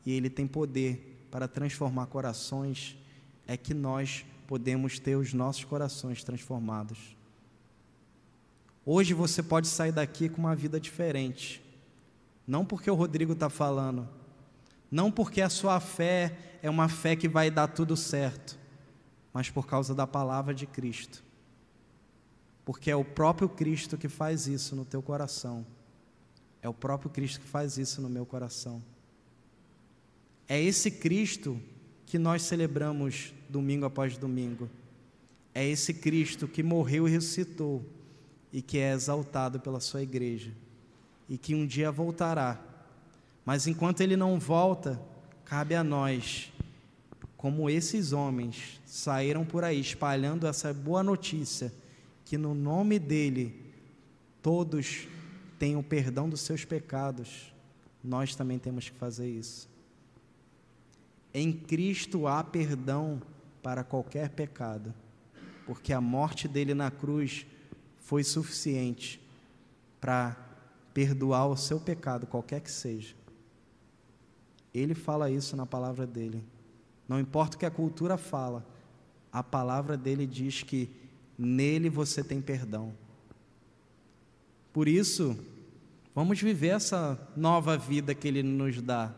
e 0.05 0.11
ele 0.11 0.29
tem 0.29 0.47
poder 0.47 1.10
para 1.31 1.47
transformar 1.47 2.07
corações, 2.07 2.97
é 3.47 3.55
que 3.55 3.73
nós 3.73 4.25
podemos 4.45 4.99
ter 4.99 5.15
os 5.15 5.33
nossos 5.33 5.63
corações 5.63 6.23
transformados. 6.23 7.15
Hoje 8.85 9.13
você 9.13 9.41
pode 9.41 9.67
sair 9.67 9.93
daqui 9.93 10.27
com 10.27 10.41
uma 10.41 10.55
vida 10.55 10.79
diferente, 10.79 11.63
não 12.45 12.65
porque 12.65 12.91
o 12.91 12.95
Rodrigo 12.95 13.31
está 13.31 13.49
falando, 13.49 14.07
não 14.91 15.09
porque 15.09 15.41
a 15.41 15.49
sua 15.49 15.79
fé 15.79 16.37
é 16.61 16.69
uma 16.69 16.89
fé 16.89 17.15
que 17.15 17.29
vai 17.29 17.49
dar 17.49 17.69
tudo 17.69 17.95
certo, 17.95 18.59
mas 19.31 19.49
por 19.49 19.65
causa 19.65 19.95
da 19.95 20.05
palavra 20.05 20.53
de 20.53 20.67
Cristo, 20.67 21.23
porque 22.65 22.91
é 22.91 22.95
o 22.95 23.05
próprio 23.05 23.47
Cristo 23.47 23.97
que 23.97 24.09
faz 24.09 24.47
isso 24.47 24.75
no 24.75 24.83
teu 24.83 25.01
coração. 25.01 25.65
É 26.61 26.69
o 26.69 26.73
próprio 26.73 27.09
Cristo 27.09 27.39
que 27.39 27.47
faz 27.47 27.77
isso 27.77 28.01
no 28.01 28.09
meu 28.09 28.25
coração. 28.25 28.83
É 30.47 30.61
esse 30.61 30.91
Cristo 30.91 31.59
que 32.05 32.19
nós 32.19 32.41
celebramos 32.43 33.33
domingo 33.49 33.85
após 33.85 34.17
domingo. 34.17 34.69
É 35.53 35.67
esse 35.67 35.93
Cristo 35.93 36.47
que 36.47 36.63
morreu 36.63 37.07
e 37.07 37.11
ressuscitou 37.11 37.85
e 38.51 38.61
que 38.61 38.77
é 38.77 38.91
exaltado 38.91 39.59
pela 39.59 39.79
sua 39.79 40.01
igreja 40.01 40.51
e 41.29 41.37
que 41.37 41.55
um 41.55 41.65
dia 41.65 41.91
voltará. 41.91 42.59
Mas 43.45 43.67
enquanto 43.67 44.01
ele 44.01 44.17
não 44.17 44.39
volta, 44.39 45.01
cabe 45.45 45.75
a 45.75 45.83
nós, 45.83 46.51
como 47.37 47.69
esses 47.69 48.11
homens 48.11 48.81
saíram 48.85 49.45
por 49.45 49.63
aí 49.63 49.79
espalhando 49.79 50.45
essa 50.45 50.73
boa 50.73 51.01
notícia, 51.01 51.73
que 52.25 52.37
no 52.37 52.53
nome 52.53 52.99
dele 52.99 53.55
todos 54.41 55.07
o 55.77 55.83
perdão 55.83 56.27
dos 56.27 56.41
seus 56.41 56.65
pecados, 56.65 57.53
nós 58.03 58.35
também 58.35 58.57
temos 58.57 58.89
que 58.89 58.97
fazer 58.97 59.29
isso. 59.29 59.69
Em 61.33 61.51
Cristo 61.53 62.27
há 62.27 62.43
perdão 62.43 63.21
para 63.63 63.83
qualquer 63.83 64.29
pecado, 64.29 64.93
porque 65.65 65.93
a 65.93 66.01
morte 66.01 66.47
dele 66.47 66.73
na 66.73 66.91
cruz 66.91 67.45
foi 67.99 68.23
suficiente 68.23 69.21
para 69.99 70.35
perdoar 70.93 71.47
o 71.47 71.55
seu 71.55 71.79
pecado, 71.79 72.27
qualquer 72.27 72.59
que 72.59 72.71
seja. 72.71 73.15
Ele 74.73 74.93
fala 74.93 75.29
isso 75.29 75.55
na 75.55 75.65
palavra 75.65 76.05
dele. 76.05 76.43
Não 77.07 77.19
importa 77.19 77.55
o 77.55 77.59
que 77.59 77.65
a 77.65 77.71
cultura 77.71 78.17
fala, 78.17 78.65
a 79.31 79.43
palavra 79.43 79.95
dele 79.97 80.25
diz 80.25 80.63
que 80.63 80.89
nele 81.37 81.89
você 81.89 82.23
tem 82.23 82.41
perdão. 82.41 82.93
Por 84.73 84.87
isso, 84.87 85.37
vamos 86.15 86.41
viver 86.41 86.69
essa 86.69 87.19
nova 87.35 87.77
vida 87.77 88.15
que 88.15 88.27
Ele 88.27 88.43
nos 88.43 88.81
dá. 88.81 89.13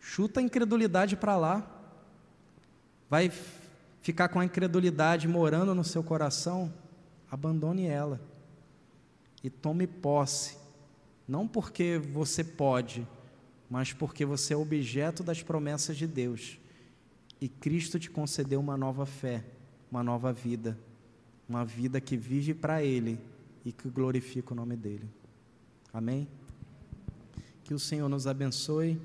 Chuta 0.00 0.40
a 0.40 0.42
incredulidade 0.42 1.16
para 1.16 1.36
lá. 1.36 1.70
Vai 3.08 3.30
ficar 4.02 4.28
com 4.28 4.40
a 4.40 4.44
incredulidade 4.44 5.28
morando 5.28 5.74
no 5.74 5.84
seu 5.84 6.02
coração? 6.02 6.72
Abandone 7.30 7.86
ela 7.86 8.20
e 9.42 9.50
tome 9.50 9.86
posse. 9.86 10.56
Não 11.26 11.46
porque 11.46 11.98
você 12.12 12.42
pode, 12.42 13.06
mas 13.68 13.92
porque 13.92 14.24
você 14.24 14.54
é 14.54 14.56
objeto 14.56 15.22
das 15.22 15.42
promessas 15.42 15.96
de 15.96 16.06
Deus. 16.06 16.58
E 17.40 17.48
Cristo 17.48 17.98
te 17.98 18.10
concedeu 18.10 18.60
uma 18.60 18.76
nova 18.76 19.06
fé, 19.06 19.44
uma 19.90 20.02
nova 20.02 20.32
vida, 20.32 20.76
uma 21.48 21.64
vida 21.64 22.00
que 22.00 22.16
vive 22.16 22.52
para 22.52 22.82
Ele 22.82 23.18
e 23.64 23.72
que 23.72 23.88
glorifica 23.88 24.52
o 24.52 24.56
nome 24.56 24.76
dele. 24.76 25.08
Amém? 25.92 26.28
Que 27.64 27.72
o 27.72 27.78
Senhor 27.78 28.08
nos 28.08 28.26
abençoe. 28.26 29.00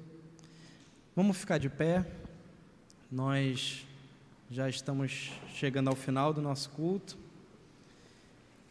Vamos 1.16 1.38
ficar 1.38 1.58
de 1.58 1.70
pé. 1.70 2.06
Nós 3.10 3.88
já 4.52 4.68
estamos 4.68 5.32
chegando 5.48 5.90
ao 5.90 5.96
final 5.96 6.34
do 6.34 6.42
nosso 6.42 6.70
culto. 6.72 7.18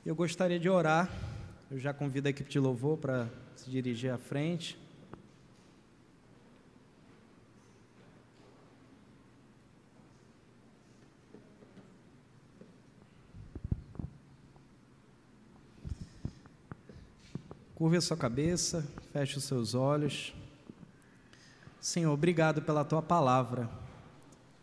Eu 0.04 0.14
gostaria 0.14 0.60
de 0.60 0.68
orar. 0.68 1.10
Eu 1.70 1.78
já 1.78 1.94
convido 1.94 2.28
a 2.28 2.30
equipe 2.30 2.50
de 2.50 2.58
louvor 2.58 2.98
para 2.98 3.30
se 3.56 3.70
dirigir 3.70 4.12
à 4.12 4.18
frente. 4.18 4.78
Curva 17.74 17.96
a 17.96 18.00
sua 18.02 18.18
cabeça, 18.18 18.86
feche 19.14 19.38
os 19.38 19.44
seus 19.44 19.74
olhos. 19.74 20.34
Senhor, 21.84 22.14
obrigado 22.14 22.62
pela 22.62 22.82
tua 22.82 23.02
palavra. 23.02 23.68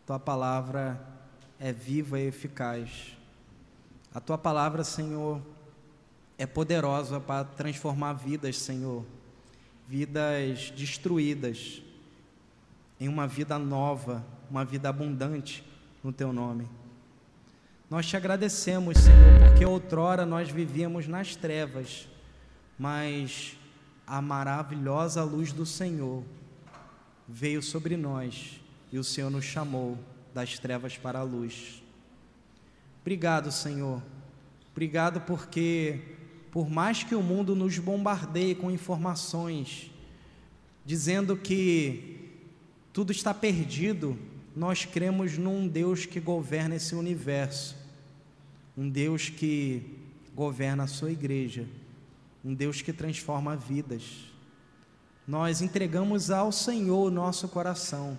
Tua 0.04 0.18
palavra 0.18 1.00
é 1.56 1.72
viva 1.72 2.18
e 2.18 2.26
eficaz. 2.26 3.16
A 4.12 4.18
tua 4.18 4.36
palavra, 4.36 4.82
Senhor, 4.82 5.40
é 6.36 6.46
poderosa 6.46 7.20
para 7.20 7.44
transformar 7.44 8.14
vidas, 8.14 8.58
Senhor. 8.58 9.04
Vidas 9.86 10.72
destruídas 10.72 11.80
em 12.98 13.06
uma 13.06 13.28
vida 13.28 13.56
nova, 13.56 14.26
uma 14.50 14.64
vida 14.64 14.88
abundante 14.88 15.64
no 16.02 16.12
teu 16.12 16.32
nome. 16.32 16.68
Nós 17.88 18.04
te 18.04 18.16
agradecemos, 18.16 18.98
Senhor, 18.98 19.48
porque 19.48 19.64
outrora 19.64 20.26
nós 20.26 20.50
vivíamos 20.50 21.06
nas 21.06 21.36
trevas 21.36 22.08
mas 22.76 23.56
a 24.04 24.20
maravilhosa 24.20 25.22
luz 25.22 25.52
do 25.52 25.64
Senhor 25.64 26.24
veio 27.32 27.62
sobre 27.62 27.96
nós 27.96 28.60
e 28.92 28.98
o 28.98 29.04
Senhor 29.04 29.30
nos 29.30 29.44
chamou 29.44 29.98
das 30.34 30.58
trevas 30.58 30.98
para 30.98 31.20
a 31.20 31.22
luz. 31.22 31.82
Obrigado, 33.00 33.50
Senhor. 33.50 34.02
Obrigado 34.70 35.20
porque, 35.22 36.00
por 36.50 36.68
mais 36.68 37.02
que 37.02 37.14
o 37.14 37.22
mundo 37.22 37.56
nos 37.56 37.78
bombardeie 37.78 38.54
com 38.54 38.70
informações, 38.70 39.90
dizendo 40.84 41.36
que 41.36 42.30
tudo 42.92 43.12
está 43.12 43.32
perdido, 43.32 44.18
nós 44.54 44.84
cremos 44.84 45.38
num 45.38 45.66
Deus 45.66 46.04
que 46.04 46.20
governa 46.20 46.76
esse 46.76 46.94
universo, 46.94 47.76
um 48.76 48.88
Deus 48.88 49.30
que 49.30 49.82
governa 50.34 50.84
a 50.84 50.88
sua 50.88 51.10
igreja 51.10 51.66
um 52.44 52.54
Deus 52.54 52.82
que 52.82 52.92
transforma 52.92 53.56
vidas. 53.56 54.31
Nós 55.26 55.62
entregamos 55.62 56.30
ao 56.30 56.50
Senhor 56.50 57.06
o 57.06 57.10
nosso 57.10 57.48
coração. 57.48 58.18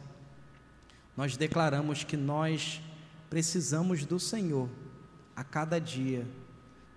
Nós 1.15 1.37
declaramos 1.37 2.03
que 2.03 2.17
nós 2.17 2.81
precisamos 3.29 4.05
do 4.05 4.19
Senhor 4.19 4.69
a 5.35 5.43
cada 5.43 5.79
dia. 5.79 6.25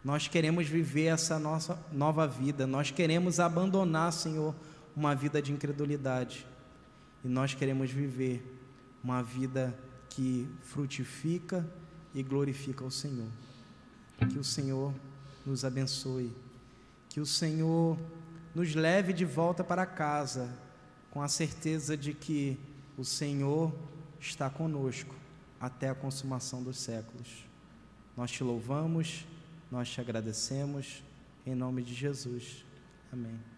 Nós 0.05 0.29
queremos 0.29 0.69
viver 0.69 1.07
essa 1.07 1.39
nossa 1.39 1.79
nova 1.93 2.27
vida. 2.27 2.67
Nós 2.67 2.91
queremos 2.91 3.41
abandonar, 3.41 4.13
Senhor, 4.13 4.55
uma 4.97 5.15
vida 5.15 5.43
de 5.43 5.53
incredulidade. 5.53 6.47
E 7.25 7.29
nós 7.29 7.55
queremos 7.55 7.91
viver 7.91 8.61
uma 9.03 9.23
vida 9.23 9.77
que 10.09 10.49
frutifica 10.63 11.69
e 12.15 12.23
glorifica 12.23 12.85
o 12.85 12.91
Senhor. 12.91 13.29
Que 14.31 14.39
o 14.39 14.45
Senhor 14.45 14.95
nos 15.45 15.65
abençoe 15.65 16.33
que 17.17 17.21
o 17.23 17.25
Senhor 17.25 17.97
nos 18.57 18.75
leve 18.75 19.13
de 19.13 19.27
volta 19.27 19.63
para 19.63 19.85
casa, 19.85 20.49
com 21.11 21.21
a 21.21 21.29
certeza 21.29 21.95
de 21.95 22.15
que 22.15 22.59
o 22.97 23.05
Senhor 23.05 23.71
está 24.19 24.49
conosco 24.49 25.15
até 25.61 25.91
a 25.91 25.95
consumação 25.95 26.63
dos 26.63 26.79
séculos. 26.79 27.45
Nós 28.17 28.31
te 28.31 28.43
louvamos, 28.43 29.27
nós 29.71 29.91
te 29.91 30.01
agradecemos, 30.01 31.03
Em 31.45 31.55
nome 31.55 31.83
de 31.83 31.93
Jesus. 31.93 32.65
Amém. 33.13 33.56